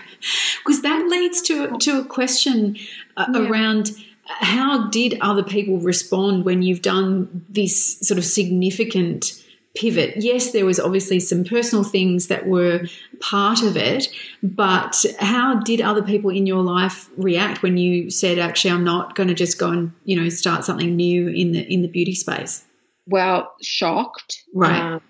Because 0.64 0.82
that 0.82 1.06
leads 1.08 1.40
to 1.42 1.78
to 1.78 2.00
a 2.00 2.04
question 2.04 2.76
uh, 3.16 3.26
Yeah. 3.32 3.48
around 3.48 3.92
how 4.28 4.88
did 4.88 5.18
other 5.20 5.42
people 5.42 5.78
respond 5.78 6.44
when 6.44 6.62
you've 6.62 6.82
done 6.82 7.44
this 7.48 7.98
sort 8.00 8.18
of 8.18 8.24
significant 8.24 9.42
pivot? 9.74 10.16
Yes 10.16 10.52
there 10.52 10.66
was 10.66 10.80
obviously 10.80 11.20
some 11.20 11.44
personal 11.44 11.84
things 11.84 12.28
that 12.28 12.46
were 12.46 12.86
part 13.20 13.62
of 13.62 13.76
it 13.76 14.08
but 14.42 15.04
how 15.18 15.60
did 15.60 15.80
other 15.80 16.02
people 16.02 16.30
in 16.30 16.46
your 16.46 16.62
life 16.62 17.08
react 17.16 17.62
when 17.62 17.76
you 17.76 18.10
said 18.10 18.38
actually 18.38 18.70
i'm 18.70 18.84
not 18.84 19.16
going 19.16 19.26
to 19.26 19.34
just 19.34 19.58
go 19.58 19.70
and 19.70 19.92
you 20.04 20.14
know 20.14 20.28
start 20.28 20.64
something 20.64 20.94
new 20.94 21.26
in 21.26 21.50
the 21.50 21.60
in 21.72 21.82
the 21.82 21.88
beauty 21.88 22.14
space 22.14 22.64
well 23.08 23.54
shocked. 23.62 24.44
Right. 24.54 24.80
um, 24.80 25.00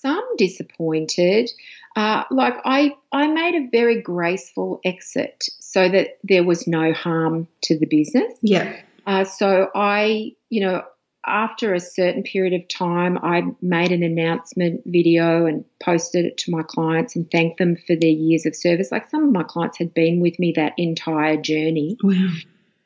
some 0.00 0.24
disappointed. 0.36 1.50
Uh, 1.96 2.22
like 2.30 2.54
i 2.64 2.94
i 3.12 3.26
made 3.26 3.54
a 3.56 3.68
very 3.72 4.00
graceful 4.00 4.80
exit 4.84 5.48
so 5.78 5.88
that 5.88 6.18
there 6.24 6.44
was 6.44 6.66
no 6.66 6.92
harm 6.92 7.46
to 7.62 7.78
the 7.78 7.86
business 7.86 8.32
yeah 8.42 8.76
Uh, 9.08 9.24
so 9.24 9.70
I, 9.74 10.32
you 10.50 10.60
know, 10.60 10.82
after 11.24 11.72
a 11.72 11.80
certain 11.80 12.22
period 12.22 12.52
of 12.52 12.68
time, 12.68 13.16
I 13.22 13.42
made 13.62 13.90
an 13.90 14.02
announcement 14.02 14.82
video 14.84 15.46
and 15.46 15.64
posted 15.82 16.26
it 16.26 16.36
to 16.38 16.50
my 16.50 16.62
clients 16.62 17.16
and 17.16 17.24
thanked 17.30 17.58
them 17.58 17.76
for 17.86 17.96
their 17.96 18.10
years 18.10 18.44
of 18.44 18.54
service. 18.54 18.92
Like 18.92 19.08
some 19.08 19.24
of 19.24 19.32
my 19.32 19.44
clients 19.44 19.78
had 19.78 19.94
been 19.94 20.20
with 20.20 20.38
me 20.38 20.52
that 20.56 20.74
entire 20.76 21.38
journey. 21.38 21.96
wow 22.02 22.28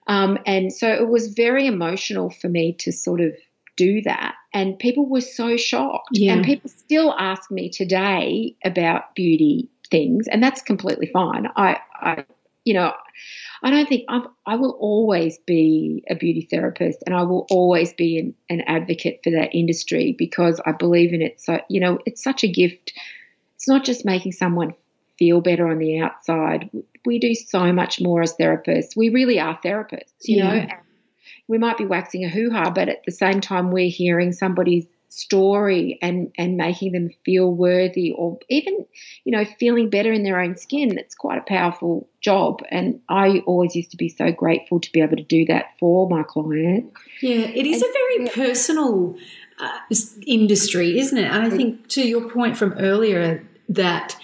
Um, 0.07 0.39
and 0.47 0.73
so 0.73 0.87
it 0.89 1.09
was 1.09 1.35
very 1.35 1.67
emotional 1.67 2.31
for 2.31 2.49
me 2.49 2.75
to 2.75 2.93
sort 2.93 3.21
of 3.21 3.33
do 3.77 4.03
that. 4.03 4.35
And 4.55 4.79
people 4.79 5.09
were 5.09 5.21
so 5.21 5.57
shocked. 5.57 6.11
Yeah. 6.13 6.35
And 6.35 6.45
people 6.45 6.71
still 6.71 7.15
ask 7.19 7.51
me 7.51 7.69
today 7.69 8.55
about 8.65 9.15
beauty 9.17 9.69
things, 9.91 10.29
and 10.29 10.43
that's 10.43 10.63
completely 10.63 11.07
fine. 11.07 11.49
I, 11.57 11.79
I 11.95 12.25
you 12.65 12.75
know, 12.75 12.93
I 13.63 13.71
don't 13.71 13.89
think 13.89 14.05
I've, 14.09 14.27
I 14.47 14.57
will 14.57 14.77
always 14.81 15.39
be 15.39 16.05
a 16.09 16.15
beauty 16.15 16.47
therapist 16.51 17.03
and 17.07 17.15
I 17.15 17.23
will 17.23 17.47
always 17.51 17.93
be 17.93 18.19
an, 18.19 18.35
an 18.49 18.61
advocate 18.67 19.21
for 19.25 19.31
that 19.31 19.55
industry 19.55 20.15
because 20.17 20.61
I 20.65 20.73
believe 20.73 21.13
in 21.13 21.23
it. 21.23 21.41
So, 21.41 21.61
you 21.69 21.81
know, 21.81 21.99
it's 22.07 22.23
such 22.23 22.45
a 22.45 22.49
gift. 22.49 22.93
It's 23.57 23.69
not 23.69 23.85
just 23.85 24.05
making 24.05 24.33
someone 24.33 24.75
feel 25.19 25.41
better 25.41 25.69
on 25.69 25.79
the 25.79 26.01
outside. 26.01 26.71
We 27.05 27.19
do 27.19 27.35
so 27.35 27.73
much 27.73 28.01
more 28.01 28.23
as 28.23 28.35
therapists. 28.37 28.97
We 28.97 29.09
really 29.11 29.41
are 29.41 29.59
therapists, 29.65 30.27
you 30.27 30.39
Yeah. 30.39 30.49
know. 30.49 30.61
And 30.61 30.73
we 31.49 31.59
might 31.59 31.79
be 31.79 31.85
waxing 31.87 32.25
a 32.25 32.29
hoo 32.29 32.51
ha, 32.51 32.71
but 32.71 32.89
at 32.89 33.05
the 33.05 33.13
same 33.13 33.41
time, 33.41 33.71
we're 33.71 33.91
hearing 33.91 34.33
somebody's 34.33 34.87
story 35.15 35.99
and 36.01 36.33
and 36.39 36.57
making 36.57 36.93
them 36.93 37.11
feel 37.25 37.53
worthy 37.53 38.13
or 38.13 38.39
even 38.49 38.87
you 39.25 39.33
know 39.33 39.45
feeling 39.45 39.91
better 39.91 40.11
in 40.11 40.23
their 40.23 40.41
own 40.41 40.57
skin 40.57 40.97
it's 40.97 41.15
quite 41.15 41.37
a 41.37 41.43
powerful 41.43 42.09
job 42.23 42.61
and 42.71 42.99
i 43.11 43.43
always 43.47 43.77
used 43.77 43.91
to 43.91 43.99
be 43.99 44.09
so 44.09 44.33
grateful 44.33 44.81
to 44.81 44.91
be 44.91 45.03
able 45.03 45.17
to 45.17 45.23
do 45.23 45.45
that 45.45 45.67
for 45.79 46.09
my 46.09 46.23
client 46.23 46.91
Yeah, 47.21 47.41
it 47.41 47.67
is 47.67 47.83
And- 47.83 47.91
a 47.91 47.93
very 47.93 48.25
yeah. 48.25 48.33
personal 48.51 49.17
uh, 49.61 49.79
industry, 50.27 50.99
isn't 50.99 51.17
it? 51.19 51.25
And 51.31 51.43
I 51.45 51.51
think 51.51 51.87
to 51.89 52.03
your 52.09 52.29
point 52.29 52.57
from 52.57 52.73
earlier 52.79 53.47
that 53.69 54.17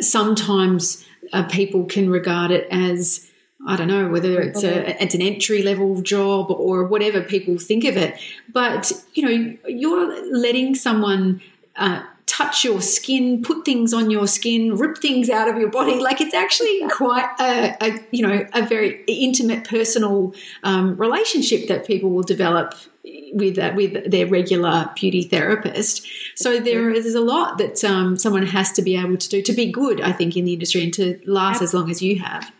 sometimes 0.00 1.04
uh, 1.32 1.42
people 1.48 1.84
can 1.84 2.08
regard 2.08 2.50
it 2.50 2.66
as 2.70 3.27
I 3.66 3.76
don't 3.76 3.88
know 3.88 4.08
whether 4.08 4.40
it's 4.40 4.62
a 4.62 5.02
it's 5.02 5.14
an 5.14 5.22
entry 5.22 5.62
level 5.62 6.00
job 6.00 6.50
or 6.50 6.84
whatever 6.84 7.20
people 7.22 7.58
think 7.58 7.84
of 7.84 7.96
it, 7.96 8.18
but 8.52 8.92
you 9.14 9.22
know 9.22 9.56
you're 9.68 10.32
letting 10.36 10.74
someone. 10.74 11.40
Uh, 11.76 12.02
touch 12.26 12.62
your 12.62 12.82
skin, 12.82 13.42
put 13.42 13.64
things 13.64 13.94
on 13.94 14.10
your 14.10 14.26
skin, 14.26 14.76
rip 14.76 14.98
things 14.98 15.30
out 15.30 15.48
of 15.48 15.56
your 15.56 15.70
body. 15.70 15.98
Like 15.98 16.20
it's 16.20 16.34
actually 16.34 16.86
quite 16.90 17.28
a, 17.40 17.76
a 17.80 18.00
you 18.10 18.26
know 18.26 18.46
a 18.52 18.66
very 18.66 19.02
intimate, 19.06 19.64
personal 19.64 20.34
um, 20.62 20.96
relationship 20.96 21.68
that 21.68 21.86
people 21.86 22.10
will 22.10 22.22
develop 22.22 22.74
with 23.32 23.58
uh, 23.58 23.72
with 23.74 24.10
their 24.10 24.26
regular 24.26 24.90
beauty 24.94 25.22
therapist. 25.22 26.06
So 26.34 26.60
there 26.60 26.90
is 26.90 27.14
a 27.14 27.20
lot 27.20 27.58
that 27.58 27.82
um, 27.82 28.16
someone 28.16 28.46
has 28.46 28.72
to 28.72 28.82
be 28.82 28.96
able 28.96 29.16
to 29.16 29.28
do 29.28 29.42
to 29.42 29.52
be 29.52 29.72
good. 29.72 30.00
I 30.00 30.12
think 30.12 30.36
in 30.36 30.44
the 30.44 30.52
industry 30.52 30.84
and 30.84 30.94
to 30.94 31.20
last 31.26 31.62
as 31.62 31.74
long 31.74 31.90
as 31.90 32.02
you 32.02 32.20
have. 32.20 32.52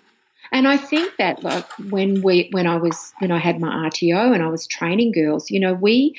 And 0.52 0.66
I 0.68 0.76
think 0.76 1.14
that 1.18 1.42
like 1.42 1.66
when 1.78 2.22
we 2.22 2.48
when 2.52 2.66
I 2.66 2.76
was 2.76 3.14
when 3.18 3.30
I 3.30 3.38
had 3.38 3.60
my 3.60 3.68
RTO 3.88 4.32
and 4.34 4.42
I 4.42 4.48
was 4.48 4.66
training 4.66 5.12
girls, 5.12 5.50
you 5.50 5.60
know, 5.60 5.74
we 5.74 6.14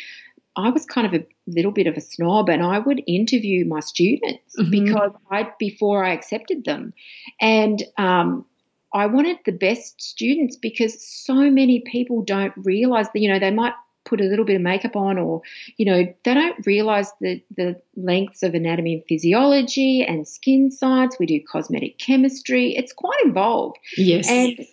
I 0.56 0.70
was 0.70 0.86
kind 0.86 1.08
of 1.08 1.14
a 1.14 1.26
little 1.48 1.72
bit 1.72 1.88
of 1.88 1.96
a 1.96 2.02
snob 2.02 2.50
and 2.50 2.64
I 2.64 2.80
would 2.80 3.02
interview 3.08 3.66
my 3.66 3.80
students 3.80 4.56
Mhm. 4.60 4.72
because 4.72 5.12
I 5.32 5.50
before 5.60 6.04
I 6.04 6.14
accepted 6.14 6.66
them. 6.66 6.94
And 7.42 7.84
um 7.98 8.46
I 8.94 9.06
wanted 9.06 9.38
the 9.46 9.52
best 9.52 10.02
students 10.02 10.56
because 10.58 11.00
so 11.06 11.36
many 11.52 11.82
people 11.82 12.24
don't 12.24 12.54
realize 12.58 13.08
that, 13.14 13.20
you 13.20 13.30
know, 13.32 13.38
they 13.40 13.52
might 13.52 13.74
put 14.10 14.20
a 14.22 14.26
little 14.26 14.46
bit 14.46 14.56
of 14.56 14.62
makeup 14.62 14.96
on 14.96 15.18
or, 15.18 15.42
you 15.78 15.86
know, 15.86 16.04
they 16.24 16.34
don't 16.34 16.66
realize 16.66 17.12
the, 17.22 17.42
the 17.56 17.80
lengths 17.96 18.44
of 18.44 18.56
anatomy 18.56 18.96
and 18.96 19.04
physiology 19.08 20.04
and 20.04 20.28
skin 20.28 20.72
science. 20.72 21.18
We 21.20 21.28
do 21.28 21.40
cosmetic 21.50 22.00
chemistry. 22.00 22.76
It's 22.76 22.92
quite 22.92 23.22
involved. 23.24 23.78
Yes. 23.96 24.28
And 24.28 24.66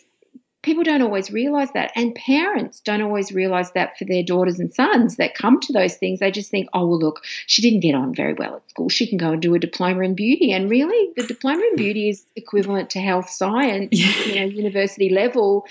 people 0.62 0.82
don't 0.82 1.02
always 1.02 1.30
realize 1.30 1.70
that. 1.74 1.92
And 1.94 2.12
parents 2.16 2.80
don't 2.80 3.00
always 3.00 3.30
realize 3.30 3.70
that 3.72 3.96
for 3.96 4.04
their 4.04 4.24
daughters 4.24 4.58
and 4.58 4.74
sons 4.74 5.14
that 5.16 5.36
come 5.36 5.60
to 5.60 5.72
those 5.72 5.94
things. 5.94 6.18
They 6.18 6.32
just 6.32 6.50
think, 6.50 6.68
oh, 6.74 6.88
well, 6.88 6.98
look, 6.98 7.22
she 7.46 7.62
didn't 7.62 7.80
get 7.80 7.94
on 7.94 8.12
very 8.14 8.34
well 8.34 8.56
at 8.56 8.68
school. 8.70 8.88
She 8.88 9.06
can 9.06 9.16
go 9.16 9.30
and 9.30 9.40
do 9.40 9.54
a 9.54 9.60
diploma 9.60 10.02
in 10.02 10.16
beauty. 10.16 10.50
And 10.50 10.68
really, 10.68 11.12
the 11.14 11.24
diploma 11.24 11.62
in 11.70 11.76
beauty 11.76 12.08
is 12.08 12.24
equivalent 12.34 12.90
to 12.90 13.00
health 13.00 13.30
science, 13.30 13.90
you 13.92 14.34
know, 14.34 14.46
university 14.46 15.08
level, 15.08 15.66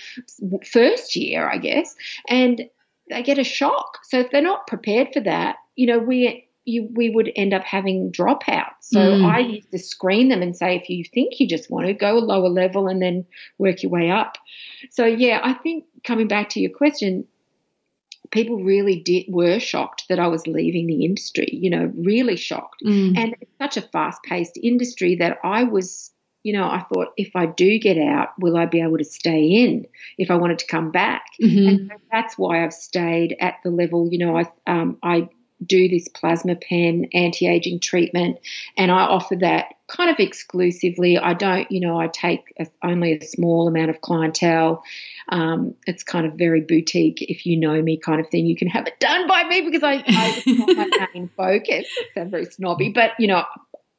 first 0.72 1.18
year, 1.18 1.50
I 1.50 1.58
guess. 1.58 1.94
And 2.30 2.70
they 3.10 3.24
get 3.24 3.40
a 3.40 3.44
shock. 3.44 4.00
So 4.04 4.20
if 4.20 4.32
they're 4.32 4.42
not 4.42 4.68
prepared 4.68 5.10
for 5.14 5.22
that, 5.22 5.58
you 5.76 5.88
know, 5.88 6.00
we. 6.00 6.42
You, 6.68 6.90
we 6.96 7.12
would 7.12 7.32
end 7.36 7.54
up 7.54 7.64
having 7.64 8.12
dropouts. 8.12 8.86
So 8.86 8.98
Mm. 8.98 9.24
I 9.24 9.38
used 9.38 9.70
to 9.70 9.78
screen 9.78 10.30
them 10.30 10.42
and 10.42 10.58
say, 10.58 10.76
if 10.76 10.90
you 10.90 11.04
think 11.14 11.40
you 11.40 11.48
just 11.48 11.70
want 11.70 11.86
to 11.86 11.94
go 11.94 12.18
a 12.18 12.26
lower 12.26 12.50
level 12.50 12.88
and 12.88 13.00
then 13.00 13.24
work 13.60 13.84
your 13.84 13.92
way 13.92 14.10
up. 14.10 14.40
So 14.90 15.06
yeah, 15.06 15.42
I 15.44 15.54
think 15.54 15.84
coming 16.04 16.28
back 16.28 16.50
to 16.50 16.60
your 16.60 16.72
question, 16.72 17.28
people 18.32 18.64
really 18.64 19.00
did 19.00 19.26
were 19.30 19.60
shocked 19.60 20.06
that 20.10 20.18
I 20.18 20.26
was 20.26 20.48
leaving 20.48 20.88
the 20.88 21.06
industry. 21.06 21.50
You 21.52 21.70
know, 21.70 21.92
really 21.96 22.36
shocked. 22.36 22.82
Mm. 22.84 23.16
And 23.16 23.36
it's 23.40 23.52
such 23.60 23.78
a 23.78 23.88
fast-paced 23.88 24.58
industry 24.58 25.18
that 25.18 25.38
I 25.44 25.66
was, 25.66 26.10
you 26.46 26.54
know, 26.54 26.66
I 26.66 26.86
thought 26.94 27.08
if 27.18 27.36
I 27.36 27.48
do 27.48 27.80
get 27.80 27.98
out, 27.98 28.30
will 28.40 28.56
I 28.56 28.68
be 28.68 28.80
able 28.80 29.00
to 29.00 29.04
stay 29.04 29.46
in 29.48 29.88
if 30.20 30.30
I 30.30 30.36
wanted 30.36 30.60
to 30.60 30.68
come 30.68 30.92
back? 30.92 31.26
Mhm. 31.42 31.68
And 31.70 31.92
that's 32.12 32.38
why 32.38 32.64
I've 32.64 32.74
stayed 32.74 33.36
at 33.42 33.56
the 33.64 33.72
level. 33.72 34.08
You 34.12 34.20
know, 34.20 34.38
I 34.38 34.46
um, 34.68 35.00
I 35.02 35.28
do 35.66 35.90
this 35.90 36.08
plasma 36.08 36.56
pen 36.56 37.08
anti-aging 37.14 37.80
treatment, 37.80 38.38
and 38.78 38.92
I 38.92 39.06
offer 39.06 39.38
that 39.38 39.74
kind 39.88 40.12
of 40.12 40.20
exclusively. 40.20 41.18
I 41.18 41.34
don't, 41.34 41.72
you 41.72 41.80
know, 41.80 42.00
I 42.00 42.10
take 42.10 42.54
a, 42.60 42.68
only 42.84 43.14
a 43.14 43.26
small 43.26 43.68
amount 43.68 43.90
of 43.90 44.02
clientele. 44.02 44.84
Um, 45.30 45.74
it's 45.88 46.04
kind 46.04 46.28
of 46.28 46.34
very 46.34 46.62
boutique, 46.62 47.24
if 47.24 47.48
you 47.48 47.58
know 47.58 47.82
me, 47.82 47.98
kind 47.98 48.22
of 48.22 48.30
thing. 48.30 48.46
You 48.46 48.56
can 48.56 48.68
have 48.68 48.86
it 48.86 49.00
done 49.00 49.28
by 49.28 49.46
me 49.46 49.62
because 49.62 49.82
I, 49.82 50.04
I 50.06 50.44
not 50.46 50.92
my 50.92 51.08
main 51.16 51.28
focus. 51.36 51.88
It's 52.16 52.30
very 52.30 52.46
snobby, 52.46 52.90
but 52.90 53.14
you 53.18 53.26
know. 53.26 53.46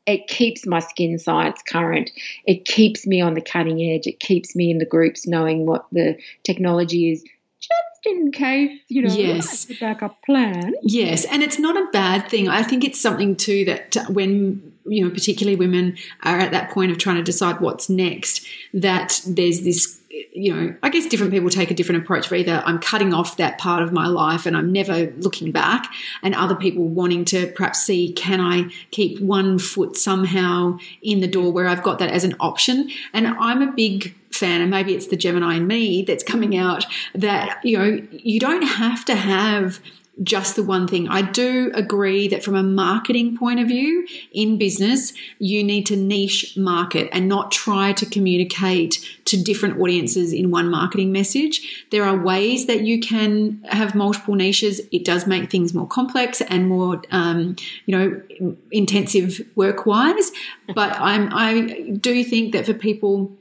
It 0.06 0.28
keeps 0.28 0.66
my 0.66 0.78
skin 0.78 1.18
science 1.18 1.60
current. 1.62 2.10
It 2.46 2.64
keeps 2.64 3.06
me 3.06 3.20
on 3.20 3.34
the 3.34 3.40
cutting 3.40 3.82
edge. 3.82 4.06
It 4.06 4.20
keeps 4.20 4.54
me 4.54 4.70
in 4.70 4.78
the 4.78 4.84
groups 4.84 5.26
knowing 5.26 5.66
what 5.66 5.86
the 5.90 6.16
technology 6.44 7.10
is, 7.10 7.22
just 7.60 8.06
in 8.06 8.30
case, 8.30 8.80
you 8.88 9.02
know, 9.02 9.12
Yes. 9.12 9.68
a 9.70 9.74
backup 9.80 10.22
plan. 10.22 10.74
Yes, 10.82 11.24
and 11.24 11.42
it's 11.42 11.58
not 11.58 11.76
a 11.76 11.88
bad 11.92 12.28
thing. 12.28 12.48
I 12.48 12.62
think 12.62 12.84
it's 12.84 13.00
something 13.00 13.34
too 13.34 13.64
that 13.64 13.96
uh, 13.96 14.04
when 14.04 14.72
you 14.88 15.04
know, 15.04 15.10
particularly 15.10 15.56
women 15.56 15.96
are 16.22 16.38
at 16.38 16.52
that 16.52 16.70
point 16.70 16.92
of 16.92 16.98
trying 16.98 17.16
to 17.16 17.22
decide 17.22 17.60
what's 17.60 17.88
next, 17.88 18.46
that 18.72 19.20
there's 19.26 19.62
this 19.62 20.00
you 20.32 20.54
know, 20.54 20.74
I 20.82 20.88
guess 20.88 21.06
different 21.06 21.32
people 21.32 21.50
take 21.50 21.70
a 21.70 21.74
different 21.74 22.02
approach 22.02 22.28
for 22.28 22.34
either 22.34 22.62
I'm 22.64 22.78
cutting 22.78 23.12
off 23.12 23.36
that 23.36 23.58
part 23.58 23.82
of 23.82 23.92
my 23.92 24.06
life 24.06 24.46
and 24.46 24.56
I'm 24.56 24.72
never 24.72 25.12
looking 25.18 25.52
back, 25.52 25.86
and 26.22 26.34
other 26.34 26.54
people 26.54 26.84
wanting 26.84 27.24
to 27.26 27.48
perhaps 27.48 27.82
see 27.82 28.12
can 28.12 28.40
I 28.40 28.70
keep 28.90 29.20
one 29.20 29.58
foot 29.58 29.96
somehow 29.96 30.78
in 31.02 31.20
the 31.20 31.26
door 31.26 31.52
where 31.52 31.66
I've 31.66 31.82
got 31.82 31.98
that 31.98 32.10
as 32.10 32.24
an 32.24 32.34
option. 32.40 32.90
And 33.12 33.26
I'm 33.26 33.62
a 33.62 33.72
big 33.72 34.14
fan, 34.30 34.60
and 34.60 34.70
maybe 34.70 34.94
it's 34.94 35.06
the 35.08 35.16
Gemini 35.16 35.56
in 35.56 35.66
me 35.66 36.02
that's 36.02 36.24
coming 36.24 36.56
out 36.56 36.84
that, 37.14 37.64
you 37.64 37.78
know, 37.78 38.06
you 38.10 38.38
don't 38.40 38.62
have 38.62 39.04
to 39.06 39.14
have 39.14 39.80
just 40.22 40.56
the 40.56 40.62
one 40.62 40.88
thing. 40.88 41.08
I 41.08 41.22
do 41.22 41.70
agree 41.74 42.26
that 42.28 42.42
from 42.42 42.54
a 42.54 42.62
marketing 42.62 43.36
point 43.36 43.60
of 43.60 43.68
view 43.68 44.06
in 44.32 44.56
business, 44.56 45.12
you 45.38 45.62
need 45.62 45.84
to 45.86 45.96
niche 45.96 46.56
market 46.56 47.10
and 47.12 47.28
not 47.28 47.52
try 47.52 47.92
to 47.92 48.06
communicate 48.06 49.04
to 49.26 49.42
different 49.42 49.78
audiences 49.78 50.32
in 50.32 50.50
one 50.50 50.70
marketing 50.70 51.12
message. 51.12 51.86
There 51.90 52.04
are 52.04 52.16
ways 52.16 52.66
that 52.66 52.80
you 52.80 52.98
can 53.00 53.62
have 53.68 53.94
multiple 53.94 54.34
niches. 54.34 54.80
It 54.90 55.04
does 55.04 55.26
make 55.26 55.50
things 55.50 55.74
more 55.74 55.86
complex 55.86 56.40
and 56.40 56.68
more, 56.68 57.02
um, 57.10 57.56
you 57.84 57.96
know, 57.96 58.56
intensive 58.72 59.40
work 59.54 59.84
wise. 59.84 60.32
But 60.74 60.98
I'm, 60.98 61.28
I 61.32 61.90
do 62.00 62.24
think 62.24 62.52
that 62.52 62.64
for 62.64 62.74
people, 62.74 63.32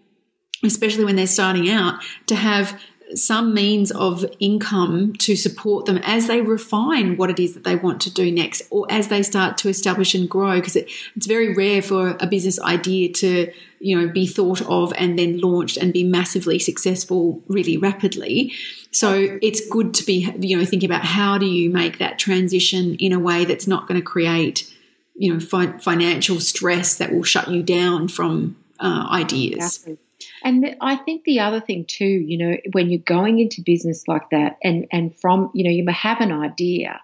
especially 0.63 1.05
when 1.05 1.15
they're 1.15 1.27
starting 1.27 1.69
out, 1.69 2.03
to 2.27 2.35
have 2.35 2.79
some 3.13 3.53
means 3.53 3.91
of 3.91 4.25
income 4.39 5.13
to 5.13 5.35
support 5.35 5.85
them 5.85 5.97
as 5.99 6.27
they 6.27 6.41
refine 6.41 7.17
what 7.17 7.29
it 7.29 7.39
is 7.39 7.53
that 7.53 7.63
they 7.63 7.75
want 7.75 8.01
to 8.01 8.11
do 8.11 8.31
next 8.31 8.63
or 8.71 8.87
as 8.89 9.09
they 9.09 9.21
start 9.21 9.57
to 9.59 9.69
establish 9.69 10.15
and 10.15 10.29
grow 10.29 10.55
because 10.55 10.75
it, 10.75 10.89
it's 11.15 11.27
very 11.27 11.53
rare 11.53 11.81
for 11.81 12.17
a 12.19 12.27
business 12.27 12.59
idea 12.61 13.11
to 13.11 13.51
you 13.79 13.99
know 13.99 14.11
be 14.11 14.25
thought 14.25 14.61
of 14.63 14.91
and 14.97 15.19
then 15.19 15.39
launched 15.39 15.77
and 15.77 15.93
be 15.93 16.03
massively 16.03 16.57
successful 16.57 17.41
really 17.47 17.77
rapidly 17.77 18.51
so 18.91 19.37
it's 19.41 19.67
good 19.69 19.93
to 19.93 20.03
be 20.03 20.31
you 20.39 20.57
know 20.57 20.65
thinking 20.65 20.89
about 20.89 21.05
how 21.05 21.37
do 21.37 21.45
you 21.45 21.69
make 21.69 21.99
that 21.99 22.17
transition 22.17 22.95
in 22.95 23.13
a 23.13 23.19
way 23.19 23.45
that's 23.45 23.67
not 23.67 23.87
going 23.87 23.99
to 23.99 24.05
create 24.05 24.73
you 25.15 25.31
know 25.31 25.39
fi- 25.39 25.77
financial 25.77 26.39
stress 26.39 26.95
that 26.97 27.13
will 27.13 27.23
shut 27.23 27.49
you 27.49 27.61
down 27.61 28.07
from 28.07 28.55
uh, 28.79 29.07
ideas 29.11 29.77
exactly. 29.77 29.97
And 30.45 30.75
I 30.79 30.95
think 30.95 31.23
the 31.23 31.39
other 31.39 31.59
thing 31.59 31.85
too, 31.85 32.05
you 32.05 32.37
know, 32.37 32.57
when 32.73 32.91
you're 32.91 32.99
going 32.99 33.39
into 33.39 33.63
business 33.65 34.07
like 34.07 34.29
that, 34.29 34.57
and 34.63 34.85
and 34.91 35.13
from 35.19 35.49
you 35.55 35.63
know, 35.63 35.71
you 35.71 35.83
have 35.91 36.21
an 36.21 36.31
idea, 36.31 37.01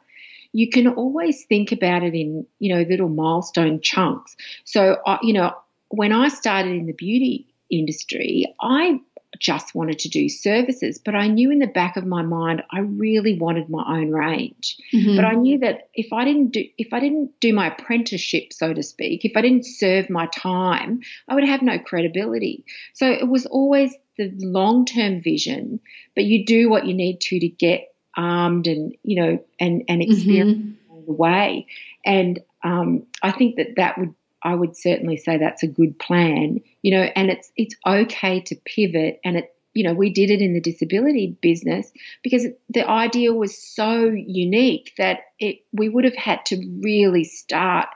you 0.54 0.70
can 0.70 0.88
always 0.88 1.44
think 1.46 1.72
about 1.72 2.04
it 2.04 2.14
in 2.14 2.46
you 2.60 2.74
know 2.74 2.84
little 2.88 3.10
milestone 3.10 3.82
chunks. 3.82 4.38
So, 4.64 4.98
you 5.24 5.34
know, 5.34 5.54
when 5.90 6.14
I 6.14 6.28
started 6.28 6.76
in 6.76 6.86
the 6.86 6.94
beauty 6.94 7.48
industry, 7.72 8.46
I 8.62 9.00
just 9.42 9.74
wanted 9.74 9.98
to 10.00 10.10
do 10.10 10.30
services, 10.30 11.00
but 11.04 11.16
I 11.16 11.28
knew 11.28 11.52
in 11.52 11.58
the 11.58 11.68
back 11.68 11.98
of 11.98 12.06
my 12.06 12.22
mind 12.22 12.62
I 12.72 12.80
really 12.80 13.38
wanted 13.40 13.70
my 13.70 13.84
own 13.88 14.12
range. 14.12 14.78
Mm-hmm. 14.94 15.16
But 15.16 15.26
I 15.26 15.34
knew 15.34 15.58
that 15.60 15.90
if 15.96 16.14
I 16.14 16.24
didn't 16.24 16.52
do 16.52 16.64
if 16.78 16.94
I 16.94 17.00
didn't 17.00 17.32
do 17.42 17.52
my 17.52 17.68
apprenticeship, 17.68 18.54
so 18.54 18.74
to 18.74 18.84
speak, 18.84 19.26
if 19.26 19.32
I 19.36 19.42
didn't 19.42 19.66
serve 19.66 20.10
my 20.10 20.28
time, 20.28 21.02
I 21.28 21.34
would 21.34 21.44
have 21.44 21.64
no 21.64 21.80
credibility. 21.80 22.66
So 22.94 23.08
it 23.08 23.28
was 23.28 23.48
always 23.48 23.94
the 24.18 24.32
long 24.38 24.86
term 24.86 25.22
vision, 25.24 25.80
but 26.16 26.26
you 26.26 26.46
do 26.46 26.70
what 26.70 26.86
you 26.86 26.94
need 26.94 27.20
to 27.22 27.40
to 27.40 27.50
get 27.50 27.88
armed 28.16 28.68
and 28.68 28.94
you 29.02 29.22
know 29.22 29.44
and 29.60 29.84
and 29.90 30.02
mm-hmm. 30.02 30.12
experience 30.12 30.54
mm-hmm. 30.54 31.06
the 31.08 31.14
way. 31.14 31.66
And 32.06 32.40
um, 32.64 33.08
I 33.24 33.32
think 33.32 33.56
that 33.56 33.76
that 33.78 33.98
would 33.98 34.14
I 34.44 34.56
would 34.56 34.76
certainly 34.76 35.18
say 35.18 35.38
that's 35.38 35.64
a 35.64 35.68
good 35.68 35.98
plan. 36.00 36.60
You 36.82 36.92
know, 36.92 37.04
and 37.16 37.30
it's 37.30 37.52
it's 37.56 37.76
okay 37.86 38.42
to 38.42 38.56
pivot, 38.66 39.20
and 39.24 39.38
it 39.38 39.56
you 39.74 39.84
know 39.84 39.94
we 39.94 40.12
did 40.12 40.30
it 40.30 40.42
in 40.42 40.54
the 40.54 40.62
disability 40.62 41.38
business 41.42 41.92
because 42.24 42.46
the 42.70 42.88
idea 42.88 43.34
was 43.34 43.58
so 43.58 44.06
unique 44.06 44.94
that 44.98 45.20
it 45.40 45.60
we 45.72 45.90
would 45.90 46.04
have 46.06 46.16
had 46.16 46.46
to 46.48 46.62
really 46.82 47.24
start 47.24 47.88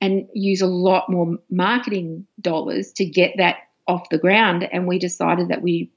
and 0.00 0.28
use 0.34 0.60
a 0.60 0.66
lot 0.66 1.10
more 1.10 1.38
marketing 1.50 2.26
dollars 2.40 2.92
to 2.92 3.04
get 3.04 3.34
that 3.38 3.56
off 3.86 4.08
the 4.10 4.18
ground, 4.18 4.68
and 4.70 4.86
we 4.86 4.98
decided 4.98 5.48
that 5.48 5.62
we 5.62 5.90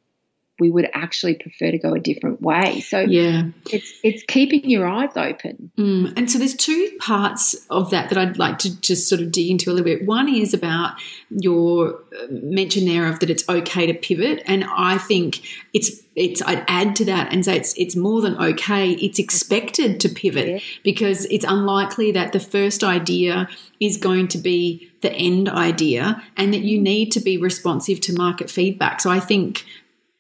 we 0.60 0.70
would 0.70 0.90
actually 0.94 1.36
prefer 1.36 1.72
to 1.72 1.78
go 1.78 1.94
a 1.94 2.00
different 2.00 2.42
way. 2.42 2.80
So 2.82 3.00
yeah, 3.00 3.44
it's 3.72 4.00
it's 4.04 4.24
keeping 4.24 4.70
your 4.70 4.88
eyes 4.88 5.16
open. 5.16 5.72
Mm. 5.78 6.14
And 6.18 6.32
so 6.32 6.40
there's 6.40 6.56
two 6.56 6.92
parts 7.00 7.56
of 7.70 7.92
that 7.92 8.10
that 8.10 8.18
I'd 8.18 8.38
like 8.38 8.58
to 8.60 8.82
just 8.82 9.08
sort 9.08 9.22
of 9.22 9.32
dig 9.32 9.50
into 9.50 9.70
a 9.70 9.74
little 9.74 9.86
bit. 9.86 10.06
One 10.06 10.28
is 10.28 10.54
about 10.54 10.96
your 11.30 11.96
uh, 11.96 12.28
mention 12.30 12.86
there 12.86 13.08
of 13.08 13.20
that 13.20 13.30
it's 13.30 13.48
okay 13.48 13.86
to 13.86 13.94
pivot, 13.94 14.42
and 14.46 14.66
I 14.66 14.98
think 14.98 15.42
it's 15.74 16.02
it's 16.16 16.42
I'd 16.42 16.66
add 16.68 16.96
to 16.98 17.06
that 17.06 17.32
and 17.32 17.46
say 17.46 17.58
it's 17.58 17.76
it's 17.78 17.96
more 17.96 18.22
than 18.22 18.36
okay. 18.38 18.92
It's 18.92 19.20
expected 19.20 20.00
to 20.00 20.10
pivot 20.10 20.48
yeah. 20.48 20.60
because 20.84 21.26
it's 21.26 21.46
unlikely 21.46 22.12
that 22.14 22.34
the 22.34 22.40
first 22.40 22.84
idea 22.84 23.48
is 23.80 23.98
going 23.98 24.28
to 24.30 24.40
be 24.40 24.90
the 25.02 25.12
end 25.14 25.48
idea 25.48 26.24
and 26.36 26.54
that 26.54 26.62
you 26.62 26.82
need 26.82 27.12
to 27.12 27.20
be 27.20 27.38
responsive 27.38 28.02
to 28.02 28.14
market 28.14 28.50
feedback. 28.50 29.00
So 29.00 29.12
I 29.12 29.20
think 29.20 29.64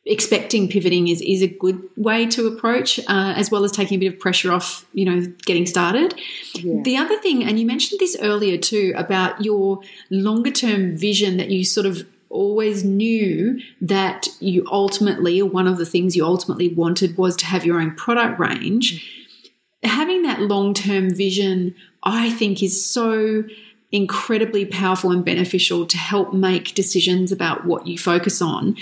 expecting 0.07 0.67
pivoting 0.67 1.07
is, 1.07 1.21
is 1.21 1.41
a 1.41 1.47
good 1.47 1.81
way 1.95 2.25
to 2.27 2.47
approach, 2.47 2.99
uh, 2.99 3.33
as 3.35 3.51
well 3.51 3.63
as 3.63 3.71
taking 3.71 3.97
a 3.97 3.99
bit 3.99 4.13
of 4.13 4.19
pressure 4.19 4.51
off, 4.51 4.85
you 4.93 5.05
know, 5.05 5.25
getting 5.45 5.65
started. 5.65 6.19
Yeah. 6.53 6.81
The 6.83 6.97
other 6.97 7.19
thing, 7.19 7.43
and 7.43 7.59
you 7.59 7.65
mentioned 7.65 7.99
this 7.99 8.17
earlier 8.21 8.57
too, 8.57 8.93
about 8.95 9.43
your 9.43 9.81
longer 10.09 10.51
term 10.51 10.97
vision 10.97 11.37
that 11.37 11.49
you 11.49 11.63
sort 11.63 11.85
of 11.85 12.07
always 12.29 12.83
knew 12.83 13.59
that 13.81 14.27
you 14.39 14.65
ultimately, 14.71 15.41
or 15.41 15.49
one 15.49 15.67
of 15.67 15.77
the 15.77 15.85
things 15.85 16.15
you 16.15 16.25
ultimately 16.25 16.73
wanted 16.73 17.17
was 17.17 17.35
to 17.37 17.45
have 17.45 17.65
your 17.65 17.79
own 17.79 17.95
product 17.95 18.39
range. 18.39 18.93
Mm-hmm. 18.93 19.89
Having 19.89 20.23
that 20.23 20.41
long 20.41 20.73
term 20.73 21.13
vision, 21.13 21.75
I 22.03 22.29
think, 22.31 22.63
is 22.63 22.83
so 22.83 23.43
incredibly 23.91 24.65
powerful 24.65 25.11
and 25.11 25.23
beneficial 25.23 25.85
to 25.85 25.97
help 25.97 26.33
make 26.33 26.75
decisions 26.75 27.31
about 27.31 27.65
what 27.65 27.87
you 27.87 27.97
focus 27.97 28.41
on 28.41 28.75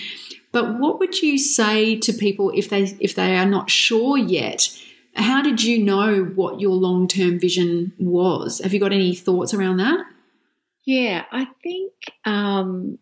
but 0.55 0.79
what 0.79 0.99
would 0.99 1.21
you 1.21 1.37
say 1.37 1.97
to 1.97 2.13
people 2.13 2.49
if 2.55 2.69
they 2.69 2.83
if 3.01 3.13
they 3.13 3.35
are 3.35 3.45
not 3.45 3.69
sure 3.69 4.17
yet? 4.17 4.69
How 5.13 5.41
did 5.41 5.61
you 5.61 5.83
know 5.83 6.23
what 6.23 6.61
your 6.61 6.75
long 6.75 7.09
term 7.09 7.41
vision 7.41 7.91
was? 7.99 8.61
Have 8.63 8.73
you 8.73 8.79
got 8.79 8.93
any 8.93 9.13
thoughts 9.15 9.53
around 9.53 9.77
that? 9.77 10.05
Yeah, 10.85 11.25
I 11.29 11.47
think 11.61 11.91
um, 12.23 12.97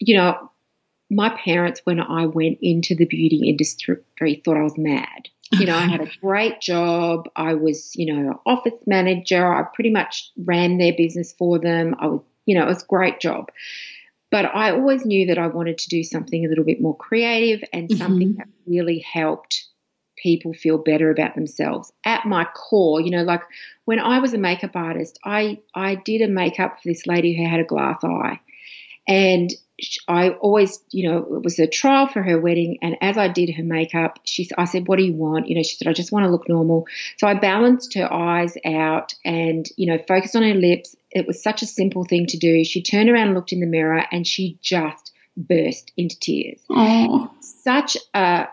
you 0.00 0.16
know 0.16 0.50
my 1.08 1.28
parents 1.44 1.80
when 1.84 2.00
I 2.00 2.26
went 2.26 2.58
into 2.60 2.96
the 2.96 3.04
beauty 3.04 3.48
industry 3.48 4.42
thought 4.44 4.56
I 4.56 4.62
was 4.62 4.76
mad. 4.76 5.28
You 5.52 5.66
know, 5.66 5.76
I 5.76 5.82
had 5.82 6.00
a 6.00 6.10
great 6.20 6.60
job. 6.60 7.28
I 7.36 7.54
was, 7.54 7.94
you 7.94 8.12
know, 8.12 8.40
office 8.44 8.74
manager. 8.88 9.54
I 9.54 9.62
pretty 9.62 9.90
much 9.90 10.32
ran 10.36 10.78
their 10.78 10.94
business 10.96 11.32
for 11.38 11.60
them. 11.60 11.94
I 12.00 12.08
was, 12.08 12.22
you 12.46 12.56
know, 12.56 12.64
it 12.64 12.68
was 12.68 12.82
a 12.82 12.86
great 12.86 13.20
job. 13.20 13.50
But 14.34 14.46
I 14.52 14.72
always 14.72 15.06
knew 15.06 15.26
that 15.26 15.38
I 15.38 15.46
wanted 15.46 15.78
to 15.78 15.88
do 15.88 16.02
something 16.02 16.44
a 16.44 16.48
little 16.48 16.64
bit 16.64 16.80
more 16.80 16.96
creative 16.96 17.62
and 17.72 17.88
mm-hmm. 17.88 17.98
something 17.98 18.34
that 18.38 18.48
really 18.66 18.98
helped 18.98 19.64
people 20.16 20.52
feel 20.52 20.76
better 20.76 21.08
about 21.12 21.36
themselves 21.36 21.92
at 22.04 22.24
my 22.24 22.44
core 22.54 23.00
you 23.00 23.10
know 23.10 23.24
like 23.24 23.42
when 23.84 23.98
i 23.98 24.20
was 24.20 24.32
a 24.32 24.38
makeup 24.38 24.70
artist 24.74 25.18
i 25.24 25.58
i 25.74 25.96
did 25.96 26.22
a 26.22 26.28
makeup 26.28 26.76
for 26.80 26.88
this 26.88 27.04
lady 27.04 27.36
who 27.36 27.46
had 27.46 27.58
a 27.58 27.64
glass 27.64 27.98
eye 28.04 28.38
and 29.06 29.52
I 30.06 30.30
always, 30.30 30.80
you 30.92 31.10
know, 31.10 31.18
it 31.18 31.42
was 31.42 31.58
a 31.58 31.66
trial 31.66 32.06
for 32.06 32.22
her 32.22 32.40
wedding. 32.40 32.78
And 32.80 32.96
as 33.00 33.18
I 33.18 33.28
did 33.28 33.52
her 33.54 33.64
makeup, 33.64 34.20
she, 34.24 34.48
I 34.56 34.66
said, 34.66 34.86
"What 34.86 34.98
do 34.98 35.04
you 35.04 35.14
want?" 35.14 35.48
You 35.48 35.56
know, 35.56 35.62
she 35.62 35.76
said, 35.76 35.88
"I 35.88 35.92
just 35.92 36.12
want 36.12 36.24
to 36.24 36.30
look 36.30 36.48
normal." 36.48 36.86
So 37.18 37.26
I 37.26 37.34
balanced 37.34 37.94
her 37.94 38.10
eyes 38.10 38.56
out 38.64 39.14
and, 39.24 39.68
you 39.76 39.86
know, 39.86 39.98
focused 40.06 40.36
on 40.36 40.44
her 40.44 40.54
lips. 40.54 40.94
It 41.14 41.26
was 41.26 41.42
such 41.42 41.62
a 41.62 41.66
simple 41.66 42.04
thing 42.04 42.26
to 42.26 42.36
do. 42.36 42.64
She 42.64 42.82
turned 42.82 43.08
around 43.08 43.28
and 43.28 43.34
looked 43.34 43.52
in 43.52 43.60
the 43.60 43.66
mirror, 43.66 44.04
and 44.10 44.26
she 44.26 44.58
just 44.60 45.12
burst 45.36 45.92
into 45.96 46.18
tears. 46.18 46.60
Oh. 46.70 47.30
Such 47.40 47.96
a 48.14 48.48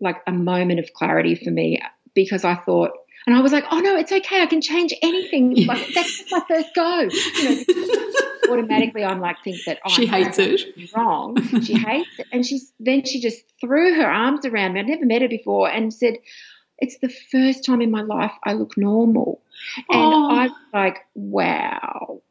like 0.00 0.22
a 0.26 0.32
moment 0.32 0.80
of 0.80 0.92
clarity 0.92 1.34
for 1.34 1.50
me 1.50 1.80
because 2.14 2.44
I 2.44 2.54
thought, 2.54 2.90
and 3.26 3.34
I 3.34 3.40
was 3.40 3.52
like, 3.52 3.64
"Oh 3.70 3.80
no, 3.80 3.96
it's 3.96 4.12
okay. 4.12 4.42
I 4.42 4.46
can 4.46 4.60
change 4.60 4.94
anything. 5.02 5.66
Like 5.66 5.88
that's 5.94 6.30
my 6.30 6.42
first 6.46 6.74
go." 6.74 7.08
You 7.10 7.66
know, 7.66 8.12
automatically 8.50 9.04
I'm 9.04 9.20
like 9.20 9.36
think 9.42 9.64
that 9.66 9.80
oh, 9.84 9.90
she 9.90 10.06
hates 10.06 10.38
it 10.38 10.62
wrong. 10.94 11.36
She 11.62 11.74
hates 11.74 12.10
it, 12.18 12.26
and 12.32 12.44
she's 12.46 12.72
then 12.78 13.04
she 13.04 13.20
just 13.20 13.42
threw 13.60 13.94
her 13.94 14.06
arms 14.06 14.44
around 14.44 14.74
me. 14.74 14.80
I'd 14.80 14.86
never 14.86 15.06
met 15.06 15.22
her 15.22 15.28
before, 15.28 15.70
and 15.70 15.92
said, 15.92 16.14
"It's 16.78 16.98
the 16.98 17.08
first 17.08 17.64
time 17.64 17.80
in 17.80 17.90
my 17.90 18.02
life 18.02 18.32
I 18.44 18.52
look 18.52 18.76
normal," 18.76 19.40
and 19.76 19.84
oh. 19.90 20.30
I 20.30 20.42
was 20.44 20.52
like, 20.72 20.98
"Wow." 21.14 22.22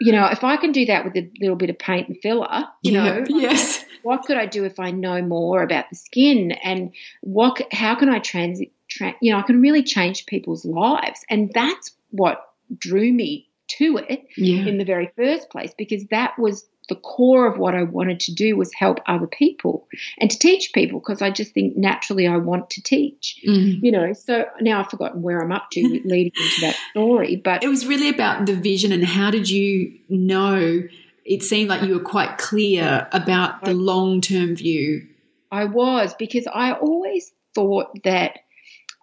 You 0.00 0.12
know, 0.12 0.26
if 0.26 0.42
I 0.42 0.56
can 0.56 0.72
do 0.72 0.84
that 0.86 1.04
with 1.04 1.16
a 1.16 1.30
little 1.40 1.54
bit 1.56 1.70
of 1.70 1.78
paint 1.78 2.08
and 2.08 2.18
filler, 2.20 2.64
you 2.82 2.92
yeah, 2.92 3.18
know, 3.20 3.24
yes. 3.28 3.84
What 4.02 4.24
could 4.24 4.36
I 4.36 4.46
do 4.46 4.64
if 4.64 4.80
I 4.80 4.90
know 4.90 5.22
more 5.22 5.62
about 5.62 5.88
the 5.90 5.96
skin 5.96 6.52
and 6.52 6.92
what? 7.20 7.62
How 7.72 7.94
can 7.94 8.08
I 8.08 8.18
transit? 8.18 8.72
Tra- 8.88 9.14
you 9.20 9.32
know, 9.32 9.38
I 9.38 9.42
can 9.42 9.60
really 9.60 9.82
change 9.82 10.26
people's 10.26 10.64
lives, 10.64 11.24
and 11.30 11.50
that's 11.54 11.92
what 12.10 12.44
drew 12.76 13.12
me 13.12 13.48
to 13.78 13.98
it 14.08 14.26
yeah. 14.36 14.66
in 14.66 14.78
the 14.78 14.84
very 14.84 15.10
first 15.16 15.50
place 15.50 15.72
because 15.76 16.04
that 16.06 16.38
was 16.38 16.66
the 16.88 16.96
core 16.96 17.46
of 17.46 17.58
what 17.58 17.74
I 17.74 17.84
wanted 17.84 18.20
to 18.20 18.34
do 18.34 18.56
was 18.56 18.72
help 18.74 18.98
other 19.06 19.26
people 19.26 19.86
and 20.18 20.30
to 20.30 20.38
teach 20.38 20.72
people 20.72 20.98
because 20.98 21.22
I 21.22 21.30
just 21.30 21.54
think 21.54 21.76
naturally 21.76 22.26
I 22.26 22.36
want 22.38 22.70
to 22.70 22.82
teach, 22.82 23.40
mm. 23.46 23.80
you 23.82 23.92
know. 23.92 24.12
So 24.12 24.46
now 24.60 24.80
I've 24.80 24.90
forgotten 24.90 25.22
where 25.22 25.40
I'm 25.40 25.52
up 25.52 25.70
to 25.72 25.80
leading 26.04 26.32
into 26.36 26.60
that 26.62 26.76
story, 26.90 27.36
but 27.36 27.62
it 27.62 27.68
was 27.68 27.86
really 27.86 28.08
about 28.08 28.46
the 28.46 28.54
vision 28.54 28.92
and 28.92 29.04
how 29.04 29.30
did 29.30 29.48
you 29.48 29.98
know? 30.08 30.82
It 31.24 31.44
seemed 31.44 31.68
like 31.68 31.82
you 31.82 31.94
were 31.94 32.04
quite 32.04 32.36
clear 32.38 33.06
about 33.12 33.64
the 33.64 33.74
long 33.74 34.20
term 34.20 34.56
view. 34.56 35.06
I 35.52 35.66
was 35.66 36.14
because 36.14 36.48
I 36.52 36.72
always 36.72 37.32
thought 37.54 38.02
that 38.02 38.40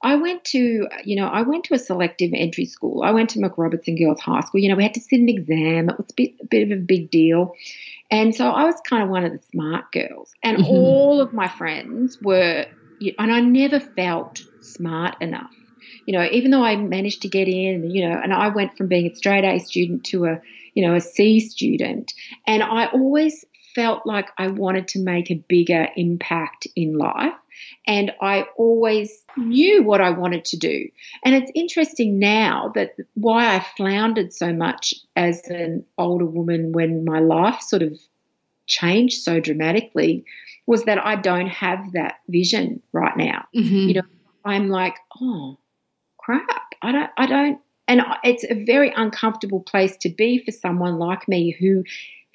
I 0.01 0.15
went 0.15 0.45
to, 0.45 0.87
you 1.03 1.15
know, 1.15 1.27
I 1.27 1.41
went 1.41 1.65
to 1.65 1.73
a 1.73 1.79
selective 1.79 2.31
entry 2.33 2.65
school. 2.65 3.03
I 3.03 3.11
went 3.11 3.31
to 3.31 3.39
Mac.Robertson 3.39 3.97
Girls 3.97 4.21
High 4.21 4.39
School. 4.41 4.61
You 4.61 4.69
know, 4.69 4.75
we 4.75 4.83
had 4.83 4.93
to 4.93 5.01
sit 5.01 5.19
an 5.19 5.27
exam. 5.27 5.89
It 5.89 5.97
was 5.97 6.07
a 6.09 6.13
bit, 6.13 6.31
a 6.41 6.45
bit 6.45 6.63
of 6.63 6.77
a 6.77 6.81
big 6.81 7.11
deal. 7.11 7.53
And 8.09 8.33
so 8.33 8.49
I 8.49 8.63
was 8.63 8.75
kind 8.87 9.03
of 9.03 9.09
one 9.09 9.25
of 9.25 9.33
the 9.33 9.41
smart 9.51 9.91
girls. 9.91 10.33
And 10.41 10.57
mm-hmm. 10.57 10.71
all 10.71 11.19
of 11.19 11.33
my 11.33 11.49
friends 11.49 12.17
were, 12.21 12.65
and 13.17 13.31
I 13.31 13.41
never 13.41 13.79
felt 13.79 14.41
smart 14.61 15.21
enough. 15.21 15.53
You 16.05 16.13
know, 16.13 16.27
even 16.31 16.51
though 16.51 16.63
I 16.63 16.75
managed 16.75 17.21
to 17.23 17.27
get 17.27 17.47
in, 17.47 17.91
you 17.91 18.07
know, 18.07 18.19
and 18.21 18.33
I 18.33 18.47
went 18.47 18.77
from 18.77 18.87
being 18.87 19.11
a 19.11 19.15
straight 19.15 19.43
A 19.43 19.59
student 19.59 20.05
to 20.05 20.25
a, 20.25 20.41
you 20.73 20.87
know, 20.87 20.95
a 20.95 21.01
C 21.01 21.39
student. 21.39 22.13
And 22.47 22.63
I 22.63 22.85
always 22.85 23.45
felt 23.75 24.05
like 24.05 24.29
I 24.37 24.47
wanted 24.47 24.87
to 24.89 24.99
make 24.99 25.29
a 25.29 25.35
bigger 25.35 25.87
impact 25.95 26.67
in 26.75 26.97
life. 26.97 27.33
And 27.87 28.11
I 28.21 28.45
always 28.57 29.23
knew 29.37 29.83
what 29.83 30.01
I 30.01 30.11
wanted 30.11 30.45
to 30.45 30.57
do. 30.57 30.89
And 31.23 31.35
it's 31.35 31.51
interesting 31.55 32.19
now 32.19 32.71
that 32.75 32.95
why 33.13 33.55
I 33.55 33.65
floundered 33.77 34.33
so 34.33 34.53
much 34.53 34.93
as 35.15 35.41
an 35.47 35.85
older 35.97 36.25
woman 36.25 36.71
when 36.71 37.05
my 37.05 37.19
life 37.19 37.61
sort 37.61 37.81
of 37.81 37.99
changed 38.67 39.23
so 39.23 39.39
dramatically 39.39 40.25
was 40.67 40.83
that 40.83 41.03
I 41.03 41.15
don't 41.15 41.47
have 41.47 41.93
that 41.93 42.17
vision 42.27 42.81
right 42.93 43.17
now. 43.17 43.45
Mm-hmm. 43.55 43.87
You 43.87 43.93
know, 43.95 44.01
I'm 44.45 44.69
like, 44.69 44.95
oh 45.19 45.57
crap, 46.17 46.75
I 46.81 46.91
don't, 46.91 47.09
I 47.17 47.25
don't, 47.25 47.59
and 47.87 48.01
it's 48.23 48.45
a 48.47 48.63
very 48.65 48.93
uncomfortable 48.95 49.61
place 49.61 49.97
to 49.97 50.09
be 50.09 50.43
for 50.43 50.51
someone 50.51 50.99
like 50.99 51.27
me 51.27 51.55
who 51.59 51.83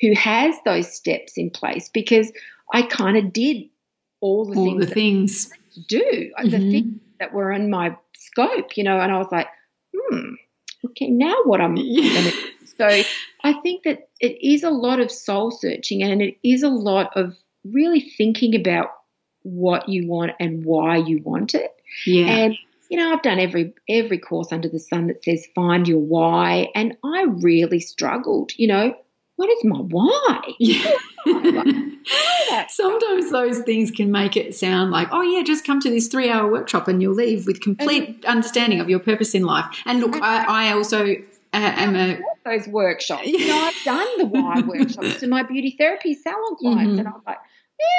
who 0.00 0.12
has 0.14 0.56
those 0.64 0.92
steps 0.92 1.34
in 1.36 1.50
place 1.50 1.88
because 1.88 2.32
I 2.72 2.82
kind 2.82 3.16
of 3.16 3.32
did 3.32 3.68
all 4.20 4.44
the 4.44 4.58
all 4.58 4.64
things 4.66 4.86
the 4.86 4.94
things 4.94 5.50
do 5.88 6.30
mm-hmm. 6.38 6.50
the 6.50 6.58
things 6.58 7.00
that 7.20 7.32
were 7.32 7.52
in 7.52 7.70
my 7.70 7.96
scope, 8.16 8.76
you 8.76 8.84
know, 8.84 8.98
and 8.98 9.12
I 9.12 9.18
was 9.18 9.28
like, 9.30 9.48
hmm, 9.96 10.34
okay, 10.86 11.08
now 11.08 11.36
what 11.44 11.60
I'm 11.60 11.76
yeah. 11.76 12.12
going 12.12 12.30
to 12.30 12.54
so 12.76 13.02
I 13.44 13.52
think 13.62 13.84
that 13.84 14.08
it 14.20 14.44
is 14.44 14.62
a 14.64 14.70
lot 14.70 15.00
of 15.00 15.10
soul 15.10 15.50
searching 15.50 16.02
and 16.02 16.20
it 16.20 16.36
is 16.42 16.62
a 16.62 16.68
lot 16.68 17.16
of 17.16 17.36
really 17.64 18.00
thinking 18.00 18.54
about 18.54 18.88
what 19.42 19.88
you 19.88 20.08
want 20.08 20.32
and 20.40 20.64
why 20.64 20.96
you 20.96 21.20
want 21.22 21.54
it. 21.54 21.70
Yeah. 22.06 22.26
And 22.26 22.58
you 22.90 22.98
know, 22.98 23.12
I've 23.12 23.22
done 23.22 23.38
every 23.38 23.74
every 23.88 24.18
course 24.18 24.52
under 24.52 24.68
the 24.68 24.78
sun 24.78 25.06
that 25.06 25.24
says 25.24 25.46
find 25.54 25.86
your 25.86 26.00
why 26.00 26.68
and 26.74 26.96
I 27.04 27.26
really 27.28 27.80
struggled, 27.80 28.52
you 28.56 28.66
know, 28.66 28.94
what 29.36 29.50
is 29.50 29.64
my 29.64 29.78
why? 29.78 30.40
Yeah. 30.58 30.90
Sometimes 32.68 33.30
those 33.30 33.60
things 33.60 33.90
can 33.90 34.10
make 34.10 34.36
it 34.36 34.54
sound 34.54 34.90
like, 34.90 35.08
oh, 35.10 35.22
yeah, 35.22 35.42
just 35.42 35.64
come 35.64 35.80
to 35.80 35.90
this 35.90 36.08
three 36.08 36.30
hour 36.30 36.50
workshop 36.50 36.88
and 36.88 37.00
you'll 37.00 37.14
leave 37.14 37.46
with 37.46 37.60
complete 37.60 38.24
understanding 38.24 38.80
of 38.80 38.90
your 38.90 38.98
purpose 38.98 39.34
in 39.34 39.44
life. 39.44 39.64
And 39.86 40.00
look, 40.00 40.16
I, 40.20 40.68
I 40.68 40.72
also 40.72 41.06
uh, 41.06 41.16
am 41.52 41.96
a. 41.96 42.18
Those 42.44 42.68
workshops. 42.68 43.22
You 43.26 43.46
know, 43.48 43.56
I've 43.56 43.84
done 43.84 44.18
the 44.18 44.26
why 44.26 44.60
workshops 44.60 45.20
to 45.20 45.28
my 45.28 45.42
beauty 45.42 45.76
therapy 45.78 46.14
salon 46.14 46.56
clients, 46.56 46.90
mm-hmm. 46.90 46.98
and 46.98 47.08
I'm 47.08 47.22
like, 47.26 47.38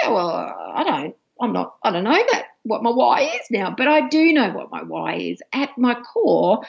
yeah, 0.04 0.12
well, 0.12 0.30
I 0.30 0.84
don't, 0.84 1.16
I'm 1.42 1.54
not, 1.54 1.76
I 1.84 1.92
don't 1.92 2.04
know 2.04 2.12
that 2.32 2.46
what 2.64 2.84
my 2.84 2.92
why 2.92 3.22
is 3.22 3.48
now, 3.50 3.74
but 3.76 3.88
I 3.88 4.08
do 4.08 4.34
know 4.34 4.52
what 4.52 4.72
my 4.72 4.84
why 4.84 5.16
is. 5.16 5.42
At 5.54 5.78
my 5.78 5.96
core, 5.96 6.62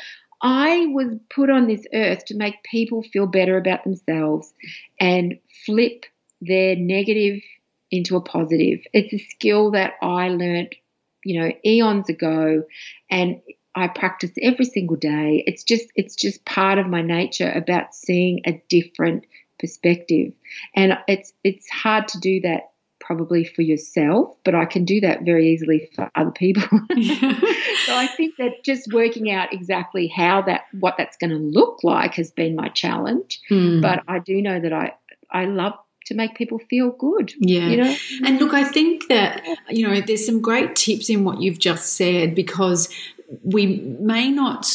I 0.43 0.87
was 0.87 1.17
put 1.35 1.51
on 1.51 1.67
this 1.67 1.85
earth 1.93 2.27
to 2.27 2.37
make 2.37 2.63
people 2.63 3.03
feel 3.03 3.27
better 3.27 3.57
about 3.57 3.85
themselves 3.85 4.53
and 5.01 5.39
flip 5.65 6.05
their 6.41 6.77
negative 6.77 7.41
into 7.91 8.17
a 8.17 8.21
positive. 8.21 8.81
It's 8.93 9.13
a 9.13 9.19
skill 9.19 9.73
that 9.73 9.95
I 10.03 10.29
learned, 10.29 10.75
you 11.25 11.41
know, 11.41 11.53
eons 11.65 12.09
ago 12.09 12.65
and 13.11 13.41
I 13.75 13.89
practice 13.89 14.33
every 14.41 14.65
single 14.65 14.97
day. 14.97 15.45
It's 15.47 15.63
just 15.63 15.87
it's 15.95 16.17
just 16.17 16.45
part 16.45 16.79
of 16.79 16.87
my 16.87 17.03
nature 17.03 17.51
about 17.51 17.95
seeing 17.95 18.41
a 18.47 18.63
different 18.69 19.27
perspective. 19.59 20.33
And 20.75 20.99
it's 21.07 21.33
it's 21.45 21.69
hard 21.69 22.09
to 22.09 22.21
do 22.21 22.41
that 22.41 22.71
probably 23.01 23.45
for 23.45 23.63
yourself, 23.63 24.35
but 24.45 24.55
I 24.55 24.65
can 24.65 24.85
do 24.85 25.01
that 25.01 25.23
very 25.23 25.53
easily 25.53 25.91
for 25.95 26.11
other 26.15 26.31
people. 26.33 26.63
so 26.91 27.95
I 27.95 28.09
think 28.17 28.35
that 28.39 28.65
just 28.65 28.93
working 28.93 29.31
out 29.31 29.53
exactly 29.53 30.09
how 30.09 30.43
that 30.43 30.63
what 30.73 30.95
that's 30.97 31.17
going 31.19 31.31
to 31.31 31.37
look 31.37 31.85
like 31.85 32.15
has 32.15 32.31
been 32.31 32.57
my 32.57 32.69
challenge. 32.69 33.41
Hmm. 33.49 33.81
But 33.81 34.03
I 34.09 34.19
do 34.19 34.41
know 34.41 34.59
that 34.59 34.73
I 34.73 34.95
I 35.31 35.45
love 35.45 35.75
to 36.07 36.15
make 36.15 36.35
people 36.35 36.59
feel 36.59 36.91
good. 36.91 37.33
Yeah. 37.39 37.69
You 37.69 37.77
know? 37.77 37.97
And 38.25 38.39
look, 38.39 38.55
I 38.55 38.65
think 38.65 39.09
that, 39.09 39.45
you 39.69 39.87
know, 39.87 40.01
there's 40.01 40.25
some 40.25 40.41
great 40.41 40.75
tips 40.77 41.11
in 41.11 41.25
what 41.25 41.41
you've 41.41 41.59
just 41.59 41.93
said 41.95 42.35
because 42.35 42.89
we 43.43 43.79
may 44.01 44.31
not 44.31 44.67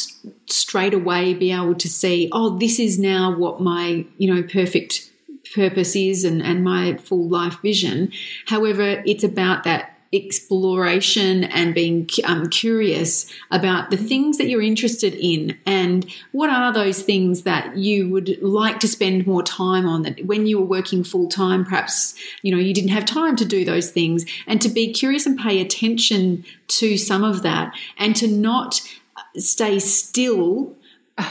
straight 0.46 0.94
away 0.94 1.34
be 1.34 1.52
able 1.52 1.74
to 1.74 1.88
see, 1.88 2.28
oh, 2.32 2.58
this 2.58 2.78
is 2.78 2.98
now 2.98 3.34
what 3.34 3.60
my, 3.60 4.04
you 4.18 4.32
know, 4.32 4.42
perfect 4.42 5.10
purpose 5.54 5.96
is 5.96 6.24
and, 6.24 6.42
and 6.42 6.62
my 6.62 6.96
full 6.96 7.28
life 7.28 7.58
vision. 7.62 8.12
However, 8.46 9.02
it's 9.06 9.24
about 9.24 9.64
that 9.64 9.91
exploration 10.12 11.44
and 11.44 11.74
being 11.74 12.08
um, 12.24 12.48
curious 12.48 13.32
about 13.50 13.90
the 13.90 13.96
things 13.96 14.36
that 14.38 14.48
you're 14.48 14.62
interested 14.62 15.14
in. 15.14 15.56
And 15.64 16.06
what 16.32 16.50
are 16.50 16.72
those 16.72 17.02
things 17.02 17.42
that 17.42 17.76
you 17.76 18.10
would 18.10 18.42
like 18.42 18.78
to 18.80 18.88
spend 18.88 19.26
more 19.26 19.42
time 19.42 19.86
on 19.86 20.02
that 20.02 20.26
when 20.26 20.46
you 20.46 20.58
were 20.60 20.66
working 20.66 21.02
full 21.02 21.28
time 21.28 21.64
perhaps 21.64 22.14
you 22.42 22.52
know 22.52 22.60
you 22.60 22.74
didn't 22.74 22.90
have 22.90 23.04
time 23.04 23.36
to 23.36 23.44
do 23.44 23.64
those 23.64 23.90
things? 23.90 24.26
And 24.46 24.60
to 24.60 24.68
be 24.68 24.92
curious 24.92 25.26
and 25.26 25.38
pay 25.38 25.60
attention 25.60 26.44
to 26.68 26.96
some 26.98 27.24
of 27.24 27.42
that 27.42 27.74
and 27.96 28.14
to 28.16 28.28
not 28.28 28.80
stay 29.36 29.78
still 29.78 30.76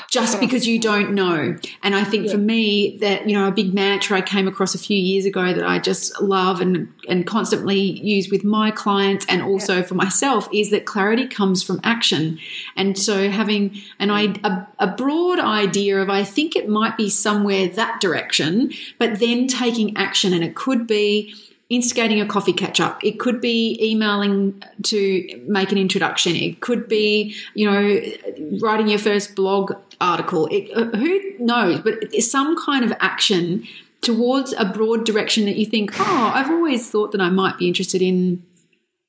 just 0.10 0.40
because 0.40 0.68
you 0.68 0.80
don't 0.80 1.14
know. 1.14 1.56
And 1.84 1.96
I 1.96 2.04
think 2.04 2.26
yeah. 2.26 2.34
for 2.34 2.38
me 2.38 2.98
that, 2.98 3.28
you 3.28 3.36
know, 3.36 3.48
a 3.48 3.52
big 3.52 3.74
mantra 3.74 4.18
I 4.18 4.22
came 4.22 4.48
across 4.48 4.76
a 4.76 4.80
few 4.80 4.98
years 4.98 5.26
ago 5.26 5.54
that 5.54 5.66
I 5.66 5.80
just 5.80 6.22
love 6.22 6.62
and, 6.62 6.94
and 7.08 7.26
constantly 7.26 7.80
use 7.80 8.30
with 8.30 8.44
my 8.44 8.72
clients 8.72 9.26
and 9.28 9.42
also 9.42 9.78
yeah. 9.78 9.82
for 9.84 9.96
myself 9.96 10.48
is 10.54 10.70
that 10.72 10.86
clarity 10.86 11.28
comes 11.28 11.64
from 11.64 11.80
action. 11.84 12.40
And 12.76 12.98
so 12.98 13.30
having 13.30 13.82
an 14.00 14.10
a, 14.12 14.68
a 14.80 14.88
broad 14.88 15.40
idea 15.40 16.02
of 16.02 16.10
I 16.10 16.24
think 16.24 16.56
it 16.56 16.68
might 16.68 16.98
be 16.98 17.10
somewhere 17.10 17.68
that 17.70 18.02
direction, 18.02 18.72
but 18.98 19.20
then 19.20 19.48
taking 19.48 19.96
action 19.98 20.34
and 20.34 20.44
it 20.44 20.56
could 20.56 20.88
be 20.88 21.34
instigating 21.72 22.20
a 22.20 22.26
coffee 22.26 22.52
catch 22.52 22.82
up. 22.82 23.02
It 23.02 23.18
could 23.18 23.40
be 23.40 23.80
emailing 23.82 24.62
to 24.84 25.44
make 25.48 25.72
an 25.72 25.78
introduction. 25.78 26.36
It 26.36 26.60
could 26.60 26.90
be, 26.90 27.34
you 27.54 27.72
know, 27.72 28.02
writing 28.60 28.90
your 28.90 29.00
first 29.00 29.36
blog 29.36 29.72
article. 30.02 30.48
It, 30.52 30.70
uh, 30.76 30.98
who 30.98 31.38
knows? 31.40 31.80
But 31.80 31.94
it's 32.14 32.30
some 32.30 32.62
kind 32.62 32.84
of 32.84 32.92
action 33.00 33.66
towards 34.02 34.52
a 34.54 34.66
broad 34.66 35.06
direction 35.06 35.46
that 35.46 35.56
you 35.56 35.66
think, 35.66 35.92
oh, 35.98 36.32
I've 36.36 36.50
always 36.50 36.90
thought 36.90 37.14
that 37.14 37.22
I 37.22 37.30
might 37.30 37.58
be 37.58 37.70
interested 37.70 38.02
in 38.02 38.44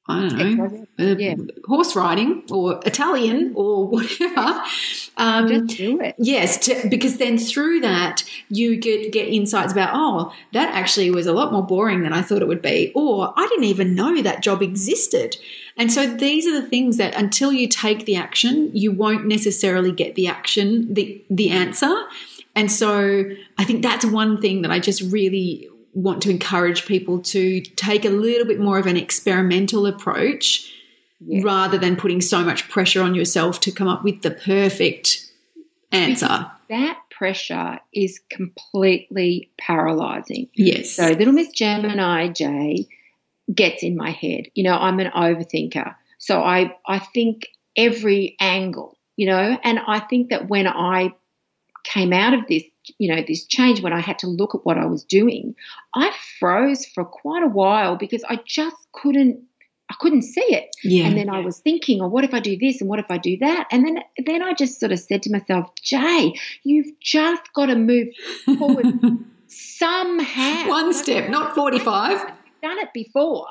I 0.08 0.28
don't 0.28 0.56
know, 0.56 0.86
uh, 0.98 1.16
yeah. 1.16 1.36
horse 1.64 1.94
riding 1.94 2.42
or 2.50 2.80
Italian 2.84 3.52
or 3.54 3.86
whatever. 3.88 4.62
Um, 5.16 5.46
Just 5.46 5.76
do 5.76 6.00
it. 6.00 6.16
Yes, 6.18 6.58
to, 6.66 6.88
because 6.88 7.18
then 7.18 7.38
through 7.38 7.80
that 7.80 8.24
you 8.48 8.76
get 8.76 9.12
get 9.12 9.28
insights 9.28 9.72
about 9.72 9.90
oh 9.92 10.32
that 10.52 10.74
actually 10.74 11.12
was 11.12 11.26
a 11.28 11.32
lot 11.32 11.52
more 11.52 11.64
boring 11.64 12.02
than 12.02 12.12
I 12.12 12.22
thought 12.22 12.42
it 12.42 12.48
would 12.48 12.62
be, 12.62 12.90
or 12.96 13.32
I 13.36 13.46
didn't 13.46 13.64
even 13.64 13.94
know 13.94 14.20
that 14.22 14.42
job 14.42 14.60
existed. 14.60 15.36
And 15.76 15.92
so 15.92 16.06
these 16.06 16.46
are 16.48 16.60
the 16.60 16.66
things 16.66 16.96
that 16.96 17.14
until 17.14 17.52
you 17.52 17.68
take 17.68 18.04
the 18.04 18.16
action, 18.16 18.70
you 18.74 18.90
won't 18.90 19.26
necessarily 19.26 19.92
get 19.92 20.16
the 20.16 20.26
action, 20.26 20.92
the 20.92 21.24
the 21.30 21.50
answer. 21.50 21.94
And 22.54 22.70
so 22.70 23.24
I 23.56 23.64
think 23.64 23.82
that's 23.82 24.04
one 24.04 24.40
thing 24.40 24.62
that 24.62 24.70
I 24.70 24.78
just 24.78 25.00
really 25.12 25.68
want 25.92 26.22
to 26.22 26.30
encourage 26.30 26.86
people 26.86 27.20
to 27.20 27.60
take 27.60 28.04
a 28.04 28.10
little 28.10 28.46
bit 28.46 28.58
more 28.58 28.78
of 28.78 28.86
an 28.86 28.96
experimental 28.96 29.86
approach 29.86 30.72
yeah. 31.20 31.42
rather 31.44 31.78
than 31.78 31.96
putting 31.96 32.20
so 32.20 32.42
much 32.42 32.68
pressure 32.68 33.02
on 33.02 33.14
yourself 33.14 33.60
to 33.60 33.70
come 33.70 33.88
up 33.88 34.02
with 34.02 34.22
the 34.22 34.30
perfect 34.30 35.30
answer. 35.90 36.50
That 36.68 36.98
pressure 37.10 37.78
is 37.92 38.20
completely 38.30 39.50
paralyzing. 39.58 40.48
Yes. 40.54 40.92
So 40.92 41.08
little 41.08 41.34
Miss 41.34 41.50
Gemini 41.50 42.28
J 42.28 42.86
gets 43.54 43.82
in 43.82 43.96
my 43.96 44.10
head. 44.10 44.46
You 44.54 44.64
know, 44.64 44.74
I'm 44.74 44.98
an 45.00 45.10
overthinker. 45.14 45.94
So 46.18 46.42
I 46.42 46.76
I 46.86 46.98
think 46.98 47.48
every 47.76 48.36
angle, 48.40 48.96
you 49.16 49.26
know, 49.26 49.58
and 49.62 49.78
I 49.86 50.00
think 50.00 50.30
that 50.30 50.48
when 50.48 50.66
I 50.66 51.14
came 51.84 52.12
out 52.12 52.34
of 52.34 52.46
this, 52.48 52.62
you 52.98 53.14
know, 53.14 53.22
this 53.26 53.46
change 53.46 53.80
when 53.82 53.92
I 53.92 54.00
had 54.00 54.18
to 54.20 54.26
look 54.26 54.54
at 54.54 54.64
what 54.64 54.78
I 54.78 54.86
was 54.86 55.04
doing, 55.04 55.54
I 55.94 56.12
froze 56.38 56.84
for 56.86 57.04
quite 57.04 57.42
a 57.42 57.48
while 57.48 57.96
because 57.96 58.24
I 58.28 58.38
just 58.46 58.76
couldn't 58.92 59.40
I 59.90 59.94
couldn't 60.00 60.22
see 60.22 60.40
it. 60.40 60.70
Yeah. 60.84 61.04
And 61.06 61.18
then 61.18 61.28
I 61.28 61.40
was 61.40 61.58
thinking, 61.58 62.00
oh, 62.00 62.08
what 62.08 62.24
if 62.24 62.32
I 62.32 62.40
do 62.40 62.56
this 62.56 62.80
and 62.80 62.88
what 62.88 62.98
if 62.98 63.10
I 63.10 63.18
do 63.18 63.36
that? 63.40 63.66
And 63.70 63.84
then 63.86 63.98
then 64.24 64.42
I 64.42 64.54
just 64.54 64.80
sort 64.80 64.90
of 64.92 64.98
said 64.98 65.22
to 65.24 65.30
myself, 65.30 65.70
Jai, 65.82 66.32
you've 66.62 66.98
just 67.00 67.42
got 67.52 67.66
to 67.66 67.74
move 67.76 68.08
forward 68.58 68.86
somehow. 69.48 70.68
One 70.68 70.92
step, 70.94 71.28
not 71.30 71.54
45. 71.54 72.18
Done 72.62 72.78
it 72.78 72.88
before, 72.94 73.46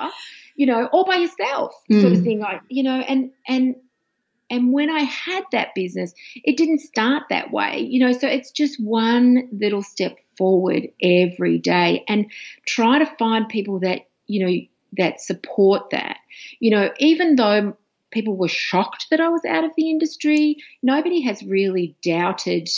you 0.55 0.65
know, 0.65 0.86
all 0.93 1.03
by 1.05 1.15
yourself, 1.17 1.73
sort 1.91 2.13
of 2.13 2.19
Mm. 2.19 2.23
thing. 2.23 2.43
I, 2.43 2.59
you 2.69 2.84
know, 2.84 2.95
and 3.01 3.32
and 3.47 3.75
and 4.52 4.74
when 4.74 4.89
I 4.89 4.99
had 4.99 5.45
that 5.52 5.74
business, 5.74 6.14
it 6.43 6.58
didn't 6.58 6.80
start 6.80 7.24
that 7.30 7.52
way, 7.52 7.80
you 7.80 8.06
know. 8.06 8.12
So 8.12 8.28
it's 8.28 8.52
just 8.52 8.84
one 8.84 9.47
little 9.52 9.82
step 9.82 10.18
forward 10.38 10.89
every 11.02 11.58
day, 11.58 12.04
and 12.08 12.30
try 12.68 12.99
to 12.99 13.06
find 13.18 13.47
people 13.49 13.80
that 13.80 14.02
you 14.28 14.45
know 14.45 14.54
that 14.97 15.22
support 15.22 15.89
that. 15.91 16.18
You 16.60 16.72
know, 16.72 16.91
even 16.99 17.38
though 17.38 17.78
people 18.12 18.36
were 18.36 18.49
shocked 18.49 19.08
that 19.10 19.22
I 19.22 19.30
was 19.30 19.45
out 19.45 19.64
of 19.64 19.72
the 19.78 19.89
industry, 19.89 20.58
nobody 20.84 21.22
has 21.22 21.41
really 21.43 21.95
doubted 22.04 22.70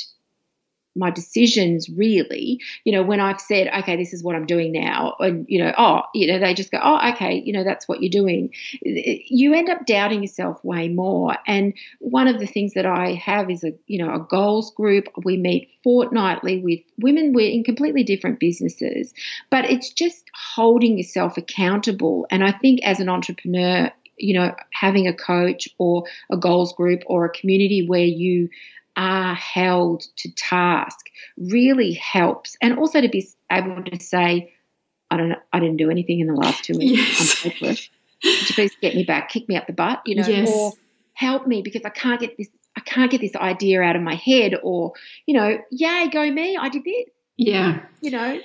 my 0.95 1.09
decisions 1.09 1.89
really. 1.89 2.59
You 2.83 2.93
know 2.93 3.03
when 3.03 3.19
i've 3.19 3.41
said 3.41 3.67
okay 3.79 3.95
this 3.95 4.13
is 4.13 4.23
what 4.23 4.35
i'm 4.35 4.45
doing 4.45 4.71
now 4.71 5.15
and 5.19 5.45
you 5.47 5.63
know 5.63 5.73
oh 5.77 6.01
you 6.13 6.27
know 6.27 6.39
they 6.39 6.53
just 6.53 6.71
go 6.71 6.79
oh 6.81 6.99
okay 7.11 7.41
you 7.43 7.53
know 7.53 7.63
that's 7.63 7.87
what 7.87 8.01
you're 8.01 8.09
doing. 8.09 8.51
You 8.81 9.53
end 9.53 9.69
up 9.69 9.85
doubting 9.85 10.21
yourself 10.21 10.63
way 10.63 10.87
more. 10.89 11.35
And 11.47 11.73
one 11.99 12.27
of 12.27 12.39
the 12.39 12.47
things 12.47 12.73
that 12.73 12.85
i 12.85 13.13
have 13.13 13.49
is 13.49 13.63
a 13.63 13.73
you 13.87 14.03
know 14.03 14.13
a 14.13 14.19
goals 14.19 14.71
group. 14.73 15.07
We 15.23 15.37
meet 15.37 15.69
fortnightly 15.83 16.59
with 16.61 16.79
women. 16.99 17.33
We're 17.33 17.51
in 17.51 17.63
completely 17.63 18.03
different 18.03 18.39
businesses. 18.39 19.13
But 19.49 19.65
it's 19.65 19.91
just 19.91 20.23
holding 20.33 20.97
yourself 20.97 21.37
accountable. 21.37 22.27
And 22.29 22.43
i 22.43 22.51
think 22.51 22.81
as 22.83 22.99
an 22.99 23.09
entrepreneur 23.09 23.91
you 24.17 24.33
know 24.33 24.53
having 24.71 25.07
a 25.07 25.13
coach 25.13 25.67
or 25.77 26.03
a 26.31 26.37
goals 26.37 26.73
group 26.73 27.01
or 27.07 27.25
a 27.25 27.29
community 27.29 27.85
where 27.87 28.05
you 28.05 28.49
are 28.95 29.33
held 29.35 30.03
to 30.17 30.31
task 30.35 30.97
really 31.37 31.93
helps 31.93 32.55
and 32.61 32.77
also 32.77 33.01
to 33.01 33.09
be 33.09 33.27
able 33.51 33.83
to 33.83 33.99
say 33.99 34.53
i 35.09 35.17
don't 35.17 35.29
know 35.29 35.35
i 35.51 35.59
didn't 35.59 35.77
do 35.77 35.89
anything 35.89 36.19
in 36.19 36.27
the 36.27 36.33
last 36.33 36.63
two 36.63 36.77
weeks 36.77 36.97
Yes. 36.99 37.43
i'm 37.45 37.51
hopeless 37.51 37.89
could 38.21 38.49
you 38.49 38.55
please 38.55 38.71
get 38.81 38.95
me 38.95 39.03
back 39.03 39.29
kick 39.29 39.47
me 39.49 39.55
up 39.55 39.67
the 39.67 39.73
butt 39.73 40.01
you 40.05 40.15
know 40.15 40.27
Yes. 40.27 40.49
or 40.49 40.73
help 41.13 41.47
me 41.47 41.61
because 41.61 41.81
i 41.85 41.89
can't 41.89 42.19
get 42.21 42.37
this 42.37 42.47
i 42.75 42.81
can't 42.81 43.09
get 43.11 43.21
this 43.21 43.35
idea 43.35 43.81
out 43.81 43.95
of 43.95 44.01
my 44.01 44.15
head 44.15 44.53
or 44.63 44.93
you 45.25 45.33
know 45.35 45.57
yay 45.71 46.07
go 46.11 46.29
me 46.31 46.55
i 46.57 46.69
did 46.69 46.83
this 46.83 47.05
Yeah. 47.37 47.79
you 48.01 48.11
know 48.11 48.39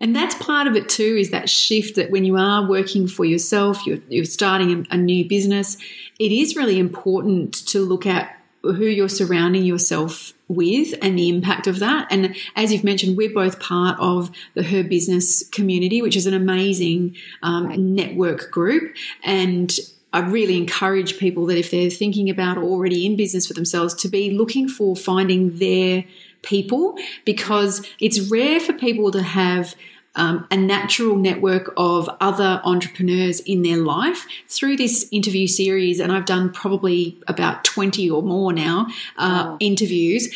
And 0.00 0.14
that's 0.14 0.36
part 0.36 0.68
of 0.68 0.76
it 0.76 0.88
too, 0.88 1.16
is 1.18 1.30
that 1.30 1.50
shift 1.50 1.96
that 1.96 2.12
when 2.12 2.24
you 2.24 2.36
are 2.36 2.68
working 2.68 3.08
for 3.08 3.24
yourself, 3.24 3.84
you're, 3.84 3.98
you're 4.08 4.24
starting 4.24 4.86
a, 4.92 4.94
a 4.94 4.96
new 4.96 5.26
business, 5.28 5.76
it 6.20 6.30
is 6.30 6.54
really 6.54 6.78
important 6.78 7.52
to 7.66 7.80
look 7.80 8.06
at 8.06 8.37
who 8.62 8.84
you're 8.84 9.08
surrounding 9.08 9.64
yourself 9.64 10.32
with 10.48 10.94
and 11.00 11.18
the 11.18 11.28
impact 11.28 11.66
of 11.66 11.78
that. 11.78 12.08
And 12.10 12.34
as 12.56 12.72
you've 12.72 12.84
mentioned, 12.84 13.16
we're 13.16 13.32
both 13.32 13.60
part 13.60 13.98
of 14.00 14.30
the 14.54 14.62
Her 14.62 14.82
Business 14.82 15.46
community, 15.48 16.02
which 16.02 16.16
is 16.16 16.26
an 16.26 16.34
amazing 16.34 17.16
um, 17.42 17.66
Right. 17.66 17.78
network 17.78 18.50
group. 18.50 18.94
And 19.22 19.76
I 20.12 20.20
really 20.20 20.56
encourage 20.56 21.18
people 21.18 21.46
that 21.46 21.58
if 21.58 21.70
they're 21.70 21.90
thinking 21.90 22.30
about 22.30 22.56
already 22.58 23.04
in 23.04 23.16
business 23.16 23.46
for 23.46 23.54
themselves, 23.54 23.94
to 23.94 24.08
be 24.08 24.30
looking 24.30 24.68
for 24.68 24.96
finding 24.96 25.58
their 25.58 26.04
people 26.42 26.96
because 27.24 27.86
it's 28.00 28.30
rare 28.30 28.58
for 28.60 28.72
people 28.72 29.10
to 29.10 29.22
have 29.22 29.74
um, 30.14 30.46
a 30.50 30.56
natural 30.56 31.16
network 31.16 31.72
of 31.76 32.08
other 32.20 32.60
entrepreneurs 32.64 33.40
in 33.40 33.62
their 33.62 33.76
life 33.76 34.26
through 34.48 34.76
this 34.76 35.06
interview 35.12 35.46
series. 35.46 36.00
And 36.00 36.10
I've 36.12 36.24
done 36.24 36.50
probably 36.52 37.18
about 37.28 37.64
20 37.64 38.10
or 38.10 38.22
more 38.22 38.52
now 38.52 38.88
uh, 39.16 39.44
Wow. 39.46 39.56
interviews. 39.60 40.28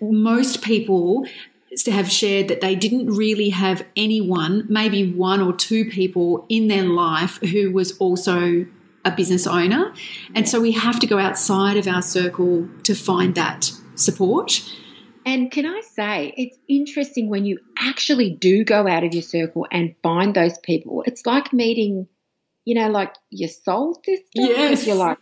Most 0.00 0.62
people 0.62 1.26
have 1.86 2.10
shared 2.10 2.48
that 2.48 2.60
they 2.62 2.74
didn't 2.74 3.08
really 3.08 3.50
have 3.50 3.84
anyone, 3.96 4.64
maybe 4.68 5.12
one 5.12 5.42
or 5.42 5.52
two 5.52 5.84
people 5.84 6.46
in 6.48 6.68
their 6.68 6.84
life 6.84 7.38
who 7.38 7.70
was 7.70 7.96
also 7.98 8.64
a 9.04 9.10
business 9.10 9.46
owner. 9.46 9.92
And 10.34 10.48
so 10.48 10.60
we 10.60 10.72
have 10.72 10.98
to 11.00 11.06
go 11.06 11.18
outside 11.18 11.76
of 11.76 11.86
our 11.86 12.02
circle 12.02 12.68
to 12.84 12.94
find 12.94 13.34
that 13.34 13.70
support. 13.94 14.62
And 15.26 15.50
can 15.50 15.66
I 15.66 15.80
say, 15.80 16.32
it's 16.36 16.56
interesting 16.68 17.28
when 17.28 17.44
you 17.44 17.58
actually 17.76 18.30
do 18.30 18.64
go 18.64 18.86
out 18.86 19.02
of 19.02 19.12
your 19.12 19.24
circle 19.24 19.66
and 19.72 19.96
find 20.00 20.34
those 20.34 20.56
people. 20.58 21.02
It's 21.04 21.26
like 21.26 21.52
meeting, 21.52 22.06
you 22.64 22.76
know, 22.76 22.88
like 22.88 23.12
your 23.30 23.48
soul 23.48 24.00
sister. 24.04 24.22
Yes. 24.34 24.86
You're 24.86 24.94
like, 24.94 25.18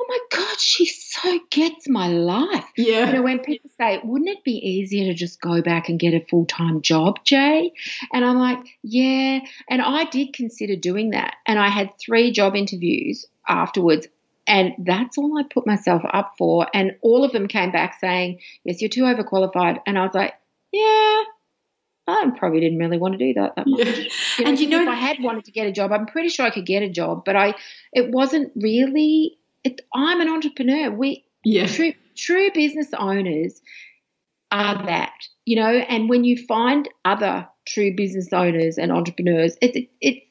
oh 0.00 0.06
my 0.08 0.18
God, 0.38 0.58
she 0.58 0.86
so 0.86 1.38
gets 1.50 1.86
my 1.86 2.08
life. 2.08 2.64
Yeah. 2.78 3.08
You 3.08 3.12
know, 3.12 3.22
when 3.22 3.40
people 3.40 3.70
say, 3.78 4.00
wouldn't 4.02 4.30
it 4.30 4.42
be 4.42 4.52
easier 4.52 5.04
to 5.04 5.14
just 5.14 5.38
go 5.38 5.60
back 5.60 5.90
and 5.90 6.00
get 6.00 6.14
a 6.14 6.24
full 6.30 6.46
time 6.46 6.80
job, 6.80 7.22
Jai? 7.24 7.70
And 8.10 8.24
I'm 8.24 8.38
like, 8.38 8.58
yeah. 8.82 9.40
And 9.68 9.82
I 9.82 10.04
did 10.04 10.32
consider 10.32 10.76
doing 10.76 11.10
that. 11.10 11.34
And 11.46 11.58
I 11.58 11.68
had 11.68 11.90
three 12.00 12.32
job 12.32 12.56
interviews 12.56 13.26
afterwards. 13.46 14.08
And 14.46 14.72
that's 14.78 15.18
all 15.18 15.38
I 15.38 15.44
put 15.44 15.66
myself 15.66 16.02
up 16.12 16.34
for. 16.36 16.66
And 16.74 16.96
all 17.02 17.24
of 17.24 17.32
them 17.32 17.46
came 17.46 17.70
back 17.70 17.98
saying, 18.00 18.40
yes, 18.64 18.80
you're 18.80 18.88
too 18.88 19.02
overqualified. 19.02 19.78
And 19.86 19.96
I 19.98 20.02
was 20.02 20.14
like, 20.14 20.34
yeah, 20.72 21.22
I 22.08 22.30
probably 22.36 22.60
didn't 22.60 22.78
really 22.78 22.98
want 22.98 23.16
to 23.16 23.18
do 23.18 23.34
that 23.34 23.54
that 23.56 23.66
much. 23.66 23.86
Yeah. 23.86 23.94
You 24.38 24.44
know, 24.44 24.50
And 24.50 24.60
you 24.60 24.68
know- 24.68 24.82
if 24.82 24.88
I 24.88 24.94
had 24.94 25.18
wanted 25.20 25.44
to 25.44 25.52
get 25.52 25.66
a 25.68 25.72
job, 25.72 25.92
I'm 25.92 26.06
pretty 26.06 26.28
sure 26.28 26.44
I 26.44 26.50
could 26.50 26.66
get 26.66 26.82
a 26.82 26.88
job, 26.88 27.24
but 27.24 27.36
I, 27.36 27.54
it 27.92 28.10
wasn't 28.10 28.52
really. 28.56 29.38
It, 29.64 29.80
I'm 29.94 30.20
an 30.20 30.28
entrepreneur. 30.28 30.90
We 30.90 31.24
Yeah. 31.44 31.66
true 31.66 31.92
true 32.16 32.50
business 32.52 32.88
owners 32.98 33.60
are 34.50 34.84
that, 34.86 35.12
you 35.44 35.54
know. 35.56 35.68
And 35.68 36.08
when 36.08 36.24
you 36.24 36.36
find 36.48 36.88
other 37.04 37.46
true 37.68 37.94
business 37.96 38.32
owners 38.32 38.76
and 38.78 38.90
entrepreneurs, 38.90 39.56
it's 39.62 39.76
it, 39.76 39.88
it 40.00 40.22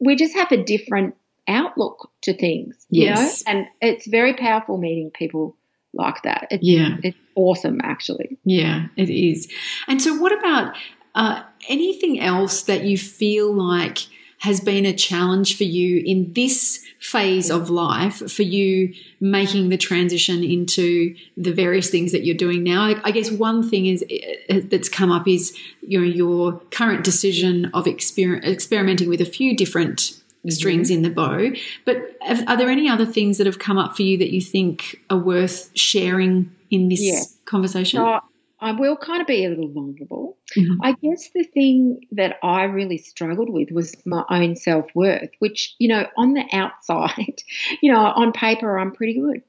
we 0.00 0.16
just 0.16 0.34
have 0.34 0.52
a 0.52 0.62
different 0.62 1.14
outlook 1.48 2.10
to 2.32 2.38
things, 2.38 2.76
Yes. 2.90 3.42
you 3.46 3.52
know. 3.54 3.60
And 3.60 3.68
it's 3.80 4.06
very 4.06 4.34
powerful 4.34 4.78
meeting 4.78 5.10
people 5.12 5.56
like 5.94 6.22
that. 6.22 6.48
It's, 6.50 6.62
Yeah. 6.62 6.96
it's 7.02 7.16
awesome, 7.34 7.80
actually. 7.82 8.38
Yeah, 8.44 8.86
it 8.96 9.10
is. 9.10 9.48
And 9.86 10.00
so, 10.00 10.14
what 10.14 10.32
about 10.38 10.74
uh, 11.14 11.42
anything 11.68 12.20
else 12.20 12.62
that 12.62 12.84
you 12.84 12.96
feel 12.98 13.52
like 13.52 13.98
has 14.40 14.60
been 14.60 14.86
a 14.86 14.92
challenge 14.92 15.56
for 15.56 15.64
you 15.64 16.00
in 16.06 16.32
this 16.34 16.84
phase 17.00 17.50
of 17.50 17.70
life 17.70 18.30
for 18.30 18.44
you 18.44 18.94
making 19.20 19.68
the 19.68 19.76
transition 19.76 20.44
into 20.44 21.12
the 21.36 21.52
various 21.52 21.90
things 21.90 22.12
that 22.12 22.24
you're 22.24 22.36
doing 22.36 22.62
now? 22.62 22.94
I, 23.02 23.10
guess 23.10 23.32
one 23.32 23.68
thing 23.68 23.86
is 23.86 24.04
uh, 24.48 24.60
that's 24.70 24.88
come 24.88 25.10
up 25.10 25.26
is 25.26 25.56
you 25.80 25.98
know 25.98 26.06
your 26.06 26.60
current 26.70 27.02
decision 27.02 27.64
of 27.74 27.86
exper- 27.86 28.44
experimenting 28.44 29.08
with 29.08 29.20
a 29.20 29.24
few 29.24 29.56
different 29.56 30.17
strings 30.48 30.90
in 30.90 31.02
the 31.02 31.10
bow. 31.10 31.50
But 31.84 32.16
are 32.46 32.56
there 32.56 32.68
any 32.70 32.88
other 32.88 33.06
things 33.06 33.38
that 33.38 33.46
have 33.46 33.58
come 33.58 33.78
up 33.78 33.96
for 33.96 34.02
you 34.02 34.16
that 34.18 34.32
you 34.32 34.40
think 34.40 35.00
are 35.10 35.18
worth 35.18 35.70
sharing 35.76 36.54
in 36.70 36.88
this 36.88 37.00
Yeah. 37.00 37.22
conversation? 37.44 37.98
So 37.98 38.20
I 38.60 38.72
will 38.72 38.96
kind 38.96 39.20
of 39.20 39.26
be 39.26 39.44
a 39.44 39.48
little 39.48 39.68
vulnerable. 39.68 40.36
Mhm. 40.56 40.78
I 40.82 40.92
guess 40.92 41.30
the 41.34 41.44
thing 41.44 42.00
that 42.12 42.38
I 42.42 42.64
really 42.64 42.98
struggled 42.98 43.50
with 43.50 43.70
was 43.70 43.94
my 44.04 44.24
own 44.30 44.56
self 44.56 44.86
worth, 44.94 45.30
which, 45.38 45.74
you 45.78 45.88
know, 45.88 46.06
on 46.16 46.34
the 46.34 46.44
outside, 46.52 47.42
you 47.82 47.92
know, 47.92 48.00
on 48.00 48.32
paper, 48.32 48.78
I'm 48.78 48.92
pretty 48.92 49.14
good. 49.14 49.42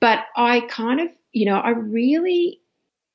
But 0.00 0.20
I 0.36 0.60
kind 0.62 1.00
of, 1.00 1.08
you 1.32 1.46
know, 1.46 1.56
I 1.58 1.70
really 1.70 2.60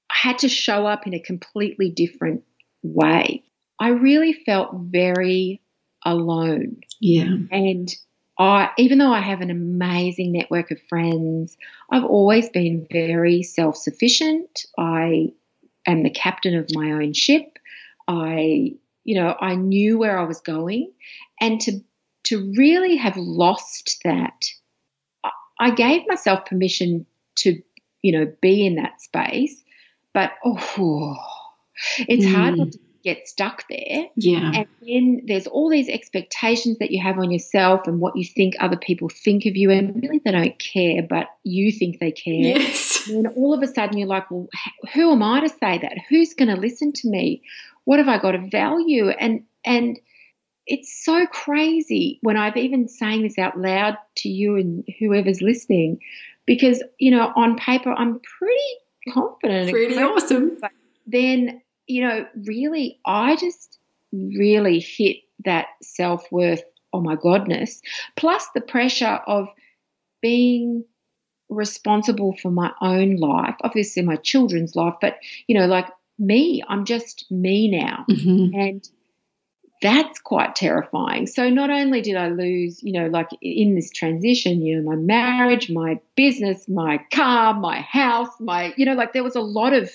had 0.09 0.39
to 0.39 0.49
show 0.49 0.85
up 0.85 1.07
in 1.07 1.13
a 1.13 1.19
completely 1.19 1.89
different 1.89 2.43
way. 2.83 3.43
I 3.79 3.89
really 3.89 4.33
felt 4.33 4.71
very 4.75 5.61
alone. 6.05 6.81
Yeah. 6.99 7.35
And 7.51 7.93
I, 8.37 8.69
even 8.77 8.97
though 8.97 9.13
I 9.13 9.19
have 9.21 9.41
an 9.41 9.51
amazing 9.51 10.31
network 10.31 10.71
of 10.71 10.81
friends, 10.89 11.55
I've 11.91 12.03
always 12.03 12.49
been 12.49 12.87
very 12.91 13.43
self 13.43 13.77
sufficient. 13.77 14.65
I 14.77 15.33
am 15.85 16.03
the 16.03 16.09
captain 16.09 16.55
of 16.55 16.69
my 16.73 16.93
own 16.93 17.13
ship. 17.13 17.59
I, 18.07 18.73
you 19.03 19.15
know, 19.15 19.35
I 19.39 19.55
knew 19.55 19.97
where 19.97 20.17
I 20.17 20.23
was 20.23 20.41
going. 20.41 20.91
And 21.39 21.61
to, 21.61 21.79
to 22.25 22.53
really 22.57 22.95
have 22.95 23.17
lost 23.17 23.99
that, 24.03 24.45
I, 25.59 25.71
gave 25.71 26.07
myself 26.07 26.45
permission 26.45 27.05
to, 27.37 27.61
you 28.01 28.11
know, 28.17 28.33
be 28.41 28.65
in 28.65 28.75
that 28.75 29.01
space. 29.01 29.61
But, 30.13 30.31
oh, 30.43 31.15
it's 31.99 32.25
hard 32.25 32.55
Mm. 32.55 32.57
not 32.57 32.71
to 32.71 32.79
get 33.03 33.27
stuck 33.27 33.65
there. 33.69 34.07
Yeah. 34.15 34.51
And 34.53 34.67
then 34.81 35.21
there's 35.25 35.47
all 35.47 35.69
these 35.69 35.89
expectations 35.89 36.77
that 36.79 36.91
you 36.91 37.01
have 37.01 37.19
on 37.19 37.31
yourself 37.31 37.81
and 37.85 37.99
what 37.99 38.15
you 38.15 38.25
think 38.25 38.55
other 38.59 38.77
people 38.77 39.09
think 39.09 39.45
of 39.45 39.55
you. 39.55 39.69
And 39.71 40.01
really, 40.01 40.21
they 40.23 40.31
don't 40.31 40.57
care, 40.57 41.01
but 41.01 41.27
you 41.43 41.71
think 41.71 41.99
they 41.99 42.11
care. 42.11 42.33
Yes. 42.33 43.07
And 43.07 43.25
then 43.25 43.33
all 43.33 43.53
of 43.53 43.61
a 43.61 43.67
sudden, 43.67 43.97
you're 43.97 44.07
like, 44.07 44.29
well, 44.31 44.47
who 44.93 45.11
am 45.11 45.21
I 45.21 45.41
to 45.41 45.49
say 45.49 45.77
that? 45.79 45.97
Who's 46.09 46.33
going 46.33 46.53
to 46.53 46.59
listen 46.59 46.93
to 46.93 47.09
me? 47.09 47.41
What 47.83 47.99
have 47.99 48.07
I 48.07 48.17
got 48.17 48.35
of 48.35 48.49
value? 48.49 49.09
And, 49.09 49.43
and, 49.65 49.99
it's 50.65 51.03
so 51.03 51.25
crazy 51.25 52.19
when 52.21 52.37
I've 52.37 52.55
even 52.55 52.87
saying 52.87 53.23
this 53.23 53.37
out 53.37 53.59
loud 53.59 53.97
to 54.17 54.29
you 54.29 54.55
and 54.55 54.83
whoever's 54.99 55.41
listening, 55.41 55.99
because 56.45 56.81
you 56.99 57.11
know 57.11 57.33
on 57.35 57.57
paper 57.57 57.91
I'm 57.91 58.21
pretty 58.39 59.13
confident, 59.13 59.71
pretty 59.71 59.97
awesome. 59.97 60.57
But 60.61 60.71
then 61.05 61.61
you 61.87 62.01
know, 62.01 62.25
really, 62.45 62.99
I 63.05 63.35
just 63.35 63.79
really 64.11 64.79
hit 64.79 65.17
that 65.45 65.67
self 65.81 66.31
worth. 66.31 66.63
Oh 66.91 67.01
my 67.01 67.15
godness! 67.15 67.81
Plus 68.15 68.47
the 68.53 68.61
pressure 68.61 69.19
of 69.27 69.47
being 70.21 70.85
responsible 71.49 72.35
for 72.41 72.51
my 72.51 72.71
own 72.81 73.17
life, 73.17 73.55
obviously 73.61 74.01
my 74.01 74.15
children's 74.15 74.75
life, 74.75 74.95
but 75.01 75.17
you 75.47 75.57
know, 75.57 75.65
like 75.65 75.87
me, 76.19 76.63
I'm 76.67 76.85
just 76.85 77.25
me 77.31 77.69
now, 77.69 78.05
mm-hmm. 78.09 78.59
and 78.59 78.89
that's 79.83 80.19
quite 80.19 80.55
terrifying. 80.55 81.27
So 81.27 81.49
not 81.49 81.69
only 81.69 82.01
did 82.01 82.15
I 82.15 82.29
lose, 82.29 82.81
you 82.81 82.93
know, 82.93 83.07
like 83.07 83.27
in 83.41 83.75
this 83.75 83.91
transition, 83.91 84.61
you 84.61 84.77
know, 84.77 84.89
my 84.89 84.95
marriage, 84.95 85.69
my 85.69 85.99
business, 86.15 86.69
my 86.69 87.01
car, 87.11 87.53
my 87.53 87.81
house, 87.81 88.29
my, 88.39 88.73
you 88.77 88.85
know, 88.85 88.93
like 88.93 89.11
there 89.11 89.25
was 89.25 89.35
a 89.35 89.41
lot 89.41 89.73
of 89.73 89.91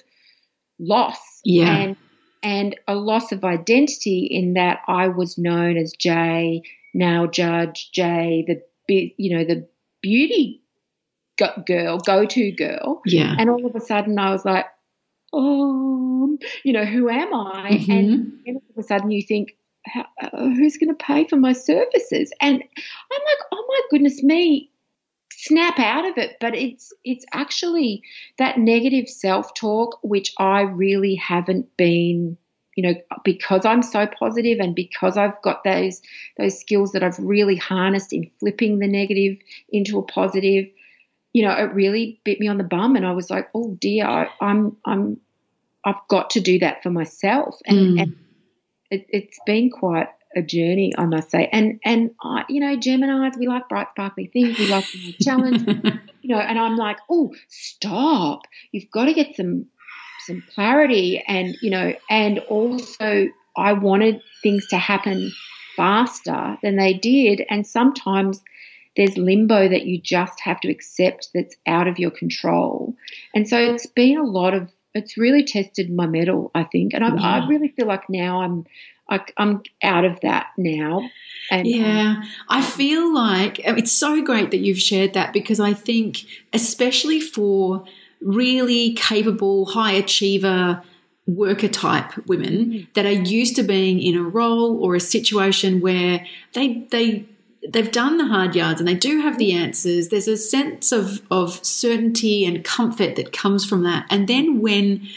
loss. 0.78 1.40
Yeah. 1.44 1.76
And 1.76 1.96
and 2.42 2.76
a 2.86 2.94
loss 2.94 3.32
of 3.32 3.44
identity 3.44 4.28
in 4.30 4.54
that 4.54 4.80
I 4.86 5.08
was 5.08 5.38
known 5.38 5.76
as 5.76 5.92
Jai, 5.92 6.60
now 6.94 7.26
Judge 7.26 7.90
Jai, 7.92 8.44
the 8.46 8.62
you 9.16 9.36
know 9.36 9.44
the 9.44 9.68
beauty 10.00 10.62
girl, 11.66 11.98
go 11.98 12.26
to 12.26 12.52
girl. 12.52 13.02
Yeah. 13.06 13.34
And 13.38 13.48
all 13.50 13.64
of 13.64 13.74
a 13.74 13.80
sudden 13.80 14.18
I 14.18 14.30
was 14.30 14.44
like, 14.44 14.66
oh, 15.32 16.36
you 16.64 16.72
know, 16.72 16.84
who 16.84 17.08
am 17.08 17.34
I? 17.34 17.70
Mm-hmm. 17.72 17.90
And, 17.92 18.32
and 18.46 18.56
all 18.56 18.62
of 18.76 18.84
a 18.84 18.86
sudden 18.86 19.10
you 19.10 19.22
think, 19.22 19.56
uh, 19.94 20.02
who's 20.32 20.76
going 20.76 20.88
to 20.88 20.94
pay 20.94 21.26
for 21.26 21.36
my 21.36 21.52
services? 21.52 22.32
And 22.40 22.54
I'm 22.54 23.22
like, 23.24 23.46
oh 23.52 23.64
my 23.68 23.80
goodness 23.90 24.22
me, 24.22 24.70
snap 25.38 25.78
out 25.78 26.04
of 26.04 26.18
it. 26.18 26.36
But 26.40 26.54
it's 26.54 26.92
it's 27.04 27.24
actually 27.32 28.02
that 28.38 28.58
negative 28.58 29.08
self 29.08 29.54
talk 29.54 29.98
which 30.02 30.34
I 30.38 30.62
really 30.62 31.14
haven't 31.14 31.74
been. 31.76 32.36
You 32.76 32.82
know, 32.82 32.94
because 33.24 33.66
I'm 33.66 33.82
so 33.82 34.06
positive 34.06 34.60
and 34.60 34.72
because 34.72 35.16
I've 35.16 35.40
got 35.42 35.64
those 35.64 36.00
those 36.38 36.60
skills 36.60 36.92
that 36.92 37.02
I've 37.02 37.18
really 37.18 37.56
harnessed 37.56 38.12
in 38.12 38.30
flipping 38.38 38.78
the 38.78 38.86
negative 38.86 39.36
into 39.70 39.98
a 39.98 40.02
positive, 40.02 40.66
you 41.32 41.44
know, 41.44 41.50
it 41.52 41.74
really 41.74 42.20
bit 42.22 42.38
me 42.38 42.46
on 42.46 42.56
the 42.56 42.62
bum, 42.62 42.94
and 42.94 43.04
I 43.04 43.12
was 43.12 43.30
like, 43.30 43.48
"Oh 43.52 43.76
dear, 43.80 44.06
I, 44.06 44.28
I'm, 44.40 44.76
I'm, 44.84 45.20
I've 45.84 46.06
got 46.08 46.30
to 46.30 46.40
do 46.40 46.60
that 46.60 46.82
for 46.84 46.90
myself." 46.90 47.56
And, 47.66 47.98
Mm. 47.98 48.02
and 48.02 48.16
it, 48.92 49.06
has 49.12 49.38
been 49.44 49.70
quite 49.70 50.08
a 50.36 50.42
journey, 50.42 50.92
I 50.96 51.04
must 51.04 51.30
say. 51.30 51.48
And 51.52 51.80
and 51.84 52.10
I, 52.22 52.44
you 52.48 52.60
know, 52.60 52.76
Gemini's, 52.76 53.36
we 53.38 53.46
like 53.46 53.68
bright, 53.68 53.88
sparkly 53.90 54.26
things. 54.26 54.58
We 54.58 54.66
like 54.68 54.86
the 54.92 55.14
challenge, 55.22 55.62
you 56.20 56.34
know. 56.34 56.40
And 56.40 56.58
I'm 56.58 56.76
like, 56.76 56.98
"Oh, 57.10 57.34
stop! 57.48 58.42
You've 58.72 58.90
got 58.90 59.06
to 59.06 59.14
get 59.14 59.36
some 59.36 59.66
some 60.26 60.42
clarity." 60.54 61.22
And 61.26 61.56
you 61.62 61.70
know, 61.70 61.94
and 62.10 62.38
also, 62.40 63.28
I 63.56 63.72
wanted 63.72 64.20
things 64.42 64.66
to 64.68 64.78
happen 64.78 65.32
faster 65.76 66.58
than 66.62 66.76
they 66.76 66.94
did, 66.94 67.44
and 67.48 67.66
sometimes 67.66 68.42
there's 68.96 69.16
limbo 69.16 69.68
that 69.68 69.86
you 69.86 70.00
just 70.00 70.40
have 70.40 70.60
to 70.60 70.70
accept 70.70 71.28
that's 71.32 71.54
out 71.66 71.86
of 71.86 71.98
your 71.98 72.10
control. 72.10 72.96
And 73.34 73.48
so 73.48 73.56
it's 73.56 73.86
been 73.86 74.18
a 74.18 74.24
lot 74.24 74.54
of 74.54 74.68
it's 74.98 75.16
really 75.16 75.44
tested 75.44 75.90
my 75.90 76.06
mettle, 76.06 76.50
I 76.54 76.64
think, 76.64 76.94
and 76.94 77.04
I, 77.04 77.14
Yeah. 77.14 77.44
I 77.44 77.48
really 77.48 77.68
feel 77.68 77.86
like 77.86 78.08
now 78.10 78.42
I'm 78.42 78.66
I, 79.10 79.20
I'm 79.38 79.62
out 79.82 80.04
of 80.04 80.20
that 80.20 80.48
now. 80.58 81.08
And 81.50 81.66
Yeah, 81.66 82.22
I 82.48 82.60
feel 82.60 83.12
like 83.14 83.58
it's 83.60 83.92
so 83.92 84.22
great 84.22 84.50
that 84.50 84.58
you've 84.58 84.78
shared 84.78 85.14
that 85.14 85.32
because 85.32 85.60
I 85.60 85.72
think, 85.72 86.24
especially 86.52 87.20
for 87.20 87.84
really 88.20 88.92
capable, 88.94 89.64
high 89.64 89.92
achiever, 89.92 90.82
worker 91.26 91.68
type 91.68 92.16
women 92.26 92.64
mm-hmm. 92.64 92.90
that 92.94 93.06
are 93.06 93.10
used 93.10 93.56
to 93.56 93.62
being 93.62 94.00
in 94.00 94.16
a 94.16 94.22
role 94.22 94.82
or 94.82 94.94
a 94.94 95.00
situation 95.00 95.80
where 95.80 96.26
they 96.54 96.86
they 96.90 97.26
they've 97.66 97.90
done 97.90 98.18
the 98.18 98.26
hard 98.26 98.54
yards 98.54 98.80
and 98.80 98.88
they 98.88 98.94
do 98.94 99.20
have 99.20 99.38
the 99.38 99.52
answers. 99.52 100.08
There's 100.08 100.28
a 100.28 100.36
sense 100.36 100.92
of 100.92 101.22
of 101.30 101.64
certainty 101.64 102.44
and 102.44 102.64
comfort 102.64 103.16
that 103.16 103.32
comes 103.32 103.64
from 103.64 103.82
that. 103.84 104.06
And 104.10 104.28
then 104.28 104.60
when 104.60 105.08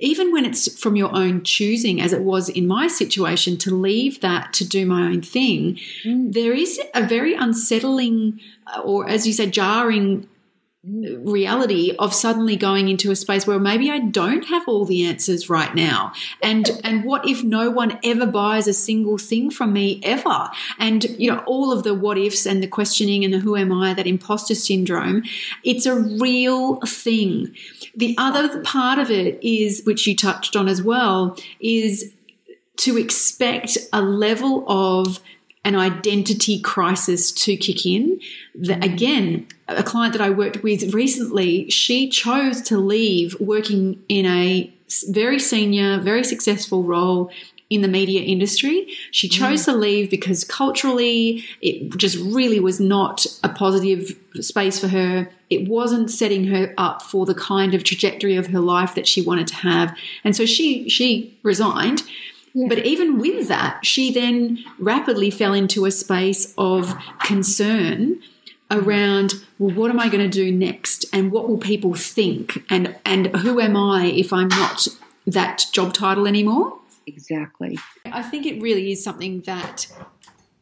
even 0.00 0.32
when 0.32 0.44
it's 0.44 0.76
from 0.78 0.96
your 0.96 1.14
own 1.14 1.44
choosing, 1.44 2.00
as 2.00 2.12
it 2.12 2.20
was 2.22 2.48
in 2.48 2.66
my 2.66 2.88
situation, 2.88 3.56
to 3.58 3.74
leave 3.74 4.20
that 4.20 4.52
to 4.54 4.66
do 4.68 4.84
my 4.84 5.02
own 5.06 5.22
thing, 5.22 5.78
Mm. 6.04 6.32
there 6.32 6.52
is 6.52 6.80
a 6.94 7.06
very 7.06 7.34
unsettling, 7.34 8.40
uh, 8.66 8.80
or 8.80 9.08
as 9.08 9.24
you 9.26 9.32
say, 9.32 9.46
jarring 9.48 10.26
reality 10.86 11.94
of 11.98 12.12
suddenly 12.12 12.56
going 12.56 12.88
into 12.88 13.10
a 13.10 13.16
space 13.16 13.46
where 13.46 13.58
maybe 13.58 13.90
I 13.90 14.00
don't 14.00 14.44
have 14.46 14.68
all 14.68 14.84
the 14.84 15.06
answers 15.06 15.48
right 15.48 15.74
now. 15.74 16.12
And 16.42 16.70
and 16.84 17.04
what 17.04 17.26
if 17.26 17.42
no 17.42 17.70
one 17.70 17.98
ever 18.04 18.26
buys 18.26 18.66
a 18.66 18.74
single 18.74 19.16
thing 19.16 19.50
from 19.50 19.72
me 19.72 20.00
ever? 20.02 20.50
And 20.78 21.04
you 21.18 21.30
know, 21.30 21.42
all 21.46 21.72
of 21.72 21.84
the 21.84 21.94
what 21.94 22.18
ifs 22.18 22.46
and 22.46 22.62
the 22.62 22.68
questioning 22.68 23.24
and 23.24 23.32
the 23.32 23.38
who 23.38 23.56
am 23.56 23.72
I, 23.72 23.94
that 23.94 24.06
imposter 24.06 24.54
syndrome, 24.54 25.22
it's 25.62 25.86
a 25.86 25.94
real 25.94 26.80
thing. 26.80 27.54
The 27.96 28.14
other 28.18 28.60
part 28.62 28.98
of 28.98 29.10
it 29.10 29.38
is, 29.42 29.82
which 29.84 30.06
you 30.06 30.14
touched 30.14 30.54
on 30.54 30.68
as 30.68 30.82
well, 30.82 31.36
is 31.60 32.12
to 32.76 32.98
expect 32.98 33.78
a 33.92 34.02
level 34.02 34.64
of 34.66 35.20
an 35.64 35.74
identity 35.74 36.60
crisis 36.60 37.32
to 37.32 37.56
kick 37.56 37.86
in. 37.86 38.20
The, 38.54 38.74
mm. 38.74 38.84
again, 38.84 39.48
a 39.68 39.82
client 39.82 40.12
that 40.12 40.22
I 40.22 40.30
worked 40.30 40.62
with 40.62 40.92
recently, 40.92 41.70
she 41.70 42.08
chose 42.08 42.60
to 42.62 42.78
leave 42.78 43.38
working 43.40 44.02
in 44.08 44.26
a 44.26 44.72
very 45.08 45.38
senior, 45.38 45.98
very 46.00 46.22
successful 46.22 46.82
role 46.82 47.30
in 47.70 47.80
the 47.80 47.88
media 47.88 48.20
industry. 48.20 48.86
She 49.10 49.28
mm. 49.28 49.32
chose 49.32 49.64
to 49.64 49.72
leave 49.72 50.10
because 50.10 50.44
culturally 50.44 51.44
it 51.62 51.96
just 51.96 52.18
really 52.18 52.60
was 52.60 52.78
not 52.78 53.26
a 53.42 53.48
positive 53.48 54.16
space 54.40 54.78
for 54.78 54.88
her. 54.88 55.30
It 55.48 55.68
wasn't 55.68 56.10
setting 56.10 56.44
her 56.48 56.74
up 56.76 57.02
for 57.02 57.24
the 57.24 57.34
kind 57.34 57.74
of 57.74 57.84
trajectory 57.84 58.36
of 58.36 58.48
her 58.48 58.60
life 58.60 58.94
that 58.94 59.08
she 59.08 59.22
wanted 59.22 59.46
to 59.48 59.54
have. 59.56 59.96
And 60.24 60.36
so 60.36 60.44
she 60.44 60.88
she 60.88 61.36
resigned. 61.42 62.02
Yeah. 62.54 62.68
But 62.68 62.86
even 62.86 63.18
with 63.18 63.48
that, 63.48 63.84
she 63.84 64.12
then 64.12 64.64
rapidly 64.78 65.30
fell 65.30 65.52
into 65.52 65.86
a 65.86 65.90
space 65.90 66.54
of 66.56 66.94
concern 67.20 68.22
around 68.70 69.34
well 69.58 69.74
what 69.74 69.90
am 69.90 70.00
i 70.00 70.08
going 70.08 70.28
to 70.28 70.28
do 70.28 70.50
next? 70.50 71.04
And 71.12 71.30
what 71.30 71.48
will 71.48 71.58
people 71.58 71.94
think? 71.94 72.64
And 72.70 72.96
and 73.04 73.34
who 73.36 73.60
am 73.60 73.76
i 73.76 74.06
if 74.06 74.32
i'm 74.32 74.48
not 74.48 74.86
that 75.26 75.66
job 75.72 75.92
title 75.92 76.26
anymore? 76.26 76.78
Exactly. 77.06 77.78
i 78.06 78.22
think 78.22 78.46
it 78.46 78.62
really 78.62 78.90
is 78.92 79.04
something 79.04 79.42
that 79.42 79.86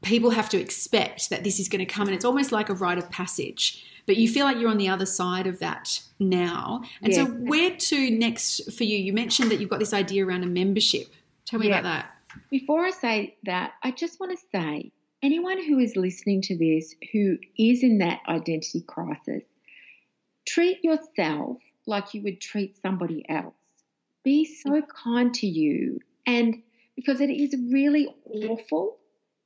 people 0.03 0.31
have 0.31 0.49
to 0.49 0.61
expect 0.61 1.31
that 1.31 1.45
this 1.45 1.61
is 1.61 1.69
going 1.69 1.79
to 1.79 1.87
come 1.87 2.09
and 2.09 2.15
it's 2.15 2.25
almost 2.25 2.53
like 2.53 2.69
a 2.69 2.75
rite 2.75 2.99
of 2.99 3.11
passage. 3.11 3.85
But 4.05 4.17
you 4.17 4.29
feel 4.29 4.45
like 4.45 4.59
you're 4.59 4.69
on 4.69 4.79
the 4.79 4.89
other 4.89 5.07
side 5.07 5.47
of 5.47 5.61
that 5.61 6.01
now. 6.19 6.83
And 7.01 7.15
so 7.15 7.27
where 7.27 7.71
to 7.71 8.11
next 8.11 8.73
for 8.73 8.83
you? 8.83 8.99
You 8.99 9.13
mentioned 9.13 9.53
that 9.53 9.61
you've 9.61 9.71
got 9.71 9.79
this 9.79 9.95
idea 9.95 10.27
around 10.27 10.43
a 10.43 10.49
membership 10.49 11.13
tell 11.47 11.59
me 11.59 11.69
Yeah. 11.69 11.81
about 11.81 11.83
that 11.85 12.11
Before 12.51 12.85
I 12.85 12.91
say 12.91 13.37
that, 13.45 13.73
I 13.83 13.91
just 13.91 14.19
want 14.19 14.33
to 14.33 14.47
say 14.55 14.91
anyone 15.23 15.63
who 15.63 15.79
is 15.79 15.97
listening 15.97 16.43
to 16.43 16.57
this 16.57 16.95
who 17.13 17.39
is 17.59 17.83
in 17.83 17.99
that 17.99 18.21
identity 18.29 18.83
crisis, 18.87 19.45
treat 20.47 20.83
yourself 20.83 21.59
like 21.87 22.15
you 22.15 22.23
would 22.23 22.41
treat 22.41 22.81
somebody 22.81 23.25
else. 23.29 23.55
Be 24.25 24.45
so 24.45 24.71
mm. 24.71 24.89
kind 24.89 25.35
to 25.35 25.47
you, 25.47 26.01
and 26.27 26.63
because 26.97 27.21
it 27.21 27.31
is 27.31 27.55
really 27.71 28.09
awful, 28.25 28.99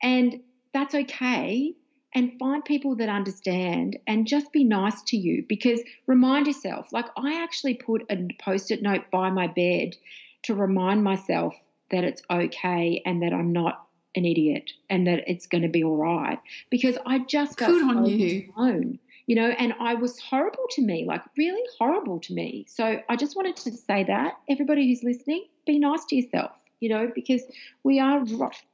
and 0.03 0.41
that's 0.73 0.95
okay. 0.95 1.75
And 2.15 2.39
find 2.39 2.65
people 2.65 2.97
that 2.97 3.11
understand 3.11 3.99
and 4.07 4.27
just 4.27 4.51
be 4.51 4.65
nice 4.65 5.03
to 5.09 5.19
you 5.19 5.45
because 5.47 5.83
remind 6.07 6.47
yourself 6.47 6.91
like, 6.91 7.05
I 7.15 7.43
actually 7.43 7.75
put 7.75 8.07
a 8.09 8.27
post 8.41 8.71
it 8.71 8.81
note 8.81 9.11
by 9.11 9.29
my 9.29 9.49
bed 9.49 9.97
to 10.45 10.55
remind 10.55 11.05
myself 11.05 11.55
that 11.91 12.05
it's 12.05 12.23
okay 12.31 13.03
and 13.05 13.23
that 13.23 13.33
I'm 13.33 13.53
not 13.53 13.87
an 14.15 14.25
idiot 14.25 14.73
and 14.89 15.07
that 15.07 15.25
it's 15.29 15.47
going 15.47 15.63
to 15.63 15.69
be 15.69 15.85
all 15.85 15.97
right 15.97 16.39
because 16.71 16.97
I 17.07 17.19
just 17.21 17.59
felt 17.59 17.73
Good 17.73 17.83
on 17.97 18.07
you. 18.07 18.53
alone, 18.57 18.99
you 19.27 19.37
know, 19.37 19.49
and 19.49 19.75
I 19.79 19.95
was 19.95 20.19
horrible 20.19 20.67
to 20.71 20.83
me, 20.83 21.05
like 21.07 21.23
really 21.37 21.63
horrible 21.79 22.21
to 22.21 22.33
me. 22.35 22.65
So 22.69 23.01
I 23.09 23.17
just 23.17 23.37
wanted 23.37 23.57
to 23.57 23.73
say 23.73 24.05
that 24.05 24.39
everybody 24.49 24.89
who's 24.89 25.03
listening, 25.03 25.45
be 25.67 25.79
nice 25.79 26.05
to 26.07 26.17
yourself. 26.17 26.53
you 26.81 26.89
know, 26.89 27.11
because 27.15 27.43
we 27.83 28.01
are, 28.01 28.23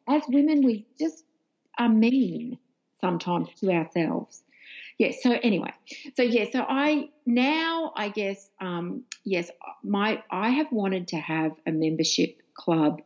as 0.09 0.23
women, 0.29 0.63
we 0.65 0.87
just 0.99 1.25
are 1.79 1.89
mean 1.89 2.59
sometimes 3.01 3.49
to 3.61 3.71
ourselves. 3.71 4.43
Yes. 4.99 5.17
Yeah, 5.25 5.33
so 5.33 5.39
anyway, 5.43 5.73
so 6.17 6.23
yeah, 6.23 6.45
so 6.53 6.65
I 6.69 7.09
now 7.27 7.93
I 7.97 8.09
guess 8.11 8.49
um, 8.61 9.05
yes, 9.25 9.51
my 9.83 10.23
I 10.31 10.51
have 10.51 10.71
wanted 10.71 11.09
to 11.09 11.17
have 11.17 11.53
a 11.67 11.73
membership 11.73 12.42
club 12.55 13.03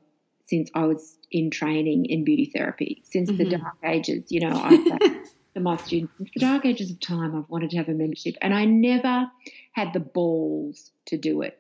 since 0.47 0.71
I 0.75 0.85
was 0.87 1.17
in 1.31 1.51
training 1.51 2.07
in 2.07 2.25
beauty 2.25 2.51
therapy 2.55 3.03
since 3.05 3.31
mm-hmm. 3.31 3.51
the 3.51 3.59
dark 3.59 3.77
ages. 3.85 4.25
You 4.29 4.41
know, 4.41 4.53
I 4.53 5.25
to 5.55 5.61
my 5.61 5.77
students 5.77 6.13
since 6.19 6.31
the 6.35 6.41
dark 6.41 6.65
ages 6.65 6.91
of 6.91 7.01
time. 7.01 7.37
I've 7.37 7.49
wanted 7.49 7.71
to 7.71 7.77
have 7.79 7.89
a 7.89 7.95
membership, 7.95 8.37
and 8.41 8.55
I 8.55 8.65
never 8.65 9.31
had 9.73 9.93
the 9.93 10.01
balls 10.01 10.91
to 11.07 11.17
do 11.17 11.43
it. 11.43 11.59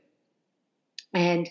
And 1.12 1.48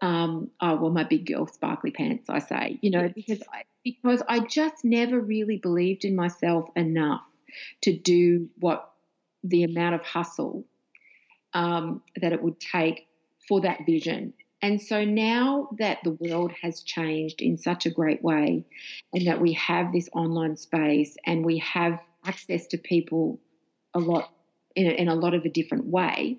um, 0.00 0.50
oh 0.60 0.76
well, 0.76 0.90
my 0.90 1.04
big 1.04 1.26
girl 1.26 1.46
sparkly 1.46 1.90
pants, 1.90 2.28
I 2.28 2.38
say, 2.38 2.78
you 2.82 2.90
know, 2.90 3.10
because 3.14 3.42
I 3.52 3.64
because 3.84 4.22
I 4.28 4.40
just 4.40 4.84
never 4.84 5.20
really 5.20 5.56
believed 5.56 6.04
in 6.04 6.14
myself 6.14 6.68
enough 6.76 7.22
to 7.82 7.96
do 7.96 8.48
what 8.58 8.92
the 9.42 9.64
amount 9.64 9.94
of 9.94 10.02
hustle 10.02 10.64
um, 11.54 12.02
that 12.20 12.32
it 12.32 12.42
would 12.42 12.60
take 12.60 13.06
for 13.48 13.62
that 13.62 13.80
vision. 13.86 14.34
And 14.60 14.82
so 14.82 15.04
now 15.04 15.68
that 15.78 15.98
the 16.02 16.10
world 16.10 16.52
has 16.62 16.82
changed 16.82 17.40
in 17.40 17.58
such 17.58 17.86
a 17.86 17.90
great 17.90 18.22
way, 18.22 18.64
and 19.12 19.26
that 19.26 19.40
we 19.40 19.52
have 19.54 19.92
this 19.92 20.08
online 20.12 20.56
space 20.56 21.16
and 21.24 21.44
we 21.44 21.58
have 21.58 22.00
access 22.24 22.66
to 22.68 22.78
people 22.78 23.38
a 23.94 23.98
lot 23.98 24.30
in 24.74 24.86
a, 24.86 24.90
in 24.90 25.08
a 25.08 25.14
lot 25.14 25.34
of 25.34 25.44
a 25.44 25.48
different 25.48 25.86
way, 25.86 26.38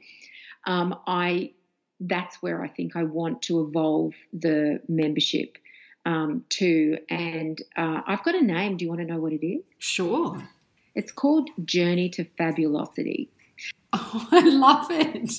um, 0.66 0.96
I 1.08 1.54
that's 2.00 2.42
where 2.42 2.64
I 2.64 2.68
think 2.68 2.96
I 2.96 3.04
want 3.04 3.42
to 3.44 3.62
evolve 3.62 4.14
the 4.32 4.82
membership 4.88 5.58
um, 6.06 6.46
to. 6.50 6.98
And 7.10 7.62
uh, 7.76 8.02
I've 8.08 8.24
got 8.24 8.36
a 8.36 8.42
name. 8.42 8.78
Do 8.78 8.86
you 8.86 8.90
want 8.90 9.02
to 9.02 9.08
know 9.08 9.20
what 9.20 9.34
it 9.34 9.46
is? 9.46 9.64
Sure. 9.80 10.42
It's 10.96 11.12
called 11.12 11.50
Journey 11.66 12.10
to 12.10 12.26
Fabulosity. 12.38 13.30
Oh, 13.94 14.28
I 14.32 14.42
love 14.42 14.88
it. 14.92 15.32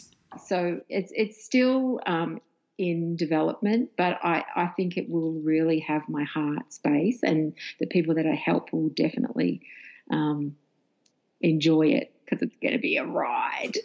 So 0.46 0.80
it's 0.88 1.12
it's 1.14 1.44
still 1.44 2.00
um, 2.06 2.40
in 2.80 3.14
development, 3.14 3.90
but 3.98 4.18
I, 4.22 4.42
I 4.56 4.68
think 4.68 4.96
it 4.96 5.10
will 5.10 5.32
really 5.32 5.80
have 5.80 6.08
my 6.08 6.24
heart 6.24 6.72
space, 6.72 7.22
and 7.22 7.52
the 7.78 7.86
people 7.86 8.14
that 8.14 8.26
I 8.26 8.34
help 8.34 8.72
will 8.72 8.88
definitely 8.88 9.60
um, 10.10 10.56
enjoy 11.42 11.88
it 11.88 12.10
because 12.24 12.40
it's 12.40 12.56
going 12.62 12.72
to 12.72 12.78
be 12.78 12.96
a 12.96 13.04
ride. 13.04 13.76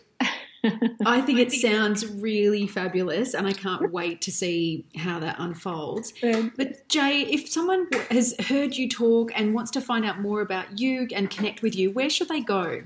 I 1.06 1.22
think 1.22 1.40
it 1.40 1.52
sounds 1.52 2.08
really 2.08 2.68
fabulous, 2.68 3.34
and 3.34 3.46
I 3.46 3.52
can't 3.52 3.92
wait 3.92 4.22
to 4.22 4.32
see 4.32 4.86
how 4.96 5.20
that 5.20 5.36
unfolds. 5.40 6.14
But, 6.56 6.88
Jai, 6.88 7.12
if 7.12 7.50
someone 7.50 7.88
has 8.10 8.34
heard 8.48 8.78
you 8.78 8.88
talk 8.88 9.32
and 9.36 9.54
wants 9.54 9.72
to 9.72 9.82
find 9.82 10.06
out 10.06 10.22
more 10.22 10.40
about 10.40 10.80
you 10.80 11.08
and 11.14 11.30
connect 11.30 11.62
with 11.62 11.76
you, 11.76 11.92
where 11.92 12.10
should 12.10 12.30
they 12.30 12.40
go? 12.40 12.84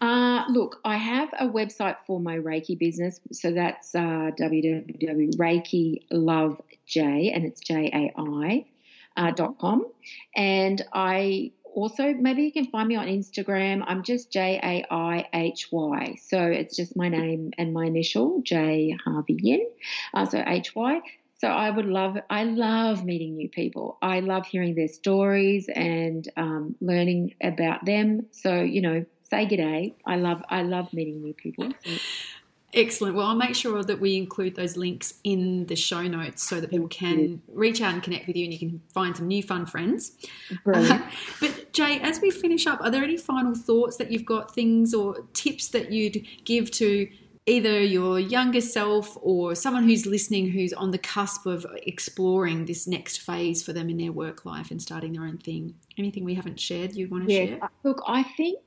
Uh, 0.00 0.44
look, 0.48 0.80
I 0.84 0.96
have 0.96 1.32
a 1.38 1.48
website 1.48 1.96
for 2.06 2.20
my 2.20 2.38
Reiki 2.38 2.78
business. 2.78 3.20
So 3.32 3.50
that's 3.52 3.94
uh, 3.94 4.30
www.reikilovej, 4.38 7.34
and 7.34 7.44
it's 7.44 7.60
J 7.60 7.90
A 7.92 8.12
I. 8.20 8.64
Uh, 9.16 9.32
dot 9.32 9.58
com 9.58 9.84
and 10.36 10.84
I 10.92 11.50
also, 11.74 12.14
maybe 12.14 12.44
you 12.44 12.52
can 12.52 12.66
find 12.66 12.88
me 12.88 12.94
on 12.94 13.08
Instagram. 13.08 13.82
I'm 13.84 14.04
just 14.04 14.30
J 14.32 14.60
A 14.62 14.84
I 14.94 15.26
H 15.32 15.70
Y. 15.72 16.14
So 16.22 16.40
it's 16.40 16.76
just 16.76 16.96
my 16.96 17.08
name 17.08 17.50
and 17.58 17.72
my 17.72 17.86
initial, 17.86 18.40
J 18.44 18.96
Harvey 19.04 19.36
Yin. 19.40 19.66
Uh, 20.14 20.24
so 20.24 20.40
H 20.46 20.76
Y. 20.76 21.00
So 21.40 21.48
I 21.48 21.70
would 21.70 21.86
love, 21.86 22.16
I 22.30 22.44
love 22.44 23.04
meeting 23.04 23.34
new 23.36 23.48
people. 23.48 23.98
I 24.02 24.20
love 24.20 24.46
hearing 24.46 24.76
their 24.76 24.88
stories 24.88 25.68
and 25.74 26.28
um, 26.36 26.76
learning 26.80 27.34
about 27.42 27.84
them. 27.84 28.26
So, 28.30 28.60
you 28.60 28.82
know, 28.82 29.04
say 29.30 29.46
good 29.46 29.56
day. 29.58 29.94
I 30.04 30.16
love, 30.16 30.42
I 30.48 30.62
love 30.62 30.92
meeting 30.92 31.22
new 31.22 31.34
people. 31.34 31.70
So, 31.84 31.90
Excellent. 32.74 33.14
Well, 33.14 33.26
I'll 33.26 33.34
make 33.34 33.54
sure 33.54 33.82
that 33.82 33.98
we 33.98 34.16
include 34.16 34.54
those 34.54 34.76
links 34.76 35.14
in 35.24 35.64
the 35.66 35.76
show 35.76 36.02
notes 36.02 36.46
so 36.46 36.60
that 36.60 36.68
people 36.68 36.88
can 36.88 37.40
reach 37.48 37.80
out 37.80 37.94
and 37.94 38.02
connect 38.02 38.26
with 38.26 38.36
you 38.36 38.44
and 38.44 38.52
you 38.52 38.58
can 38.58 38.82
find 38.92 39.16
some 39.16 39.26
new 39.26 39.42
fun 39.42 39.64
friends. 39.64 40.12
Uh, 40.66 41.00
but, 41.40 41.72
Jai, 41.72 41.96
as 41.96 42.20
we 42.20 42.30
finish 42.30 42.66
up, 42.66 42.82
are 42.82 42.90
there 42.90 43.02
any 43.02 43.16
final 43.16 43.54
thoughts 43.54 43.96
that 43.96 44.12
you've 44.12 44.26
got, 44.26 44.54
things 44.54 44.92
or 44.92 45.24
tips 45.32 45.68
that 45.68 45.90
you'd 45.90 46.26
give 46.44 46.70
to 46.72 47.08
either 47.46 47.80
your 47.80 48.20
younger 48.20 48.60
self 48.60 49.16
or 49.22 49.54
someone 49.54 49.84
who's 49.84 50.04
listening 50.04 50.50
who's 50.50 50.74
on 50.74 50.90
the 50.90 50.98
cusp 50.98 51.46
of 51.46 51.66
exploring 51.86 52.66
this 52.66 52.86
next 52.86 53.22
phase 53.22 53.62
for 53.62 53.72
them 53.72 53.88
in 53.88 53.96
their 53.96 54.12
work 54.12 54.44
life 54.44 54.70
and 54.70 54.82
starting 54.82 55.14
their 55.14 55.24
own 55.24 55.38
thing? 55.38 55.74
Anything 55.96 56.22
we 56.22 56.34
haven't 56.34 56.60
shared 56.60 56.94
you 56.94 57.08
want 57.08 57.26
to 57.26 57.32
yeah, 57.32 57.46
share? 57.46 57.70
Look, 57.82 58.02
I 58.06 58.22
think, 58.22 58.58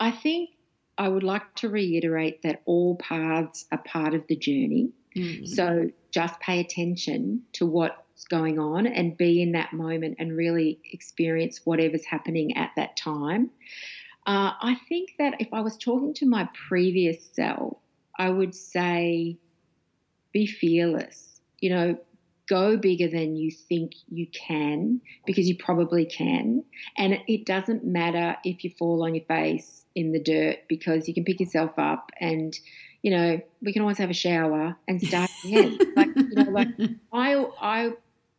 I 0.00 0.10
think 0.10 0.50
I 0.96 1.08
would 1.08 1.22
like 1.22 1.54
to 1.56 1.68
reiterate 1.68 2.42
that 2.42 2.62
all 2.64 2.96
paths 2.96 3.66
are 3.70 3.78
part 3.78 4.14
of 4.14 4.26
the 4.26 4.36
journey. 4.36 4.90
Mm-hmm. 5.16 5.44
So 5.46 5.90
just 6.10 6.40
pay 6.40 6.60
attention 6.60 7.42
to 7.54 7.66
what's 7.66 8.24
going 8.24 8.58
on 8.58 8.86
and 8.86 9.16
be 9.16 9.42
in 9.42 9.52
that 9.52 9.72
moment 9.72 10.16
and 10.18 10.36
really 10.36 10.80
experience 10.92 11.60
whatever's 11.64 12.04
happening 12.04 12.56
at 12.56 12.70
that 12.76 12.96
time. 12.96 13.50
Uh, 14.26 14.52
I 14.60 14.78
think 14.88 15.14
that 15.18 15.40
if 15.40 15.48
I 15.52 15.60
was 15.60 15.76
talking 15.76 16.14
to 16.14 16.26
my 16.26 16.48
previous 16.68 17.24
self, 17.32 17.78
I 18.18 18.28
would 18.28 18.54
say 18.54 19.38
be 20.32 20.46
fearless. 20.46 21.40
You 21.60 21.70
know, 21.70 21.98
go 22.50 22.76
bigger 22.76 23.06
than 23.06 23.36
you 23.36 23.50
think 23.50 23.92
you 24.08 24.26
can 24.26 25.00
because 25.24 25.48
you 25.48 25.56
probably 25.56 26.04
can. 26.04 26.64
And 26.98 27.18
it 27.28 27.46
doesn't 27.46 27.84
matter 27.84 28.36
if 28.44 28.64
you 28.64 28.70
fall 28.76 29.04
on 29.04 29.14
your 29.14 29.24
face 29.24 29.84
in 29.94 30.10
the 30.10 30.20
dirt 30.20 30.58
because 30.68 31.06
you 31.06 31.14
can 31.14 31.24
pick 31.24 31.38
yourself 31.40 31.70
up 31.78 32.10
and 32.20 32.58
you 33.02 33.10
know 33.10 33.40
we 33.62 33.72
can 33.72 33.82
always 33.82 33.98
have 33.98 34.10
a 34.10 34.14
shower 34.14 34.76
and 34.88 35.00
start 35.00 35.30
again. 35.44 35.78
like 35.96 36.08
you 36.16 36.44
know, 36.44 36.50
like 36.50 36.68
I 37.12 37.46
I 37.60 37.92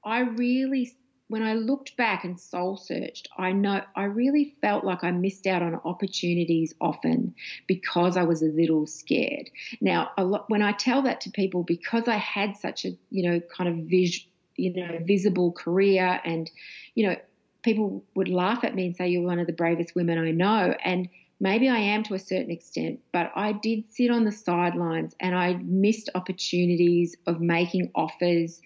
I 0.04 0.20
really 0.20 0.94
when 1.32 1.44
I 1.44 1.54
looked 1.54 1.96
back 1.96 2.26
and 2.26 2.38
soul 2.38 2.76
searched, 2.76 3.30
I 3.38 3.54
know 3.54 3.82
I 3.96 4.04
really 4.04 4.54
felt 4.60 4.84
like 4.84 5.02
I 5.02 5.12
missed 5.12 5.48
out 5.48 5.62
on 5.62 5.80
opportunities 5.86 6.76
often 6.82 7.34
because 7.68 8.18
I 8.18 8.24
was 8.24 8.42
a 8.42 8.48
little 8.48 8.86
scared. 8.86 9.50
Now, 9.80 10.12
lot, 10.18 10.50
when 10.50 10.62
I 10.62 10.74
tell 10.74 11.04
that 11.04 11.22
to 11.22 11.30
people, 11.30 11.64
because 11.64 12.10
I 12.10 12.18
had 12.18 12.58
such 12.58 12.84
a 12.84 12.98
you 13.12 13.30
know 13.30 13.40
kind 13.40 13.70
of 13.70 13.86
vis, 13.88 14.26
you 14.58 14.74
know 14.74 15.00
visible 15.06 15.54
career, 15.54 16.20
and 16.26 16.52
you 16.96 17.08
know 17.08 17.16
people 17.64 18.04
would 18.14 18.28
laugh 18.28 18.66
at 18.66 18.76
me 18.76 18.88
and 18.88 18.98
say 18.98 19.08
you're 19.08 19.26
one 19.26 19.40
of 19.40 19.48
the 19.48 19.54
bravest 19.54 19.96
women 19.96 20.18
I 20.18 20.32
know, 20.32 20.76
and 20.84 21.08
maybe 21.40 21.70
I 21.70 21.78
am 21.78 22.04
to 22.04 22.14
a 22.14 22.20
certain 22.20 22.52
extent, 22.52 23.00
but 23.14 23.32
I 23.38 23.54
did 23.54 23.86
sit 23.90 24.12
on 24.12 24.26
the 24.26 24.34
sidelines 24.34 25.16
and 25.22 25.34
I 25.34 25.54
missed 25.54 26.10
opportunities 26.14 27.16
of 27.26 27.40
making 27.40 27.90
offers 27.96 28.60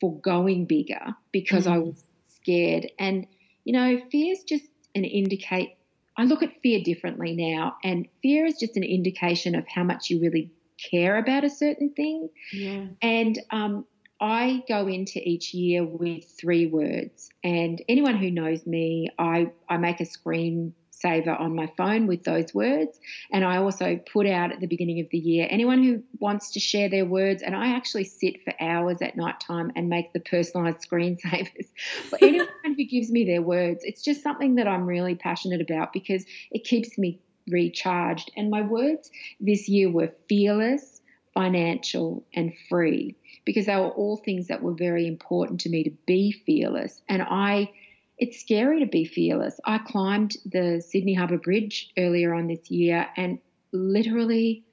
for 0.00 0.18
going 0.20 0.66
bigger 0.66 1.14
because 1.32 1.66
mm. 1.66 1.72
I 1.72 1.78
was 1.78 2.02
scared. 2.28 2.90
And, 2.98 3.26
you 3.64 3.72
know, 3.72 4.00
fear 4.10 4.32
is 4.32 4.44
just 4.44 4.64
an 4.94 5.04
indicate. 5.04 5.76
I 6.16 6.24
look 6.24 6.42
at 6.42 6.60
fear 6.62 6.82
differently 6.82 7.36
now, 7.36 7.76
and 7.84 8.08
fear 8.22 8.44
is 8.44 8.58
just 8.58 8.76
an 8.76 8.82
indication 8.82 9.54
of 9.54 9.64
how 9.68 9.84
much 9.84 10.10
you 10.10 10.20
really 10.20 10.50
care 10.90 11.16
about 11.16 11.44
a 11.44 11.50
certain 11.50 11.90
thing. 11.90 12.28
Yeah. 12.52 12.86
And 13.02 13.38
um, 13.50 13.84
I 14.20 14.64
go 14.68 14.88
into 14.88 15.20
each 15.22 15.54
year 15.54 15.84
with 15.84 16.24
three 16.24 16.66
words. 16.66 17.30
And 17.44 17.82
anyone 17.88 18.16
who 18.16 18.30
knows 18.30 18.66
me, 18.66 19.10
I, 19.18 19.52
I 19.68 19.76
make 19.76 20.00
a 20.00 20.06
screen 20.06 20.74
saver 21.00 21.32
on 21.32 21.54
my 21.54 21.70
phone 21.76 22.06
with 22.06 22.24
those 22.24 22.54
words. 22.54 22.98
And 23.32 23.44
I 23.44 23.58
also 23.58 23.96
put 23.96 24.26
out 24.26 24.52
at 24.52 24.60
the 24.60 24.66
beginning 24.66 25.00
of 25.00 25.08
the 25.10 25.18
year 25.18 25.46
anyone 25.50 25.82
who 25.82 26.02
wants 26.18 26.52
to 26.52 26.60
share 26.60 26.88
their 26.88 27.04
words, 27.04 27.42
and 27.42 27.54
I 27.54 27.74
actually 27.74 28.04
sit 28.04 28.42
for 28.44 28.54
hours 28.60 29.00
at 29.02 29.16
night 29.16 29.40
time 29.40 29.72
and 29.76 29.88
make 29.88 30.12
the 30.12 30.20
personalized 30.20 30.78
screensavers 30.90 31.66
for 32.08 32.18
anyone 32.22 32.48
who 32.64 32.84
gives 32.84 33.10
me 33.10 33.24
their 33.24 33.42
words. 33.42 33.84
It's 33.84 34.02
just 34.02 34.22
something 34.22 34.56
that 34.56 34.68
I'm 34.68 34.86
really 34.86 35.14
passionate 35.14 35.60
about 35.60 35.92
because 35.92 36.24
it 36.50 36.64
keeps 36.64 36.98
me 36.98 37.20
recharged. 37.48 38.30
And 38.36 38.50
my 38.50 38.62
words 38.62 39.10
this 39.40 39.68
year 39.68 39.90
were 39.90 40.12
fearless, 40.28 41.00
financial, 41.34 42.24
and 42.34 42.52
free 42.68 43.16
because 43.44 43.66
they 43.66 43.76
were 43.76 43.88
all 43.88 44.16
things 44.16 44.48
that 44.48 44.62
were 44.62 44.74
very 44.74 45.06
important 45.06 45.60
to 45.60 45.70
me 45.70 45.84
to 45.84 45.90
be 46.06 46.32
fearless. 46.32 47.00
And 47.08 47.22
I 47.22 47.70
it's 48.18 48.40
scary 48.40 48.80
to 48.80 48.86
be 48.86 49.04
fearless. 49.04 49.60
I 49.64 49.78
climbed 49.78 50.36
the 50.44 50.82
Sydney 50.86 51.14
Harbour 51.14 51.38
Bridge 51.38 51.90
earlier 51.96 52.34
on 52.34 52.48
this 52.48 52.70
year 52.70 53.06
and 53.16 53.38
literally 53.72 54.64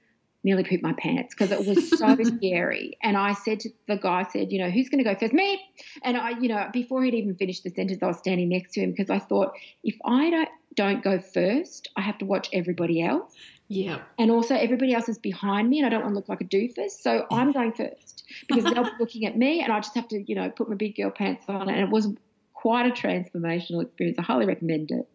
nearly 0.44 0.64
pooped 0.64 0.84
my 0.84 0.94
pants 0.94 1.34
because 1.34 1.52
it 1.52 1.66
was 1.66 1.90
so 1.98 2.16
scary. 2.38 2.98
And 3.02 3.18
I 3.18 3.34
said 3.34 3.60
to 3.62 3.70
the 3.88 3.98
guy, 3.98 4.22
I 4.22 4.32
said, 4.32 4.52
you 4.52 4.60
know, 4.60 4.70
who's 4.70 4.90
going 4.90 5.04
to 5.04 5.10
go 5.10 5.18
first? 5.20 5.34
Me. 5.34 5.60
And 6.04 6.16
I, 6.16 6.32
you 6.40 6.48
know, 6.48 6.70
before 6.72 7.04
he'd 7.04 7.16
even 7.16 7.36
finished 7.36 7.64
the 7.64 7.72
sentence, 7.72 8.02
I 8.02 8.08
was 8.08 8.20
standing 8.20 8.50
next 8.50 8.74
to 8.74 8.82
him 8.82 8.92
because 8.92 9.10
I 9.10 9.20
thought 9.20 9.54
if 9.84 9.96
I 10.06 10.30
don't 10.30 10.50
don't 10.76 11.04
go 11.04 11.20
first, 11.20 11.90
I 11.96 12.02
have 12.02 12.18
to 12.20 12.26
watch 12.26 12.50
everybody 12.54 13.02
else. 13.02 13.34
Yeah. 13.68 14.02
And 14.20 14.30
also, 14.30 14.56
everybody 14.56 14.94
else 14.94 15.10
is 15.10 15.18
behind 15.18 15.70
me, 15.70 15.80
and 15.80 15.88
I 15.88 15.90
don't 15.90 16.02
want 16.02 16.12
to 16.12 16.16
look 16.16 16.30
like 16.30 16.42
a 16.42 16.46
doofus. 16.46 16.92
So 16.92 17.26
I'm 17.32 17.50
mm. 17.50 17.54
going 17.54 17.72
first 17.72 18.24
because 18.48 18.64
they'll 18.66 18.84
be 18.84 18.92
looking 19.00 19.26
at 19.26 19.38
me, 19.38 19.62
and 19.62 19.72
I 19.72 19.80
just 19.80 19.96
have 19.96 20.08
to, 20.10 20.22
you 20.22 20.36
know, 20.36 20.50
put 20.50 20.70
my 20.70 20.76
big 20.76 20.96
girl 20.96 21.10
pants 21.10 21.46
on. 21.48 21.70
And 21.70 21.80
it 21.80 21.90
was 21.90 22.10
quite 22.66 22.88
a 22.88 22.90
transformational 22.90 23.84
experience. 23.84 24.18
I 24.18 24.24
highly 24.24 24.48
recommend 24.48 24.90
it. 24.90 25.08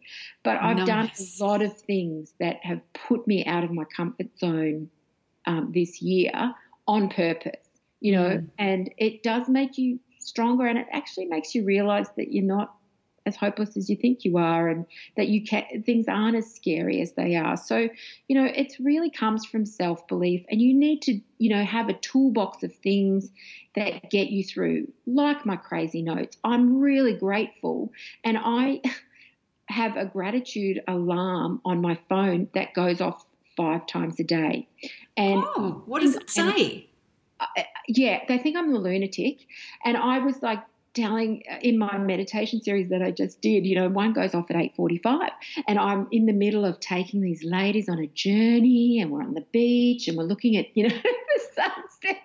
But 0.45 0.63
I've 0.63 0.77
nice. 0.77 0.87
done 0.87 1.11
a 1.41 1.45
lot 1.45 1.63
of 1.63 1.77
things 1.77 2.33
that 2.39 2.59
have 2.63 2.81
put 2.93 3.27
me 3.27 3.45
out 3.45 3.65
of 3.65 3.73
my 3.73 3.83
comfort 3.83 4.29
zone 4.39 4.89
um, 5.47 5.73
this 5.75 6.01
year 6.01 6.31
on 6.87 7.09
purpose, 7.09 7.67
you 7.99 8.13
know, 8.13 8.29
mm. 8.29 8.47
and 8.57 8.95
it 8.99 9.25
does 9.25 9.49
make 9.49 9.79
you 9.79 9.99
stronger 10.21 10.65
and 10.65 10.79
it 10.79 10.87
actually 10.93 11.27
makes 11.27 11.53
you 11.53 11.65
realize 11.65 12.07
that 12.17 12.33
you're 12.33 12.45
not 12.45 12.73
as 13.31 13.37
hopeless 13.37 13.76
as 13.76 13.89
you 13.89 13.97
think 13.97 14.24
you 14.24 14.37
are 14.37 14.68
and 14.68 14.87
that 15.16 15.28
you 15.28 15.45
can 15.45 15.83
things 15.85 16.07
aren't 16.09 16.37
as 16.37 16.55
scary 16.55 17.01
as 17.01 17.12
they 17.12 17.37
are. 17.37 17.57
So 17.57 17.89
you 18.28 18.41
know 18.41 18.45
it 18.45 18.74
really 18.78 19.11
comes 19.11 19.47
from 19.47 19.64
self-belief 19.64 20.45
and 20.51 20.61
you 20.61 20.74
need 20.74 21.03
to 21.03 21.20
you 21.39 21.51
know 21.51 21.64
have 21.64 21.89
a 21.89 21.95
toolbox 21.95 22.62
of 22.62 22.74
things 22.74 23.31
that 23.74 24.11
get 24.11 24.28
you 24.28 24.45
through. 24.45 24.93
Like 25.07 25.47
my 25.47 25.57
crazy 25.57 26.03
notes 26.03 26.37
i'm 26.45 26.81
really 26.81 27.14
grateful 27.14 27.93
and 28.24 28.39
i 28.39 28.81
have 29.70 29.97
a 29.97 30.05
gratitude 30.05 30.83
alarm 30.89 31.61
on 31.64 31.81
my 31.81 31.99
phone 32.09 32.49
that 32.55 32.74
goes 32.74 33.01
off 33.01 33.24
five 33.57 33.87
times 33.87 34.18
a 34.18 34.24
day. 34.24 34.66
And 35.16 35.43
oh, 35.45 35.83
what 35.87 36.03
does 36.03 36.16
it 36.16 36.31
say? 36.31 36.89
Yeah, 37.89 38.20
they 38.28 38.39
think 38.39 38.57
I'm 38.57 38.74
a 38.74 38.78
lunatic. 38.78 39.47
And 39.85 39.97
I 39.97 40.18
was 40.18 40.43
like 40.43 40.61
telling 40.95 41.43
uh, 41.51 41.59
in 41.62 41.78
my 41.78 41.99
meditation 41.99 42.62
series 42.62 42.88
that 42.91 43.03
I 43.03 43.11
just 43.11 43.41
did, 43.41 43.66
you 43.66 43.76
know, 43.76 43.88
one 43.88 44.12
goes 44.12 44.34
off 44.34 44.51
at 44.51 44.57
8:45 44.57 45.30
and 45.68 45.78
I'm 45.78 46.09
in 46.11 46.26
the 46.26 46.32
middle 46.32 46.64
of 46.64 46.80
taking 46.80 47.20
these 47.20 47.43
ladies 47.45 47.88
on 47.88 47.99
a 47.99 48.07
journey 48.07 49.01
and 49.01 49.11
we're 49.11 49.22
on 49.22 49.34
the 49.34 49.45
beach 49.53 50.09
and 50.09 50.16
we're 50.16 50.24
looking 50.24 50.57
at, 50.57 50.66
you 50.74 50.88
know, 50.88 50.95
the 50.95 51.41
sunset. 51.55 52.18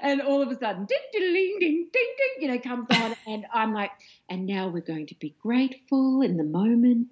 And 0.00 0.22
all 0.22 0.40
of 0.40 0.48
a 0.50 0.54
sudden, 0.54 0.86
ding, 0.86 0.98
ding, 1.12 1.32
ding, 1.32 1.58
ding, 1.60 1.88
ding, 1.92 2.42
you 2.42 2.48
know, 2.48 2.60
comes 2.60 2.86
on, 2.92 3.16
and 3.26 3.44
I'm 3.52 3.74
like, 3.74 3.90
and 4.28 4.46
now 4.46 4.68
we're 4.68 4.80
going 4.80 5.06
to 5.08 5.16
be 5.16 5.34
grateful 5.42 6.22
in 6.22 6.36
the 6.36 6.44
moment 6.44 7.08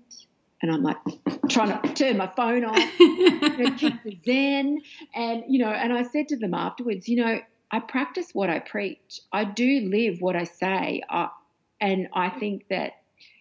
and 0.63 0.71
I'm 0.71 0.83
like 0.83 0.97
trying 1.49 1.81
to 1.81 1.95
turn 1.95 2.17
my 2.17 2.31
phone 2.35 2.65
off, 2.65 2.79
you 3.01 3.41
know, 3.41 3.71
keep 3.77 4.03
the 4.03 4.19
zen. 4.25 4.81
And, 5.15 5.45
you 5.49 5.59
know, 5.59 5.71
and 5.71 5.93
I 5.93 6.03
said 6.05 6.29
to 6.29 6.37
them 6.37 6.55
afterwards, 6.55 7.09
you 7.09 7.17
know, 7.17 7.41
I 7.71 7.81
practice 7.81 8.31
what 8.33 8.51
I 8.51 8.61
preach. 8.61 9.21
I 9.33 9.45
do 9.45 9.81
live 9.81 10.21
what 10.21 10.37
I 10.37 10.45
say. 10.45 11.03
I, 11.09 11.29
and 11.81 12.09
I 12.13 12.31
think 12.31 12.69
that, 12.69 12.93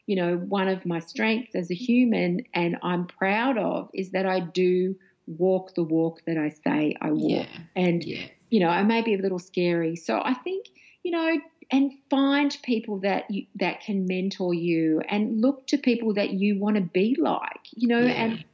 you 0.07 0.15
know, 0.15 0.38
one 0.38 0.67
of 0.67 0.86
my 0.86 0.99
strengths 0.99 1.55
as 1.55 1.71
a 1.71 1.76
human 1.76 2.45
and 2.53 2.78
I'm 2.82 3.05
proud 3.05 3.57
of 3.57 3.89
is 3.93 4.11
that 4.11 4.26
I 4.26 4.39
do 4.39 4.95
walk 5.28 5.76
the 5.76 5.84
walk 5.84 6.21
that 6.26 6.38
I 6.38 6.49
say 6.49 6.95
I 7.01 7.11
walk. 7.11 7.47
Yeah. 7.47 7.47
And, 7.76 8.03
yeah. 8.03 8.28
you 8.49 8.59
know, 8.59 8.69
I 8.69 8.84
may 8.84 9.01
be 9.01 9.13
a 9.13 9.17
little 9.17 9.39
scary. 9.39 9.95
So 9.95 10.19
I 10.23 10.34
think, 10.34 10.67
you 11.03 11.11
know, 11.11 11.38
and 11.71 11.91
find 12.09 12.55
people 12.63 12.99
that 12.99 13.30
you, 13.30 13.45
that 13.55 13.82
can 13.82 14.05
mentor 14.05 14.53
you 14.53 15.01
and 15.07 15.41
look 15.41 15.67
to 15.67 15.78
people 15.78 16.13
that 16.15 16.32
you 16.32 16.59
want 16.59 16.76
to 16.76 16.82
be 16.82 17.15
like, 17.19 17.61
you 17.71 17.88
know, 17.88 18.01
yeah. 18.01 18.11
and 18.13 18.45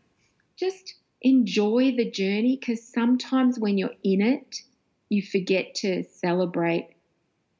just 0.58 0.96
enjoy 1.22 1.94
the 1.96 2.10
journey 2.10 2.58
because 2.60 2.82
sometimes 2.82 3.60
when 3.60 3.78
you're 3.78 3.96
in 4.04 4.22
it, 4.22 4.62
you 5.12 5.22
forget 5.22 5.76
to 5.76 6.04
celebrate 6.04 6.88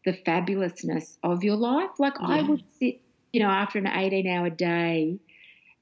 the 0.06 0.14
fabulousness 0.14 1.18
of 1.22 1.44
your 1.44 1.58
life. 1.58 1.90
Like 2.00 2.14
yeah. 2.20 2.28
I 2.28 2.42
would 2.44 2.64
sit, 2.80 3.02
you 3.34 3.42
know, 3.42 3.50
after 3.50 3.78
an 3.78 3.88
18 3.88 4.26
hour 4.26 4.50
day 4.50 5.20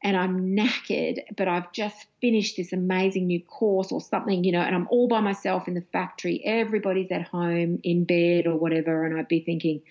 and 0.03 0.17
I'm 0.17 0.55
knackered, 0.55 1.19
but 1.37 1.47
I've 1.47 1.71
just 1.71 2.07
finished 2.21 2.57
this 2.57 2.73
amazing 2.73 3.27
new 3.27 3.41
course 3.43 3.91
or 3.91 4.01
something, 4.01 4.43
you 4.43 4.51
know, 4.51 4.61
and 4.61 4.75
I'm 4.75 4.87
all 4.89 5.07
by 5.07 5.19
myself 5.19 5.67
in 5.67 5.75
the 5.75 5.83
factory. 5.93 6.41
Everybody's 6.43 7.11
at 7.11 7.27
home 7.27 7.79
in 7.83 8.03
bed 8.03 8.47
or 8.47 8.55
whatever. 8.55 9.05
And 9.05 9.19
I'd 9.19 9.27
be 9.27 9.41
thinking, 9.41 9.83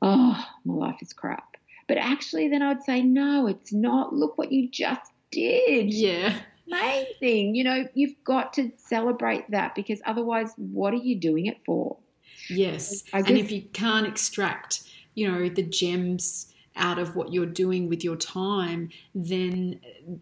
oh, 0.00 0.42
my 0.64 0.74
life 0.74 1.02
is 1.02 1.12
crap. 1.12 1.56
But 1.88 1.98
actually, 1.98 2.48
then 2.48 2.62
I'd 2.62 2.84
say, 2.84 3.02
no, 3.02 3.48
it's 3.48 3.72
not. 3.72 4.14
Look 4.14 4.38
what 4.38 4.50
you 4.50 4.66
just 4.70 5.12
did. 5.30 5.92
Yeah. 5.92 6.38
Amazing. 6.72 7.54
You 7.54 7.64
know, 7.64 7.88
you've 7.94 8.22
got 8.24 8.52
to 8.54 8.72
celebrate 8.76 9.50
that 9.50 9.74
because 9.74 10.00
otherwise, 10.06 10.52
what 10.56 10.92
are 10.92 10.98
you 10.98 11.18
doing 11.18 11.46
it 11.46 11.58
for? 11.64 11.96
Yes. 12.48 13.02
Guess, 13.02 13.26
and 13.28 13.38
if 13.38 13.50
you 13.52 13.62
can't 13.72 14.06
extract, 14.06 14.82
you 15.14 15.30
know, 15.30 15.48
the 15.48 15.62
gems 15.62 16.48
out 16.74 16.98
of 16.98 17.14
what 17.14 17.32
you're 17.32 17.44
doing 17.44 17.88
with 17.88 18.02
your 18.02 18.16
time, 18.16 18.88
then 19.14 19.78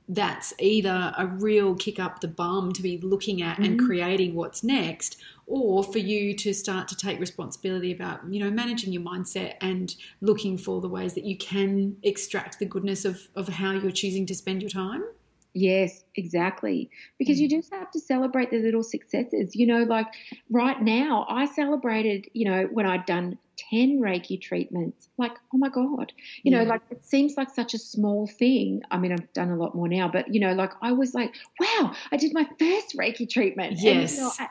that's 0.09 0.53
either 0.59 1.15
a 1.17 1.27
real 1.27 1.77
kick 1.77 2.01
up 2.01 2.21
the 2.21 2.29
bum 2.29 2.73
to 2.73 2.83
be 2.83 2.99
looking 2.99 3.41
at 3.41 3.55
mm-hmm. 3.55 3.65
and 3.65 3.81
creating 3.81 4.35
what's 4.35 4.65
next, 4.65 5.17
or 5.47 5.85
for 5.85 5.99
you 5.99 6.35
to 6.35 6.53
start 6.53 6.89
to 6.89 6.97
take 6.97 7.21
responsibility 7.21 7.93
about, 7.93 8.21
you 8.29 8.43
know, 8.43 8.51
managing 8.51 8.93
your 8.93 9.03
mindset 9.03 9.55
and 9.61 9.95
looking 10.21 10.59
for 10.59 10.81
the 10.81 10.89
ways 10.89 11.15
that 11.15 11.25
you 11.25 11.37
can 11.37 11.97
extract 12.03 12.59
the 12.59 12.67
goodness 12.67 13.05
of, 13.05 13.29
of 13.37 13.49
how 13.49 13.71
you're 13.71 13.91
choosing 13.93 14.27
to 14.27 14.35
spend 14.35 14.61
your 14.61 14.71
time. 14.71 15.05
Yes, 15.53 16.05
exactly. 16.15 16.91
Because 17.19 17.41
you 17.41 17.49
mm. 17.49 17.53
just 17.53 17.73
have 17.73 17.91
to 17.93 18.01
celebrate 18.01 18.51
the 18.51 18.59
little 18.59 18.83
successes. 18.83 19.57
You 19.57 19.67
know, 19.67 19.83
like 19.83 20.07
right 20.51 20.81
now, 20.81 21.27
I 21.29 21.47
celebrated, 21.47 22.29
you 22.33 22.49
know, 22.49 22.69
when 22.71 22.87
I'd 22.87 23.07
done 23.07 23.37
10 23.71 24.01
Reiki 24.01 24.41
treatments. 24.41 25.09
Like, 25.19 25.33
oh 25.53 25.59
my 25.59 25.69
God. 25.69 26.13
You 26.43 26.53
yeah. 26.53 26.63
know, 26.63 26.71
like 26.71 26.83
it 26.91 27.05
seems 27.05 27.37
like 27.37 27.51
such 27.51 27.75
a 27.75 27.79
small 27.79 28.27
thing. 28.27 28.83
I 28.91 28.99
mean, 28.99 29.13
I've 29.13 29.33
done 29.33 29.51
a 29.51 29.57
lot 29.57 29.75
more 29.75 29.89
now, 29.89 30.09
but, 30.09 30.33
you 30.33 30.41
know, 30.41 30.53
like 30.53 30.73
I 30.83 30.93
was 30.93 31.15
like, 31.15 31.35
wow, 31.59 31.93
I 32.13 32.17
did 32.17 32.33
my 32.33 32.49
first 32.59 32.97
Reiki 32.97 33.29
treatment. 33.29 33.79
Yes. 33.79 34.13
And, 34.13 34.19
you, 34.19 34.23
know, 34.23 34.33
I, 34.39 34.49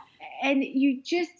and 0.50 0.64
you 0.64 1.02
just, 1.02 1.32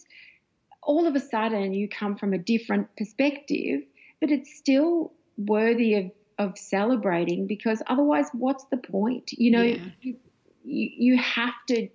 all 0.82 1.06
of 1.06 1.14
a 1.14 1.20
sudden, 1.20 1.74
you 1.74 1.88
come 1.88 2.16
from 2.16 2.32
a 2.32 2.38
different 2.38 2.88
perspective, 2.96 3.82
but 4.20 4.30
it's 4.30 4.56
still 4.56 5.12
worthy 5.36 5.94
of, 5.94 6.10
of 6.40 6.56
celebrating 6.58 7.46
because 7.46 7.82
otherwise, 7.86 8.26
what's 8.32 8.64
the 8.70 8.78
point? 8.78 9.32
You 9.32 9.50
know, 9.50 9.62
yeah. 9.62 9.84
you, 10.00 10.16
you 10.64 11.18
have 11.18 11.52
to 11.68 11.88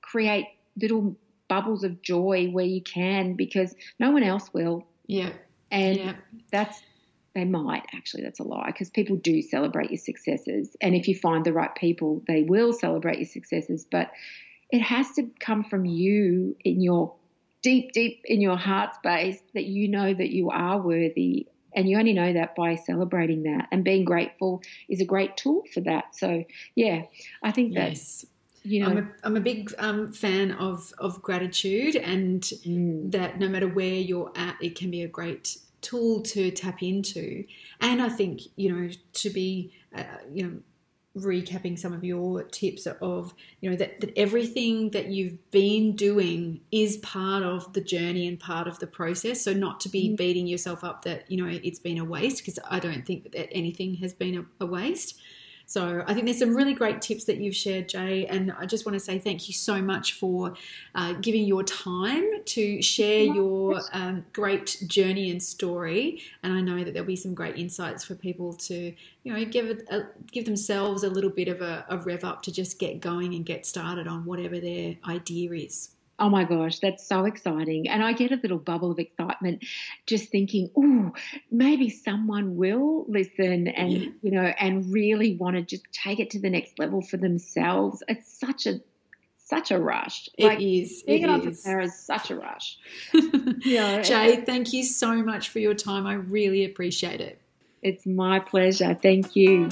create 0.00 0.46
little 0.80 1.16
bubbles 1.48 1.84
of 1.84 2.00
joy 2.00 2.48
where 2.50 2.64
you 2.64 2.82
can 2.82 3.34
because 3.34 3.74
no 3.98 4.10
one 4.10 4.22
else 4.22 4.52
will. 4.54 4.86
Yeah. 5.06 5.32
And 5.70 5.98
yeah. 5.98 6.14
that's, 6.50 6.80
they 7.34 7.44
might 7.44 7.84
actually, 7.94 8.22
that's 8.22 8.40
a 8.40 8.44
lie 8.44 8.68
because 8.68 8.88
people 8.88 9.16
do 9.16 9.42
celebrate 9.42 9.90
your 9.90 9.98
successes. 9.98 10.74
And 10.80 10.94
if 10.94 11.06
you 11.06 11.14
find 11.14 11.44
the 11.44 11.52
right 11.52 11.74
people, 11.74 12.22
they 12.26 12.42
will 12.42 12.72
celebrate 12.72 13.18
your 13.18 13.28
successes. 13.28 13.86
But 13.90 14.10
it 14.70 14.80
has 14.80 15.10
to 15.16 15.28
come 15.40 15.62
from 15.62 15.84
you 15.84 16.56
in 16.64 16.80
your 16.80 17.14
deep, 17.60 17.92
deep 17.92 18.22
in 18.24 18.40
your 18.40 18.56
heart 18.56 18.94
space 18.94 19.38
that 19.52 19.64
you 19.64 19.88
know 19.88 20.14
that 20.14 20.30
you 20.30 20.48
are 20.48 20.80
worthy. 20.80 21.48
And 21.74 21.88
you 21.88 21.98
only 21.98 22.12
know 22.12 22.32
that 22.32 22.54
by 22.54 22.76
celebrating 22.76 23.44
that. 23.44 23.68
And 23.72 23.84
being 23.84 24.04
grateful 24.04 24.62
is 24.88 25.00
a 25.00 25.04
great 25.04 25.36
tool 25.36 25.62
for 25.72 25.80
that. 25.80 26.14
So, 26.14 26.44
yeah, 26.74 27.02
I 27.42 27.50
think 27.50 27.74
yes. 27.74 28.20
that 28.20 28.28
you 28.66 28.80
know, 28.80 28.88
I'm 28.88 28.98
a, 28.98 29.08
I'm 29.24 29.36
a 29.36 29.40
big 29.40 29.74
um, 29.78 30.10
fan 30.10 30.52
of 30.52 30.92
of 30.98 31.20
gratitude, 31.20 31.96
and 31.96 32.40
mm. 32.42 33.12
that 33.12 33.38
no 33.38 33.46
matter 33.46 33.68
where 33.68 33.94
you're 33.94 34.32
at, 34.34 34.56
it 34.60 34.74
can 34.74 34.90
be 34.90 35.02
a 35.02 35.08
great 35.08 35.58
tool 35.82 36.22
to 36.22 36.50
tap 36.50 36.82
into. 36.82 37.44
And 37.80 38.00
I 38.00 38.08
think 38.08 38.40
you 38.56 38.74
know 38.74 38.90
to 39.12 39.30
be 39.30 39.74
uh, 39.94 40.04
you 40.32 40.44
know 40.44 40.52
recapping 41.16 41.78
some 41.78 41.92
of 41.92 42.02
your 42.02 42.42
tips 42.42 42.86
of 42.86 43.34
you 43.60 43.70
know 43.70 43.76
that, 43.76 44.00
that 44.00 44.12
everything 44.18 44.90
that 44.90 45.06
you've 45.06 45.50
been 45.52 45.94
doing 45.94 46.60
is 46.72 46.96
part 46.98 47.44
of 47.44 47.72
the 47.72 47.80
journey 47.80 48.26
and 48.26 48.40
part 48.40 48.66
of 48.66 48.80
the 48.80 48.86
process 48.86 49.40
so 49.40 49.52
not 49.52 49.78
to 49.78 49.88
be 49.88 50.10
mm. 50.10 50.16
beating 50.16 50.48
yourself 50.48 50.82
up 50.82 51.04
that 51.04 51.30
you 51.30 51.36
know 51.36 51.60
it's 51.62 51.78
been 51.78 51.98
a 51.98 52.04
waste 52.04 52.38
because 52.38 52.58
i 52.68 52.80
don't 52.80 53.06
think 53.06 53.30
that 53.30 53.48
anything 53.52 53.94
has 53.94 54.12
been 54.12 54.36
a, 54.38 54.64
a 54.64 54.66
waste 54.66 55.20
so 55.66 56.04
I 56.06 56.12
think 56.12 56.26
there's 56.26 56.38
some 56.38 56.54
really 56.54 56.74
great 56.74 57.00
tips 57.00 57.24
that 57.24 57.38
you've 57.38 57.56
shared, 57.56 57.88
Jai, 57.88 58.26
and 58.28 58.52
I 58.52 58.66
just 58.66 58.84
want 58.84 58.94
to 58.94 59.00
say 59.00 59.18
thank 59.18 59.48
you 59.48 59.54
so 59.54 59.80
much 59.80 60.12
for 60.12 60.54
uh, 60.94 61.14
giving 61.14 61.44
your 61.44 61.62
time 61.62 62.44
to 62.44 62.82
share 62.82 63.24
your 63.24 63.80
um, 63.92 64.26
great 64.32 64.82
journey 64.86 65.30
and 65.30 65.42
story. 65.42 66.22
And 66.42 66.52
I 66.52 66.60
know 66.60 66.84
that 66.84 66.92
there'll 66.92 67.06
be 67.06 67.16
some 67.16 67.34
great 67.34 67.56
insights 67.56 68.04
for 68.04 68.14
people 68.14 68.52
to, 68.54 68.94
you 69.22 69.32
know, 69.32 69.44
give 69.46 69.82
a, 69.90 70.02
give 70.30 70.44
themselves 70.44 71.02
a 71.02 71.08
little 71.08 71.30
bit 71.30 71.48
of 71.48 71.62
a, 71.62 71.86
a 71.88 71.98
rev 71.98 72.24
up 72.24 72.42
to 72.42 72.52
just 72.52 72.78
get 72.78 73.00
going 73.00 73.34
and 73.34 73.46
get 73.46 73.64
started 73.64 74.06
on 74.06 74.26
whatever 74.26 74.60
their 74.60 74.96
idea 75.06 75.52
is. 75.52 75.93
Oh 76.18 76.28
my 76.28 76.44
gosh, 76.44 76.78
that's 76.78 77.06
so 77.06 77.24
exciting. 77.24 77.88
And 77.88 78.02
I 78.02 78.12
get 78.12 78.30
a 78.30 78.36
little 78.36 78.58
bubble 78.58 78.92
of 78.92 78.98
excitement 78.98 79.64
just 80.06 80.30
thinking, 80.30 80.70
oh, 80.76 81.12
maybe 81.50 81.90
someone 81.90 82.56
will 82.56 83.04
listen 83.08 83.68
and, 83.68 83.92
yeah. 83.92 84.08
you 84.22 84.30
know, 84.30 84.52
and 84.58 84.92
really 84.92 85.34
want 85.34 85.56
to 85.56 85.62
just 85.62 85.84
take 85.92 86.20
it 86.20 86.30
to 86.30 86.40
the 86.40 86.50
next 86.50 86.78
level 86.78 87.02
for 87.02 87.16
themselves. 87.16 88.02
It's 88.08 88.32
such 88.38 88.66
a 88.66 88.80
such 89.46 89.70
a 89.70 89.78
rush. 89.78 90.28
It 90.38 90.46
like, 90.46 90.60
is. 90.60 91.02
Being 91.02 91.22
it 91.22 91.24
an 91.24 91.30
entrepreneur 91.30 91.80
is. 91.80 91.92
is 91.92 91.98
such 91.98 92.30
a 92.30 92.36
rush. 92.36 92.78
yeah. 93.64 94.00
Jai, 94.02 94.36
thank 94.36 94.72
you 94.72 94.84
so 94.84 95.16
much 95.16 95.50
for 95.50 95.58
your 95.58 95.74
time. 95.74 96.06
I 96.06 96.14
really 96.14 96.64
appreciate 96.64 97.20
it. 97.20 97.40
It's 97.82 98.06
my 98.06 98.38
pleasure. 98.38 98.94
Thank 98.94 99.36
you. 99.36 99.68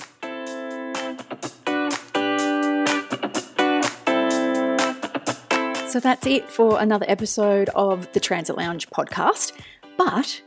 So 5.93 6.01
that's 6.01 6.26
it 6.26 6.49
for 6.49 6.80
another 6.80 7.05
episode 7.07 7.68
of 7.74 8.11
the 8.14 8.18
Transit 8.18 8.57
Lounge 8.57 8.88
podcast. 8.88 9.53
But 9.99 10.40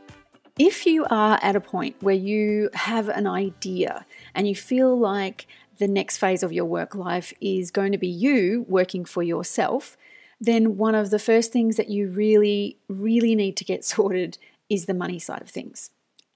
if 0.58 0.84
you 0.86 1.06
are 1.08 1.38
at 1.40 1.54
a 1.54 1.60
point 1.60 1.94
where 2.00 2.16
you 2.16 2.68
have 2.74 3.08
an 3.08 3.28
idea 3.28 4.04
and 4.34 4.48
you 4.48 4.56
feel 4.56 4.98
like 4.98 5.46
the 5.78 5.86
next 5.86 6.18
phase 6.18 6.42
of 6.42 6.52
your 6.52 6.64
work 6.64 6.96
life 6.96 7.32
is 7.40 7.70
going 7.70 7.92
to 7.92 7.96
be 7.96 8.08
you 8.08 8.66
working 8.68 9.04
for 9.04 9.22
yourself, 9.22 9.96
then 10.40 10.78
one 10.78 10.96
of 10.96 11.10
the 11.10 11.18
first 11.20 11.52
things 11.52 11.76
that 11.76 11.90
you 11.90 12.08
really, 12.10 12.76
really 12.88 13.36
need 13.36 13.56
to 13.58 13.64
get 13.64 13.84
sorted 13.94 14.38
is 14.68 14.86
the 14.86 14.94
money 14.94 15.20
side 15.20 15.42
of 15.42 15.48
things. 15.48 15.90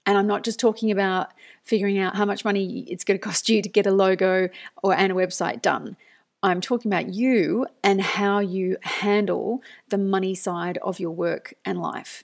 And 0.05 0.17
I'm 0.17 0.27
not 0.27 0.45
just 0.45 0.57
talking 0.57 0.89
about 0.89 1.33
figuring 1.63 1.99
out 1.99 2.15
how 2.15 2.23
much 2.23 2.45
money 2.45 2.85
it's 2.87 3.03
going 3.03 3.19
to 3.19 3.21
cost 3.21 3.49
you 3.49 3.61
to 3.61 3.67
get 3.67 3.85
a 3.85 3.91
logo 3.91 4.47
or 4.81 4.93
and 4.93 5.11
a 5.11 5.15
website 5.15 5.61
done. 5.61 5.97
I'm 6.43 6.61
talking 6.61 6.91
about 6.91 7.13
you 7.13 7.67
and 7.83 8.01
how 8.01 8.39
you 8.39 8.77
handle 8.81 9.61
the 9.89 9.97
money 9.97 10.33
side 10.33 10.77
of 10.79 10.99
your 10.99 11.11
work 11.11 11.53
and 11.63 11.79
life. 11.79 12.23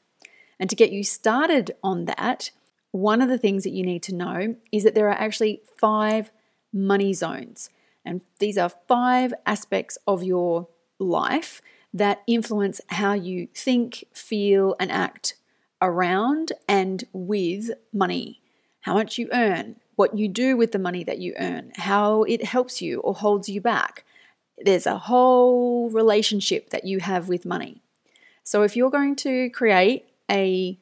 And 0.60 0.70
to 0.70 0.76
get 0.76 0.92
you 0.92 1.04
started 1.04 1.76
on 1.84 2.06
that, 2.06 2.52
one 2.92 3.22
of 3.22 3.30
the 3.30 3.38
things 3.38 3.64
that 3.64 3.74
you 3.74 3.84
need 3.84 4.02
to 4.04 4.16
know 4.16 4.56
is 4.72 4.84
that 4.84 4.96
there 4.96 5.08
are 5.08 5.12
actually 5.12 5.62
five 5.78 6.32
money 6.74 7.14
zones. 7.14 7.70
And 8.04 8.22
these 8.40 8.58
are 8.58 8.72
five 8.88 9.34
aspects 9.46 9.98
of 10.08 10.24
your 10.24 10.68
life 10.98 11.62
that 11.94 12.24
influence 12.26 12.82
how 12.88 13.14
you 13.14 13.48
think, 13.54 14.06
feel, 14.14 14.76
and 14.80 14.92
act 14.92 15.36
around 15.82 16.54
and 16.68 17.04
with 17.14 17.72
money. 17.94 18.42
How 18.82 18.94
much 18.94 19.18
you 19.18 19.30
earn, 19.32 19.76
what 19.98 20.18
you 20.18 20.30
do 20.30 20.56
with 20.56 20.72
the 20.72 20.80
money 20.80 21.04
that 21.04 21.18
you 21.18 21.34
earn, 21.38 21.74
how 21.76 22.24
it 22.24 22.46
helps 22.46 22.82
you 22.82 23.02
or 23.02 23.16
holds 23.16 23.50
you 23.50 23.60
back. 23.60 24.06
There's 24.58 24.86
a 24.86 24.98
whole 24.98 25.90
relationship 25.90 26.70
that 26.70 26.86
you 26.86 27.00
have 27.00 27.28
with 27.28 27.46
money. 27.46 27.82
So, 28.44 28.64
if 28.64 28.78
you're 28.78 28.92
going 28.92 29.18
to 29.18 29.50
create 29.50 30.06
a 30.32 30.80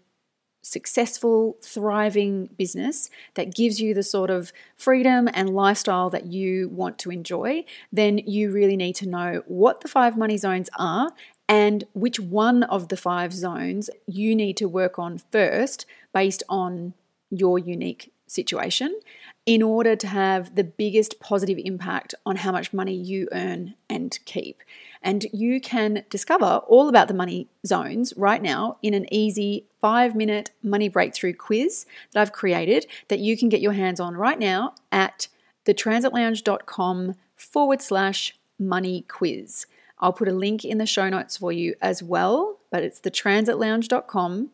successful, 0.62 1.58
thriving 1.62 2.50
business 2.58 3.10
that 3.36 3.56
gives 3.56 3.80
you 3.80 3.94
the 3.94 4.04
sort 4.04 4.30
of 4.30 4.52
freedom 4.76 5.30
and 5.34 5.50
lifestyle 5.50 6.10
that 6.10 6.26
you 6.26 6.68
want 6.70 6.98
to 7.00 7.12
enjoy, 7.12 7.64
then 7.92 8.18
you 8.18 8.52
really 8.52 8.76
need 8.76 8.96
to 8.96 9.08
know 9.08 9.44
what 9.46 9.82
the 9.82 9.88
five 9.88 10.18
money 10.18 10.38
zones 10.38 10.70
are 10.78 11.12
and 11.48 11.84
which 11.94 12.20
one 12.20 12.64
of 12.64 12.90
the 12.90 12.98
five 12.98 13.32
zones 13.32 13.90
you 14.08 14.36
need 14.36 14.58
to 14.58 14.68
work 14.68 14.98
on 14.98 15.20
first 15.32 15.86
based 16.14 16.42
on 16.50 16.94
your 17.30 17.60
unique 17.60 18.12
situation 18.28 19.00
in 19.46 19.62
order 19.62 19.96
to 19.96 20.08
have 20.08 20.56
the 20.56 20.64
biggest 20.64 21.20
positive 21.20 21.60
impact 21.64 22.16
on 22.26 22.38
how 22.38 22.52
much 22.52 22.74
money 22.74 22.96
you 22.96 23.28
earn 23.32 23.76
and 23.88 24.18
keep. 24.26 24.62
And 25.04 25.28
you 25.32 25.62
can 25.62 26.04
discover 26.10 26.62
all 26.68 26.90
about 26.90 27.08
the 27.08 27.14
money 27.14 27.48
zones 27.66 28.14
right 28.18 28.42
now 28.42 28.78
in 28.82 28.96
an 28.96 29.12
easy 29.14 29.68
five 29.80 30.16
minute 30.16 30.50
money 30.64 30.90
breakthrough 30.90 31.34
quiz 31.34 31.86
that 32.12 32.22
I've 32.22 32.32
created 32.32 32.88
that 33.10 33.20
you 33.20 33.38
can 33.38 33.50
get 33.50 33.62
your 33.62 33.74
hands 33.74 34.00
on 34.00 34.16
right 34.16 34.40
now 34.40 34.74
at 34.92 35.28
thetransitlounge.com 35.66 37.16
forward 37.36 37.82
slash 37.82 38.36
money 38.58 39.06
quiz. 39.08 39.68
I'll 40.00 40.14
put 40.14 40.28
a 40.28 40.34
link 40.34 40.66
in 40.66 40.80
the 40.80 40.86
show 40.88 41.08
notes 41.10 41.38
for 41.38 41.52
you 41.52 41.76
as 41.82 42.02
well, 42.02 42.58
but 42.72 42.84
it's 42.84 43.00
thetransitlounge.com 43.00 44.50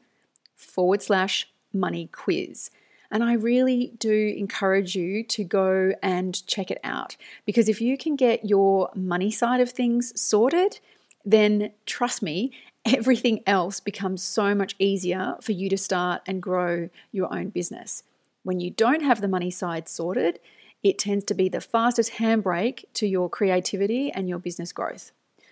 forward 0.55 1.01
slash 1.01 1.47
money 1.73 2.09
quiz. 2.11 2.71
And 3.11 3.23
I 3.23 3.33
really 3.33 3.93
do 3.99 4.33
encourage 4.37 4.95
you 4.95 5.23
to 5.25 5.43
go 5.43 5.93
and 6.01 6.45
check 6.47 6.71
it 6.71 6.79
out 6.83 7.17
because 7.45 7.67
if 7.67 7.81
you 7.81 7.97
can 7.97 8.15
get 8.15 8.45
your 8.45 8.89
money 8.95 9.31
side 9.31 9.59
of 9.59 9.69
things 9.69 10.19
sorted, 10.19 10.79
then 11.25 11.71
trust 11.85 12.21
me, 12.21 12.51
everything 12.85 13.41
else 13.45 13.79
becomes 13.79 14.23
so 14.23 14.55
much 14.55 14.75
easier 14.79 15.35
for 15.41 15.51
you 15.51 15.69
to 15.69 15.77
start 15.77 16.21
and 16.25 16.41
grow 16.41 16.89
your 17.11 17.33
own 17.33 17.49
business. 17.49 18.03
When 18.43 18.59
you 18.59 18.71
don't 18.71 19.03
have 19.03 19.21
the 19.21 19.27
money 19.27 19.51
side 19.51 19.87
sorted, 19.87 20.39
it 20.81 20.97
tends 20.97 21.25
to 21.25 21.33
be 21.33 21.47
the 21.47 21.61
fastest 21.61 22.13
handbrake 22.13 22.85
to 22.93 23.05
your 23.05 23.29
creativity 23.29 24.11
and 24.11 24.27
your 24.27 24.39
business 24.39 24.71
growth. 24.71 25.11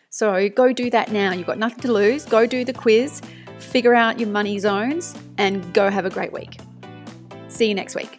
So 0.10 0.50
go 0.50 0.74
do 0.74 0.90
that 0.90 1.12
now. 1.12 1.34
You've 1.34 1.46
got 1.46 1.60
nothing 1.60 1.82
to 1.82 1.92
lose. 1.92 2.26
Go 2.26 2.48
do 2.48 2.66
the 2.66 2.74
quiz, 2.74 3.22
figure 3.60 3.94
out 3.94 4.20
your 4.20 4.30
money 4.30 4.58
zones, 4.58 5.16
and 5.38 5.72
go 5.74 5.92
have 5.92 6.06
a 6.06 6.10
great 6.10 6.34
week. 6.34 6.58
See 7.60 7.68
you 7.68 7.76
next 7.76 7.94
week. 7.94 8.19